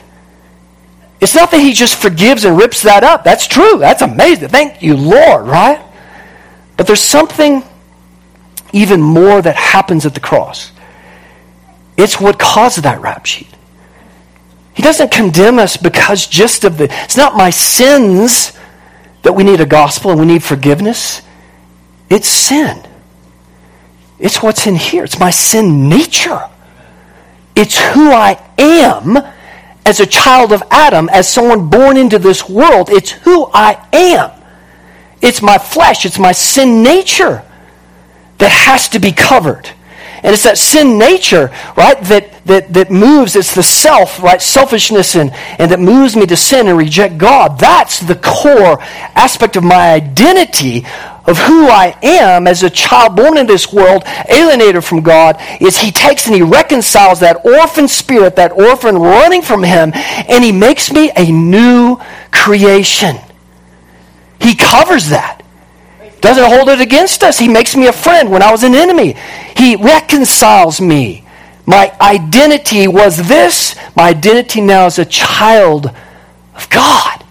It's 1.19 1.34
not 1.34 1.49
that 1.51 1.59
He 1.59 1.73
just 1.73 1.99
forgives 1.99 2.45
and 2.45 2.57
rips 2.57 2.84
that 2.84 3.03
up. 3.03 3.23
That's 3.23 3.47
true. 3.47 3.79
That's 3.79 4.01
amazing. 4.01 4.49
Thank 4.49 4.84
you, 4.84 4.95
Lord, 4.95 5.47
right? 5.47 5.84
But 6.77 6.88
there's 6.88 7.01
something 7.01 7.63
even 8.73 9.01
more 9.01 9.41
that 9.41 9.55
happens 9.55 10.05
at 10.05 10.13
the 10.13 10.19
cross. 10.19 10.71
It's 11.97 12.19
what 12.19 12.39
caused 12.39 12.84
that 12.84 13.01
rap 13.01 13.25
sheet. 13.25 13.49
He 14.74 14.82
doesn't 14.82 15.11
condemn 15.11 15.59
us 15.59 15.78
because 15.78 16.28
just 16.28 16.63
of 16.63 16.78
the. 16.78 16.86
It's 17.03 17.17
not 17.17 17.36
my 17.36 17.49
sins 17.49 18.53
that 19.24 19.34
we 19.34 19.43
need 19.43 19.61
a 19.61 19.65
gospel 19.65 20.11
and 20.11 20.19
we 20.19 20.26
need 20.26 20.43
forgiveness. 20.43 21.22
It's 22.09 22.28
sin. 22.28 22.82
It's 24.19 24.41
what's 24.41 24.67
in 24.67 24.76
here. 24.76 25.03
It's 25.03 25.19
my 25.19 25.32
sin 25.32 25.89
nature. 25.89 26.49
It's 27.55 27.78
who 27.78 28.11
I 28.11 28.41
am 28.57 29.17
as 29.86 29.99
a 29.99 30.05
child 30.05 30.53
of 30.53 30.63
Adam, 30.69 31.09
as 31.09 31.28
someone 31.28 31.69
born 31.69 31.97
into 31.97 32.19
this 32.19 32.47
world. 32.47 32.89
It's 32.89 33.11
who 33.11 33.49
I 33.53 33.88
am. 33.91 34.32
It's 35.22 35.41
my 35.41 35.57
flesh. 35.57 36.05
It's 36.05 36.19
my 36.19 36.32
sin 36.32 36.84
nature 36.84 37.43
that 38.38 38.51
has 38.51 38.89
to 38.89 38.99
be 38.99 39.11
covered. 39.11 39.69
And 40.24 40.34
it's 40.34 40.43
that 40.43 40.57
sin 40.57 40.97
nature, 40.99 41.51
right, 41.76 41.99
that, 42.03 42.45
that, 42.45 42.74
that 42.74 42.91
moves, 42.91 43.36
it's 43.36 43.55
the 43.55 43.63
self, 43.63 44.22
right, 44.22 44.41
selfishness, 44.41 45.15
and, 45.15 45.32
and 45.57 45.72
that 45.72 45.80
moves 45.80 46.15
me 46.15 46.26
to 46.28 46.38
sin 46.38 46.67
and 46.67 46.78
reject 46.78 47.17
God. 47.17 47.57
That's 47.57 47.99
the 47.99 48.15
core 48.15 48.80
aspect 48.82 49.55
of 49.55 49.63
my 49.63 49.93
identity 49.93 50.86
of 51.26 51.38
who 51.38 51.67
I 51.67 51.95
am 52.01 52.47
as 52.47 52.63
a 52.63 52.69
child 52.69 53.15
born 53.15 53.38
in 53.38 53.45
this 53.47 53.72
world, 53.72 54.03
alienated 54.30 54.84
from 54.84 55.01
God, 55.01 55.38
is 55.59 55.78
he 55.78 55.91
takes 55.91 56.26
and 56.26 56.36
he 56.36 56.41
reconciles 56.41 57.19
that 57.19 57.45
orphan 57.45 57.88
spirit, 57.88 58.36
that 58.36 58.51
orphan 58.51 58.97
running 58.97 59.41
from 59.41 59.63
him, 59.63 59.91
and 59.93 60.43
he 60.43 60.51
makes 60.51 60.91
me 60.91 61.11
a 61.15 61.32
new 61.32 61.99
creation. 62.32 63.17
He 64.39 64.55
covers 64.55 65.09
that. 65.09 65.41
Doesn't 66.22 66.45
hold 66.45 66.69
it 66.69 66.80
against 66.80 67.24
us. 67.24 67.39
He 67.39 67.47
makes 67.47 67.76
me 67.76 67.88
a 67.88 67.91
friend 67.91 68.30
when 68.32 68.43
I 68.43 68.51
was 68.51 68.63
an 68.63 68.76
enemy. 68.76 69.15
He 69.57 69.76
reconciles 69.76 70.80
me 70.80 71.26
My 71.65 71.95
identity 71.99 72.88
was 72.88 73.28
this. 73.28 73.76
My 73.95 74.09
identity 74.09 74.61
now 74.61 74.86
is 74.86 74.99
a 74.99 75.05
child 75.05 75.91
of 76.55 76.69
God. 76.69 77.24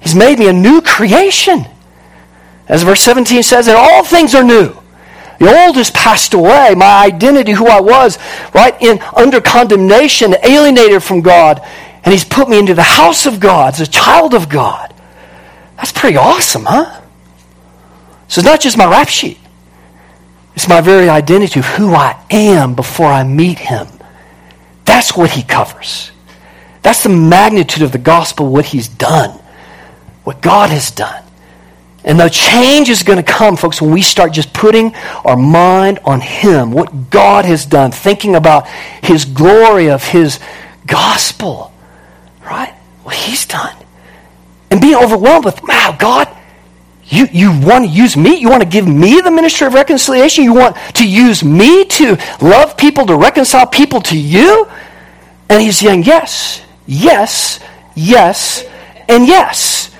He's 0.00 0.14
made 0.14 0.38
me 0.38 0.48
a 0.48 0.52
new 0.52 0.80
creation. 0.82 1.66
As 2.68 2.82
verse 2.82 3.00
17 3.00 3.42
says, 3.42 3.66
that 3.66 3.76
all 3.76 4.04
things 4.04 4.34
are 4.34 4.42
new. 4.42 4.74
The 5.38 5.66
old 5.66 5.76
has 5.76 5.90
passed 5.90 6.34
away. 6.34 6.74
My 6.76 7.04
identity, 7.04 7.52
who 7.52 7.66
I 7.66 7.80
was, 7.80 8.18
right, 8.54 8.80
in 8.80 9.00
under 9.16 9.40
condemnation, 9.40 10.34
alienated 10.42 11.02
from 11.02 11.20
God. 11.20 11.60
And 12.04 12.12
he's 12.12 12.24
put 12.24 12.48
me 12.48 12.58
into 12.58 12.74
the 12.74 12.82
house 12.82 13.26
of 13.26 13.40
God 13.40 13.74
as 13.74 13.80
a 13.80 13.86
child 13.86 14.34
of 14.34 14.48
God. 14.48 14.94
That's 15.76 15.92
pretty 15.92 16.16
awesome, 16.16 16.64
huh? 16.64 17.01
So 18.32 18.38
it's 18.38 18.46
not 18.46 18.62
just 18.62 18.78
my 18.78 18.86
rap 18.86 19.10
sheet. 19.10 19.38
It's 20.54 20.66
my 20.66 20.80
very 20.80 21.10
identity 21.10 21.60
of 21.60 21.66
who 21.66 21.92
I 21.92 22.18
am 22.30 22.74
before 22.74 23.08
I 23.08 23.24
meet 23.24 23.58
him. 23.58 23.86
That's 24.86 25.14
what 25.14 25.28
he 25.32 25.42
covers. 25.42 26.10
That's 26.80 27.02
the 27.02 27.10
magnitude 27.10 27.82
of 27.82 27.92
the 27.92 27.98
gospel, 27.98 28.50
what 28.50 28.64
he's 28.64 28.88
done, 28.88 29.38
what 30.24 30.40
God 30.40 30.70
has 30.70 30.90
done. 30.90 31.22
And 32.04 32.18
the 32.18 32.30
change 32.30 32.88
is 32.88 33.02
going 33.02 33.22
to 33.22 33.32
come, 33.32 33.54
folks, 33.54 33.82
when 33.82 33.90
we 33.90 34.00
start 34.00 34.32
just 34.32 34.54
putting 34.54 34.94
our 35.26 35.36
mind 35.36 35.98
on 36.02 36.22
Him, 36.22 36.72
what 36.72 37.10
God 37.10 37.44
has 37.44 37.66
done, 37.66 37.92
thinking 37.92 38.34
about 38.34 38.66
His 39.02 39.26
glory 39.26 39.90
of 39.90 40.02
His 40.02 40.40
gospel, 40.86 41.70
right? 42.40 42.72
What 43.02 43.14
He's 43.14 43.44
done. 43.44 43.76
And 44.70 44.80
being 44.80 44.96
overwhelmed 44.96 45.44
with, 45.44 45.62
wow, 45.64 45.94
God, 45.98 46.34
you, 47.04 47.26
you 47.32 47.60
want 47.60 47.84
to 47.84 47.90
use 47.90 48.16
me? 48.16 48.36
You 48.36 48.48
want 48.48 48.62
to 48.62 48.68
give 48.68 48.86
me 48.86 49.20
the 49.20 49.30
ministry 49.30 49.66
of 49.66 49.74
reconciliation? 49.74 50.44
You 50.44 50.54
want 50.54 50.76
to 50.94 51.08
use 51.08 51.42
me 51.42 51.84
to 51.84 52.16
love 52.40 52.76
people, 52.76 53.06
to 53.06 53.16
reconcile 53.16 53.66
people 53.66 54.00
to 54.02 54.18
you? 54.18 54.68
And 55.48 55.60
he's 55.60 55.78
saying, 55.78 56.04
yes, 56.04 56.64
yes, 56.86 57.60
yes, 57.94 58.64
and 59.08 59.26
yes. 59.26 59.90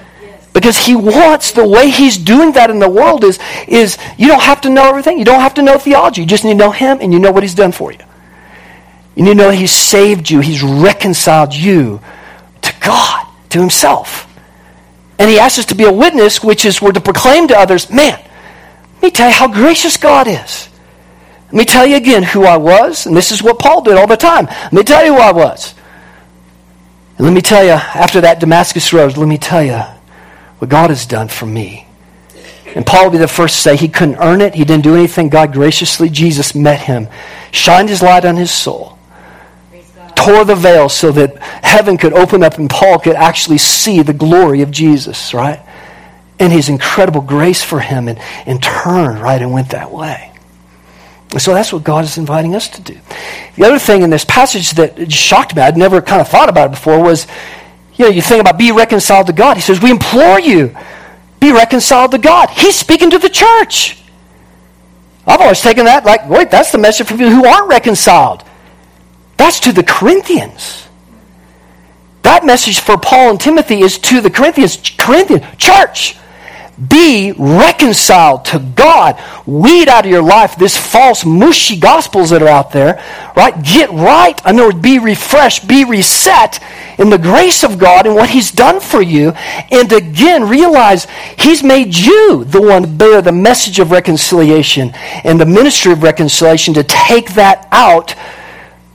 Because 0.52 0.76
he 0.76 0.94
wants 0.94 1.52
the 1.52 1.66
way 1.66 1.90
he's 1.90 2.18
doing 2.18 2.52
that 2.52 2.70
in 2.70 2.78
the 2.78 2.88
world 2.88 3.24
is, 3.24 3.38
is 3.66 3.98
you 4.18 4.28
don't 4.28 4.42
have 4.42 4.60
to 4.62 4.70
know 4.70 4.88
everything. 4.88 5.18
You 5.18 5.24
don't 5.24 5.40
have 5.40 5.54
to 5.54 5.62
know 5.62 5.78
theology. 5.78 6.22
You 6.22 6.26
just 6.26 6.44
need 6.44 6.52
to 6.52 6.58
know 6.58 6.70
him 6.70 6.98
and 7.00 7.12
you 7.12 7.18
know 7.18 7.32
what 7.32 7.42
he's 7.42 7.54
done 7.54 7.72
for 7.72 7.90
you. 7.90 7.98
You 9.14 9.24
need 9.24 9.30
to 9.30 9.36
know 9.36 9.50
he's 9.50 9.72
saved 9.72 10.30
you. 10.30 10.40
He's 10.40 10.62
reconciled 10.62 11.54
you 11.54 12.00
to 12.62 12.74
God, 12.80 13.26
to 13.50 13.60
himself. 13.60 14.31
And 15.18 15.30
he 15.30 15.38
asks 15.38 15.58
us 15.60 15.66
to 15.66 15.74
be 15.74 15.84
a 15.84 15.92
witness, 15.92 16.42
which 16.42 16.64
is 16.64 16.82
we're 16.82 16.92
to 16.92 17.00
proclaim 17.00 17.48
to 17.48 17.58
others, 17.58 17.90
man, 17.90 18.18
let 18.94 19.02
me 19.02 19.10
tell 19.10 19.28
you 19.28 19.34
how 19.34 19.48
gracious 19.48 19.96
God 19.96 20.26
is. 20.28 20.68
Let 21.46 21.54
me 21.54 21.64
tell 21.64 21.86
you 21.86 21.96
again 21.96 22.22
who 22.22 22.44
I 22.44 22.56
was, 22.56 23.06
and 23.06 23.16
this 23.16 23.30
is 23.30 23.42
what 23.42 23.58
Paul 23.58 23.82
did 23.82 23.96
all 23.96 24.06
the 24.06 24.16
time. 24.16 24.46
Let 24.46 24.72
me 24.72 24.82
tell 24.82 25.04
you 25.04 25.14
who 25.14 25.20
I 25.20 25.32
was. 25.32 25.74
And 27.18 27.26
let 27.26 27.32
me 27.34 27.42
tell 27.42 27.62
you, 27.62 27.72
after 27.72 28.22
that 28.22 28.40
Damascus 28.40 28.92
Road, 28.92 29.16
let 29.16 29.28
me 29.28 29.38
tell 29.38 29.62
you 29.62 29.80
what 30.58 30.70
God 30.70 30.90
has 30.90 31.04
done 31.04 31.28
for 31.28 31.46
me. 31.46 31.86
And 32.74 32.86
Paul 32.86 33.04
will 33.04 33.10
be 33.12 33.18
the 33.18 33.28
first 33.28 33.56
to 33.56 33.60
say 33.60 33.76
he 33.76 33.88
couldn't 33.88 34.16
earn 34.16 34.40
it. 34.40 34.54
He 34.54 34.64
didn't 34.64 34.84
do 34.84 34.94
anything. 34.94 35.28
God 35.28 35.52
graciously, 35.52 36.08
Jesus 36.08 36.54
met 36.54 36.80
him, 36.80 37.08
shined 37.50 37.90
his 37.90 38.00
light 38.00 38.24
on 38.24 38.36
his 38.36 38.50
soul, 38.50 38.98
tore 40.24 40.44
the 40.44 40.54
veil 40.54 40.88
so 40.88 41.12
that 41.12 41.38
heaven 41.38 41.96
could 41.96 42.12
open 42.12 42.42
up 42.42 42.58
and 42.58 42.68
Paul 42.68 42.98
could 42.98 43.16
actually 43.16 43.58
see 43.58 44.02
the 44.02 44.12
glory 44.12 44.62
of 44.62 44.70
Jesus, 44.70 45.34
right? 45.34 45.60
And 46.38 46.52
his 46.52 46.68
incredible 46.68 47.20
grace 47.20 47.62
for 47.62 47.80
him 47.80 48.08
and, 48.08 48.18
and 48.46 48.62
turned, 48.62 49.20
right, 49.20 49.40
and 49.40 49.52
went 49.52 49.70
that 49.70 49.90
way. 49.90 50.32
And 51.30 51.40
so 51.40 51.54
that's 51.54 51.72
what 51.72 51.82
God 51.82 52.04
is 52.04 52.18
inviting 52.18 52.54
us 52.54 52.68
to 52.70 52.82
do. 52.82 52.98
The 53.56 53.64
other 53.64 53.78
thing 53.78 54.02
in 54.02 54.10
this 54.10 54.24
passage 54.24 54.72
that 54.72 55.10
shocked 55.10 55.56
me, 55.56 55.62
I'd 55.62 55.76
never 55.76 56.02
kind 56.02 56.20
of 56.20 56.28
thought 56.28 56.48
about 56.48 56.66
it 56.66 56.72
before, 56.72 57.02
was 57.02 57.26
you 57.94 58.06
know, 58.06 58.10
you 58.10 58.22
think 58.22 58.40
about 58.40 58.58
be 58.58 58.72
reconciled 58.72 59.26
to 59.28 59.32
God. 59.32 59.56
He 59.56 59.62
says, 59.62 59.80
We 59.80 59.90
implore 59.90 60.40
you, 60.40 60.76
be 61.40 61.52
reconciled 61.52 62.10
to 62.12 62.18
God. 62.18 62.50
He's 62.50 62.76
speaking 62.76 63.10
to 63.10 63.18
the 63.18 63.28
church. 63.28 63.98
I've 65.26 65.40
always 65.40 65.60
taken 65.60 65.84
that 65.84 66.04
like, 66.04 66.28
wait, 66.28 66.50
that's 66.50 66.72
the 66.72 66.78
message 66.78 67.06
for 67.06 67.14
people 67.14 67.30
who 67.30 67.46
aren't 67.46 67.68
reconciled. 67.68 68.44
That's 69.36 69.60
to 69.60 69.72
the 69.72 69.82
Corinthians. 69.82 70.88
That 72.22 72.46
message 72.46 72.80
for 72.80 72.96
Paul 72.96 73.30
and 73.30 73.40
Timothy 73.40 73.80
is 73.80 73.98
to 73.98 74.20
the 74.20 74.30
Corinthians. 74.30 74.76
Corinthian 74.96 75.42
church, 75.58 76.16
be 76.88 77.32
reconciled 77.32 78.44
to 78.46 78.58
God. 78.58 79.20
Weed 79.46 79.88
out 79.88 80.04
of 80.04 80.10
your 80.10 80.22
life 80.22 80.56
this 80.56 80.76
false, 80.76 81.24
mushy 81.24 81.78
gospels 81.78 82.30
that 82.30 82.42
are 82.42 82.48
out 82.48 82.72
there, 82.72 83.02
right? 83.36 83.62
Get 83.62 83.90
right. 83.90 84.40
In 84.46 84.56
other 84.56 84.66
words, 84.68 84.80
be 84.80 84.98
refreshed, 84.98 85.68
be 85.68 85.84
reset 85.84 86.62
in 86.98 87.10
the 87.10 87.18
grace 87.18 87.62
of 87.62 87.78
God 87.78 88.06
and 88.06 88.14
what 88.14 88.30
He's 88.30 88.50
done 88.50 88.80
for 88.80 89.02
you. 89.02 89.30
And 89.70 89.92
again, 89.92 90.48
realize 90.48 91.06
He's 91.38 91.62
made 91.62 91.94
you 91.94 92.44
the 92.44 92.62
one 92.62 92.82
to 92.82 92.88
bear 92.88 93.20
the 93.20 93.32
message 93.32 93.78
of 93.78 93.90
reconciliation 93.90 94.92
and 95.24 95.40
the 95.40 95.46
ministry 95.46 95.92
of 95.92 96.02
reconciliation 96.02 96.72
to 96.74 96.84
take 96.84 97.34
that 97.34 97.68
out 97.70 98.14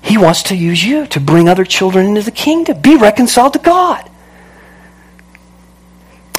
he 0.08 0.18
wants 0.18 0.44
to 0.44 0.56
use 0.56 0.84
you 0.84 1.06
to 1.08 1.20
bring 1.20 1.50
other 1.50 1.66
children 1.66 2.08
into 2.08 2.22
the 2.22 2.32
kingdom. 2.32 2.80
Be 2.80 2.96
reconciled 2.96 3.54
to 3.54 3.60
God. 3.60 4.10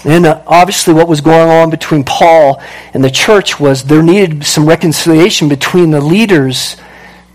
And 0.04 0.24
uh, 0.24 0.42
obviously, 0.46 0.94
what 0.94 1.08
was 1.08 1.20
going 1.20 1.50
on 1.50 1.70
between 1.70 2.04
Paul 2.04 2.62
and 2.94 3.04
the 3.04 3.10
church 3.10 3.60
was 3.60 3.84
there 3.84 4.02
needed 4.02 4.44
some 4.44 4.66
reconciliation 4.66 5.48
between 5.48 5.90
the 5.90 6.00
leaders 6.00 6.76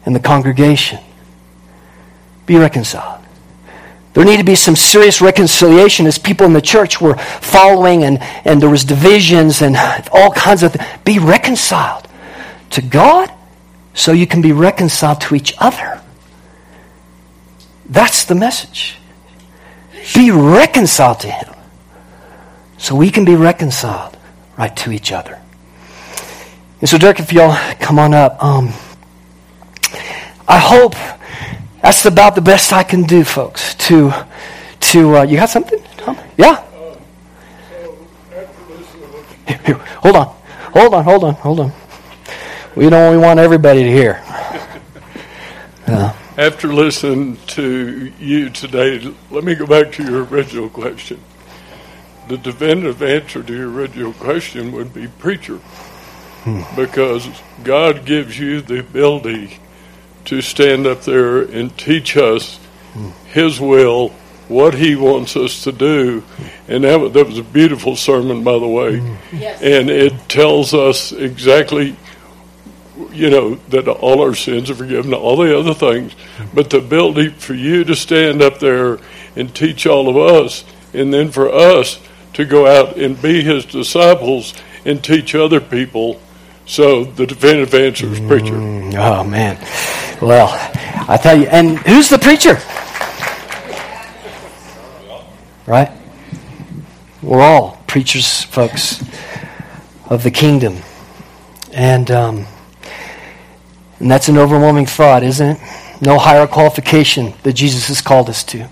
and 0.06 0.16
the 0.16 0.20
congregation. 0.20 1.00
Be 2.46 2.58
reconciled. 2.58 3.24
There 4.14 4.24
needed 4.24 4.40
to 4.40 4.44
be 4.44 4.56
some 4.56 4.76
serious 4.76 5.22
reconciliation 5.22 6.06
as 6.06 6.18
people 6.18 6.46
in 6.46 6.54
the 6.54 6.62
church 6.62 7.02
were 7.02 7.16
following 7.16 8.04
and, 8.04 8.20
and 8.46 8.62
there 8.62 8.70
was 8.70 8.86
divisions 8.86 9.62
and 9.62 9.76
all 10.12 10.32
kinds 10.32 10.64
of. 10.64 10.76
Be 11.04 11.20
reconciled 11.20 12.08
to 12.72 12.82
God 12.82 13.32
so 13.94 14.12
you 14.12 14.26
can 14.26 14.42
be 14.42 14.52
reconciled 14.52 15.22
to 15.22 15.36
each 15.36 15.54
other. 15.60 16.03
That's 17.86 18.26
the 18.26 18.36
message. 18.36 18.98
Be 20.16 20.32
reconciled 20.32 21.20
to 21.22 21.32
Him 21.32 21.54
so 22.78 22.96
we 22.96 23.10
can 23.10 23.26
be 23.26 23.36
reconciled 23.36 24.18
right 24.58 24.76
to 24.78 24.92
each 24.92 25.12
other. 25.12 25.40
And 26.82 26.90
so, 26.90 26.98
Dirk, 26.98 27.20
if 27.20 27.32
y'all 27.32 27.56
come 27.80 27.98
on 27.98 28.14
up, 28.14 28.44
um, 28.44 28.74
I 30.48 30.60
hope 30.60 30.96
that's 31.82 32.06
about 32.06 32.36
the 32.36 32.42
best 32.42 32.74
I 32.74 32.84
can 32.84 33.04
do, 33.04 33.24
folks. 33.24 33.76
To, 33.76 34.14
to 34.80 35.18
uh, 35.18 35.24
you 35.24 35.38
got 35.38 35.50
something, 35.50 35.82
Tom? 35.98 36.18
Yeah. 36.38 36.64
Hold 40.02 40.18
on, 40.18 40.36
hold 40.74 40.94
on, 40.94 41.04
hold 41.04 41.24
on, 41.24 41.34
hold 41.36 41.60
on. 41.62 41.72
We 42.76 42.90
don't. 42.90 43.12
We 43.12 43.18
want 43.18 43.40
everybody 43.40 43.84
to 43.84 43.92
hear. 43.92 44.24
Uh, 45.86 46.14
after 46.38 46.74
listening 46.74 47.38
to 47.48 48.12
you 48.20 48.50
today, 48.50 49.14
let 49.30 49.44
me 49.44 49.56
go 49.56 49.68
back 49.68 49.92
to 49.94 50.04
your 50.04 50.24
original 50.24 50.70
question. 50.70 51.20
The 52.28 52.38
definitive 52.38 53.02
answer 53.04 53.44
to 53.44 53.54
your 53.54 53.70
original 53.70 54.14
question 54.14 54.72
would 54.72 54.94
be 54.94 55.08
preacher. 55.08 55.58
Hmm. 56.44 56.62
Because 56.76 57.28
God 57.64 58.06
gives 58.06 58.38
you 58.40 58.62
the 58.62 58.80
ability 58.80 59.60
to 60.26 60.42
stand 60.42 60.88
up 60.88 61.02
there 61.02 61.42
and 61.42 61.78
teach 61.78 62.18
us 62.18 62.58
hmm. 62.94 63.10
His 63.28 63.60
will, 63.60 64.10
what 64.48 64.74
He 64.74 64.96
wants 64.96 65.36
us 65.36 65.64
to 65.66 65.72
do. 65.72 66.24
And 66.68 66.84
that, 66.84 67.14
that 67.14 67.28
was 67.28 67.38
a 67.38 67.44
beautiful 67.44 67.96
sermon, 67.96 68.44
by 68.44 68.58
the 68.58 68.68
way. 68.68 69.00
Hmm. 69.00 69.38
Yes. 69.38 69.62
And 69.62 69.90
it 69.90 70.14
tells 70.30 70.74
us 70.74 71.12
exactly 71.12 71.96
you 73.12 73.30
know, 73.30 73.56
that 73.70 73.88
all 73.88 74.22
our 74.22 74.36
sins 74.36 74.70
are 74.70 74.76
forgiven, 74.76 75.14
all 75.14 75.38
the 75.38 75.58
other 75.58 75.74
things. 75.74 76.14
But 76.54 76.70
the 76.70 76.78
ability 76.78 77.30
for 77.30 77.54
you 77.54 77.84
to 77.86 77.96
stand 77.96 78.42
up 78.42 78.60
there 78.60 79.00
and 79.36 79.54
teach 79.54 79.88
all 79.88 80.10
of 80.10 80.18
us, 80.18 80.64
and 80.94 81.14
then 81.14 81.32
for 81.32 81.50
us 81.50 82.00
to 82.34 82.46
go 82.46 82.68
out 82.68 82.98
and 82.98 83.20
be 83.22 83.42
his 83.42 83.66
disciples 83.66 84.54
and 84.86 85.04
teach 85.04 85.34
other 85.36 85.60
people. 85.60 86.20
So 86.66 87.04
the 87.04 87.26
definitive 87.26 87.74
answer 87.74 88.08
is 88.08 88.20
preacher. 88.20 88.54
Mm, 88.54 88.96
oh, 88.96 89.24
man. 89.24 89.58
Well, 90.22 90.50
I 91.10 91.18
tell 91.18 91.38
you, 91.38 91.48
and 91.48 91.78
who's 91.80 92.10
the 92.10 92.20
preacher? 92.20 92.60
Right? 95.66 95.92
We're 97.22 97.42
all 97.42 97.82
preachers, 97.88 98.44
folks, 98.44 99.04
of 100.10 100.24
the 100.24 100.32
kingdom. 100.32 100.78
And, 101.72 102.12
um, 102.12 102.46
and 104.04 104.12
that's 104.12 104.28
an 104.28 104.38
overwhelming 104.38 104.86
thought, 104.86 105.24
isn't 105.24 105.56
it? 105.56 105.60
No 106.02 106.20
higher 106.20 106.46
qualification 106.46 107.34
that 107.44 107.54
Jesus 107.54 107.88
has 107.88 108.02
called 108.02 108.28
us 108.28 108.44
to. 108.44 108.68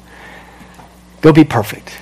Go 1.21 1.31
be 1.31 1.45
perfect. 1.45 1.97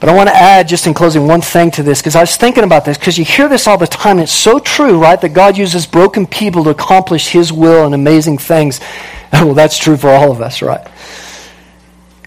But 0.00 0.10
I 0.10 0.14
want 0.14 0.28
to 0.28 0.36
add, 0.36 0.68
just 0.68 0.86
in 0.86 0.92
closing, 0.92 1.26
one 1.26 1.40
thing 1.40 1.70
to 1.72 1.82
this, 1.82 2.02
because 2.02 2.16
I 2.16 2.20
was 2.20 2.36
thinking 2.36 2.62
about 2.62 2.84
this, 2.84 2.98
because 2.98 3.16
you 3.16 3.24
hear 3.24 3.48
this 3.48 3.66
all 3.66 3.78
the 3.78 3.86
time, 3.86 4.18
and 4.18 4.24
it's 4.24 4.32
so 4.32 4.58
true, 4.58 4.98
right? 4.98 5.18
That 5.18 5.30
God 5.30 5.56
uses 5.56 5.86
broken 5.86 6.26
people 6.26 6.64
to 6.64 6.70
accomplish 6.70 7.28
His 7.28 7.54
will 7.54 7.86
and 7.86 7.94
amazing 7.94 8.38
things. 8.38 8.80
Well, 9.32 9.54
that's 9.54 9.78
true 9.78 9.96
for 9.96 10.10
all 10.10 10.32
of 10.32 10.42
us, 10.42 10.60
right? 10.60 10.84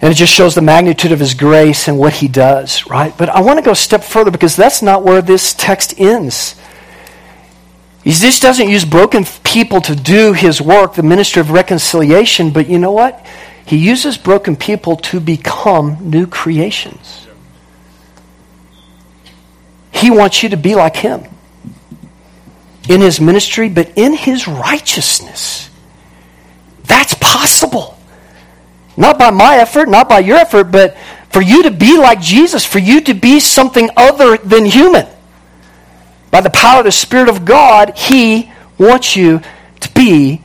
And 0.01 0.09
it 0.09 0.15
just 0.15 0.33
shows 0.33 0.55
the 0.55 0.61
magnitude 0.61 1.11
of 1.11 1.19
His 1.19 1.35
grace 1.35 1.87
and 1.87 1.99
what 1.99 2.13
He 2.13 2.27
does, 2.27 2.87
right? 2.87 3.15
But 3.15 3.29
I 3.29 3.41
want 3.41 3.59
to 3.59 3.65
go 3.65 3.71
a 3.71 3.75
step 3.75 4.03
further, 4.03 4.31
because 4.31 4.55
that's 4.55 4.81
not 4.81 5.03
where 5.03 5.21
this 5.21 5.53
text 5.53 5.99
ends. 5.99 6.55
He 8.03 8.11
just 8.11 8.41
doesn't 8.41 8.67
use 8.67 8.83
broken 8.83 9.25
people 9.43 9.81
to 9.81 9.95
do 9.95 10.33
His 10.33 10.61
work, 10.61 10.95
the 10.95 11.03
ministry 11.03 11.39
of 11.39 11.51
reconciliation, 11.51 12.51
but 12.51 12.67
you 12.67 12.77
know 12.77 12.91
what? 12.91 13.25
He 13.65 13.77
uses 13.77 14.17
broken 14.17 14.55
people 14.55 14.97
to 14.97 15.19
become 15.19 16.09
new 16.09 16.27
creations. 16.27 17.27
He 19.91 20.11
wants 20.11 20.43
you 20.43 20.49
to 20.49 20.57
be 20.57 20.75
like 20.75 20.97
him 20.97 21.23
in 22.89 22.99
his 22.99 23.21
ministry, 23.21 23.69
but 23.69 23.91
in 23.95 24.13
his 24.13 24.47
righteousness. 24.47 25.69
That's 26.83 27.13
possible. 27.13 27.97
Not 28.97 29.17
by 29.17 29.31
my 29.31 29.57
effort, 29.57 29.87
not 29.87 30.09
by 30.09 30.19
your 30.19 30.37
effort, 30.37 30.65
but 30.65 30.97
for 31.29 31.41
you 31.41 31.63
to 31.63 31.71
be 31.71 31.97
like 31.97 32.19
Jesus, 32.19 32.65
for 32.65 32.79
you 32.79 32.99
to 33.01 33.13
be 33.13 33.39
something 33.39 33.89
other 33.95 34.37
than 34.37 34.65
human. 34.65 35.07
By 36.33 36.41
the 36.41 36.49
power 36.49 36.79
of 36.79 36.85
the 36.85 36.91
Spirit 36.91 37.29
of 37.29 37.45
God, 37.45 37.95
he 37.95 38.51
wants 38.79 39.15
you 39.15 39.39
to 39.81 39.93
be 39.93 40.41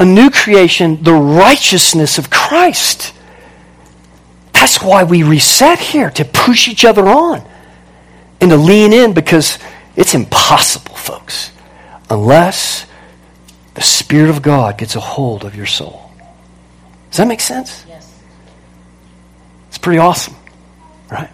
a 0.00 0.04
new 0.06 0.30
creation, 0.30 1.02
the 1.02 1.12
righteousness 1.12 2.16
of 2.16 2.30
Christ. 2.30 3.12
That's 4.54 4.82
why 4.82 5.04
we 5.04 5.24
reset 5.24 5.80
here, 5.80 6.08
to 6.12 6.24
push 6.24 6.66
each 6.66 6.86
other 6.86 7.06
on 7.06 7.46
and 8.40 8.50
to 8.50 8.56
lean 8.56 8.94
in 8.94 9.12
because 9.12 9.58
it's 9.96 10.14
impossible, 10.14 10.94
folks, 10.94 11.52
unless 12.08 12.86
the 13.74 13.82
Spirit 13.82 14.30
of 14.30 14.40
God 14.40 14.78
gets 14.78 14.96
a 14.96 15.00
hold 15.00 15.44
of 15.44 15.54
your 15.54 15.66
soul. 15.66 16.10
Does 17.10 17.18
that 17.18 17.28
make 17.28 17.40
sense? 17.40 17.84
Yes. 17.86 18.18
It's 19.68 19.76
pretty 19.76 19.98
awesome, 19.98 20.36
right? 21.10 21.28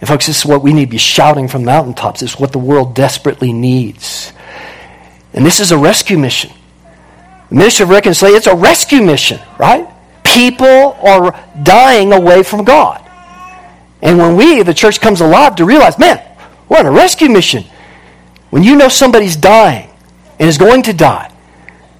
And, 0.00 0.08
folks, 0.08 0.26
this 0.26 0.40
is 0.40 0.46
what 0.46 0.62
we 0.62 0.72
need 0.72 0.86
to 0.86 0.90
be 0.90 0.98
shouting 0.98 1.48
from 1.48 1.64
mountaintops. 1.64 2.22
Is 2.22 2.38
what 2.38 2.52
the 2.52 2.58
world 2.58 2.94
desperately 2.94 3.52
needs. 3.52 4.32
And 5.32 5.44
this 5.44 5.60
is 5.60 5.72
a 5.72 5.78
rescue 5.78 6.18
mission. 6.18 6.52
The 7.48 7.56
mission 7.56 7.84
of 7.84 7.90
reconciliation, 7.90 8.36
it's 8.36 8.46
a 8.46 8.54
rescue 8.54 9.02
mission, 9.02 9.40
right? 9.58 9.88
People 10.24 10.96
are 11.02 11.38
dying 11.62 12.12
away 12.12 12.42
from 12.42 12.64
God. 12.64 13.04
And 14.02 14.18
when 14.18 14.36
we, 14.36 14.62
the 14.62 14.74
church, 14.74 15.00
comes 15.00 15.20
alive 15.20 15.56
to 15.56 15.64
realize, 15.64 15.98
man, 15.98 16.22
we're 16.68 16.78
on 16.78 16.86
a 16.86 16.90
rescue 16.90 17.28
mission. 17.28 17.64
When 18.50 18.62
you 18.62 18.76
know 18.76 18.88
somebody's 18.88 19.36
dying 19.36 19.90
and 20.38 20.48
is 20.48 20.58
going 20.58 20.82
to 20.84 20.92
die, 20.92 21.32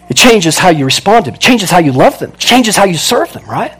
it 0.08 0.16
changes 0.16 0.58
how 0.58 0.70
you 0.70 0.84
respond 0.84 1.24
to 1.24 1.30
them. 1.30 1.36
It 1.36 1.40
changes 1.40 1.70
how 1.70 1.78
you 1.78 1.92
love 1.92 2.18
them. 2.18 2.32
It 2.32 2.38
changes 2.38 2.76
how 2.76 2.84
you 2.84 2.96
serve 2.96 3.32
them, 3.32 3.44
right? 3.44 3.72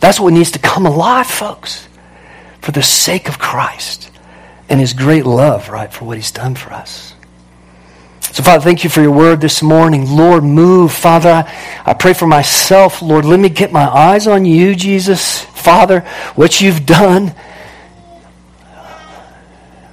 That's 0.00 0.20
what 0.20 0.32
needs 0.32 0.52
to 0.52 0.58
come 0.58 0.86
alive, 0.86 1.26
folks, 1.26 1.88
for 2.66 2.72
the 2.72 2.82
sake 2.82 3.28
of 3.28 3.38
Christ 3.38 4.10
and 4.68 4.80
his 4.80 4.92
great 4.92 5.24
love, 5.24 5.68
right, 5.68 5.92
for 5.92 6.04
what 6.04 6.16
he's 6.16 6.32
done 6.32 6.56
for 6.56 6.72
us. 6.72 7.14
So, 8.20 8.42
Father, 8.42 8.64
thank 8.64 8.82
you 8.82 8.90
for 8.90 9.00
your 9.00 9.12
word 9.12 9.40
this 9.40 9.62
morning. 9.62 10.10
Lord, 10.10 10.42
move. 10.42 10.92
Father, 10.92 11.30
I, 11.30 11.82
I 11.86 11.94
pray 11.94 12.12
for 12.12 12.26
myself. 12.26 13.02
Lord, 13.02 13.24
let 13.24 13.38
me 13.38 13.50
get 13.50 13.70
my 13.70 13.86
eyes 13.86 14.26
on 14.26 14.44
you, 14.44 14.74
Jesus. 14.74 15.42
Father, 15.42 16.00
what 16.34 16.60
you've 16.60 16.84
done. 16.84 17.36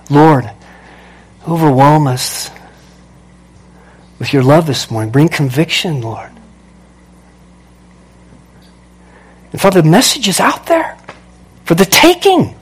Lord, 0.10 0.50
overwhelm 1.48 2.08
us 2.08 2.50
with 4.18 4.34
your 4.34 4.42
love 4.42 4.66
this 4.66 4.90
morning. 4.90 5.12
Bring 5.12 5.30
conviction, 5.30 6.02
Lord. 6.02 6.32
And 9.52 9.62
Father, 9.62 9.84
the 9.84 9.90
message 9.90 10.28
is 10.28 10.40
out 10.40 10.66
there 10.66 10.98
for 11.66 11.76
the 11.76 11.86
taking. 11.86 12.56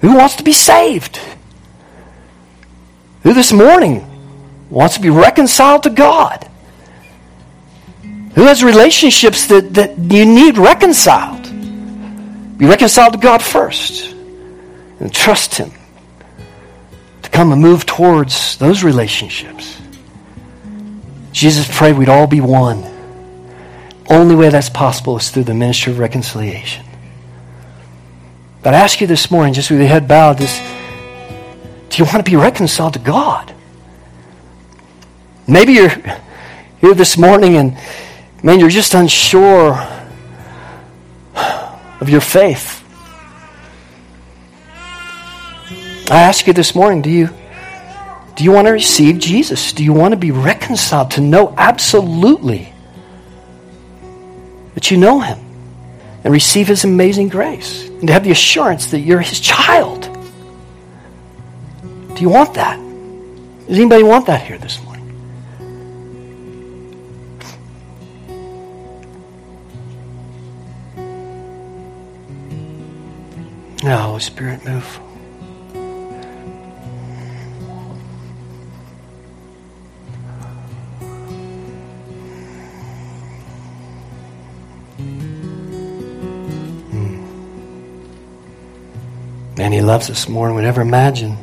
Who 0.00 0.16
wants 0.16 0.36
to 0.36 0.42
be 0.42 0.52
saved? 0.52 1.18
Who 3.22 3.34
this 3.34 3.52
morning 3.52 4.06
wants 4.70 4.94
to 4.94 5.00
be 5.00 5.10
reconciled 5.10 5.82
to 5.84 5.90
God? 5.90 6.48
Who 8.34 8.44
has 8.44 8.62
relationships 8.62 9.46
that, 9.46 9.74
that 9.74 9.98
you 9.98 10.24
need 10.24 10.58
reconciled? 10.58 11.42
Be 12.56 12.66
reconciled 12.66 13.14
to 13.14 13.18
God 13.18 13.42
first 13.42 14.14
and 15.00 15.12
trust 15.12 15.54
Him 15.54 15.72
to 17.22 17.30
come 17.30 17.52
and 17.52 17.60
move 17.60 17.84
towards 17.86 18.56
those 18.58 18.84
relationships. 18.84 19.80
Jesus 21.32 21.68
prayed 21.76 21.96
we'd 21.96 22.08
all 22.08 22.26
be 22.26 22.40
one. 22.40 22.84
Only 24.08 24.34
way 24.34 24.48
that's 24.48 24.70
possible 24.70 25.16
is 25.16 25.30
through 25.30 25.44
the 25.44 25.54
ministry 25.54 25.92
of 25.92 25.98
reconciliation. 25.98 26.84
But 28.68 28.74
I 28.74 28.80
ask 28.80 29.00
you 29.00 29.06
this 29.06 29.30
morning, 29.30 29.54
just 29.54 29.70
with 29.70 29.80
your 29.80 29.88
head 29.88 30.06
bowed, 30.06 30.36
do 30.36 30.44
you 31.94 32.04
want 32.04 32.18
to 32.18 32.22
be 32.22 32.36
reconciled 32.36 32.92
to 32.92 32.98
God? 32.98 33.54
Maybe 35.46 35.72
you're 35.72 35.94
here 36.78 36.92
this 36.92 37.16
morning 37.16 37.56
and, 37.56 37.78
man, 38.42 38.60
you're 38.60 38.68
just 38.68 38.92
unsure 38.92 39.72
of 41.34 42.10
your 42.10 42.20
faith. 42.20 42.84
I 46.10 46.20
ask 46.20 46.46
you 46.46 46.52
this 46.52 46.74
morning, 46.74 47.00
do 47.00 47.08
you 47.08 47.30
do 48.36 48.44
you 48.44 48.52
want 48.52 48.66
to 48.66 48.72
receive 48.72 49.18
Jesus? 49.18 49.72
Do 49.72 49.82
you 49.82 49.94
want 49.94 50.12
to 50.12 50.18
be 50.18 50.30
reconciled 50.30 51.12
to 51.12 51.22
know 51.22 51.54
absolutely 51.56 52.70
that 54.74 54.90
you 54.90 54.98
know 54.98 55.20
him 55.20 55.47
and 56.24 56.32
receive 56.32 56.68
his 56.68 56.84
amazing 56.84 57.28
grace 57.28 57.88
and 57.88 58.06
to 58.06 58.12
have 58.12 58.24
the 58.24 58.30
assurance 58.30 58.90
that 58.90 59.00
you're 59.00 59.20
his 59.20 59.40
child? 59.40 60.02
Do 62.14 62.22
you 62.22 62.28
want 62.28 62.54
that? 62.54 62.76
Does 63.68 63.78
anybody 63.78 64.02
want 64.02 64.26
that 64.26 64.42
here 64.42 64.58
this 64.58 64.82
morning? 64.82 64.88
Now, 73.84 74.08
Holy 74.08 74.20
Spirit, 74.20 74.64
move. 74.64 75.00
And 89.58 89.74
He 89.74 89.80
loves 89.80 90.08
us 90.08 90.28
more 90.28 90.46
than 90.46 90.56
we'd 90.56 90.64
ever 90.64 90.80
imagine. 90.80 91.36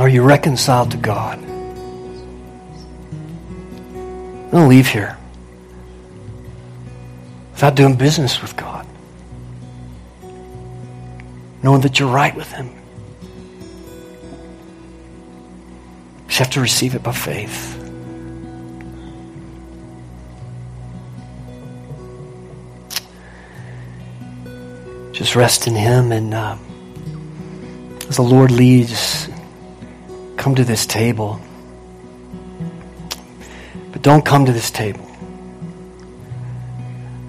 Are 0.00 0.08
you 0.08 0.22
reconciled 0.22 0.90
to 0.92 0.96
God? 0.96 1.40
Don't 4.50 4.68
leave 4.68 4.86
here 4.86 5.16
without 7.52 7.74
doing 7.74 7.96
business 7.96 8.42
with 8.42 8.54
God, 8.56 8.86
knowing 11.62 11.80
that 11.80 11.98
you're 11.98 12.08
right 12.08 12.34
with 12.36 12.50
Him. 12.52 12.70
You 16.28 16.38
have 16.38 16.50
to 16.50 16.60
receive 16.60 16.94
it 16.94 17.02
by 17.02 17.12
faith. 17.12 17.73
Just 25.24 25.36
rest 25.36 25.66
in 25.66 25.74
Him 25.74 26.12
and 26.12 26.34
uh, 26.34 26.54
as 28.10 28.16
the 28.16 28.22
Lord 28.22 28.50
leads, 28.50 29.26
come 30.36 30.54
to 30.54 30.64
this 30.64 30.84
table. 30.84 31.40
But 33.90 34.02
don't 34.02 34.22
come 34.22 34.44
to 34.44 34.52
this 34.52 34.70
table 34.70 35.10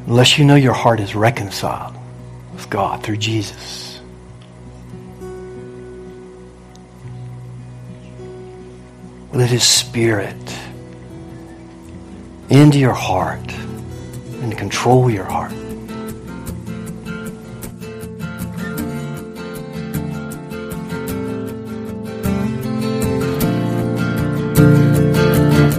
unless 0.07 0.37
you 0.37 0.43
know 0.43 0.55
your 0.55 0.73
heart 0.73 0.99
is 0.99 1.15
reconciled 1.15 1.95
with 2.51 2.69
God 2.69 3.01
through 3.01 3.15
Jesus. 3.15 4.01
Let 9.31 9.49
His 9.49 9.63
Spirit 9.63 10.59
into 12.49 12.77
your 12.77 12.91
heart 12.91 13.53
and 14.41 14.57
control 14.57 15.09
your 15.09 15.23
heart. 15.23 15.53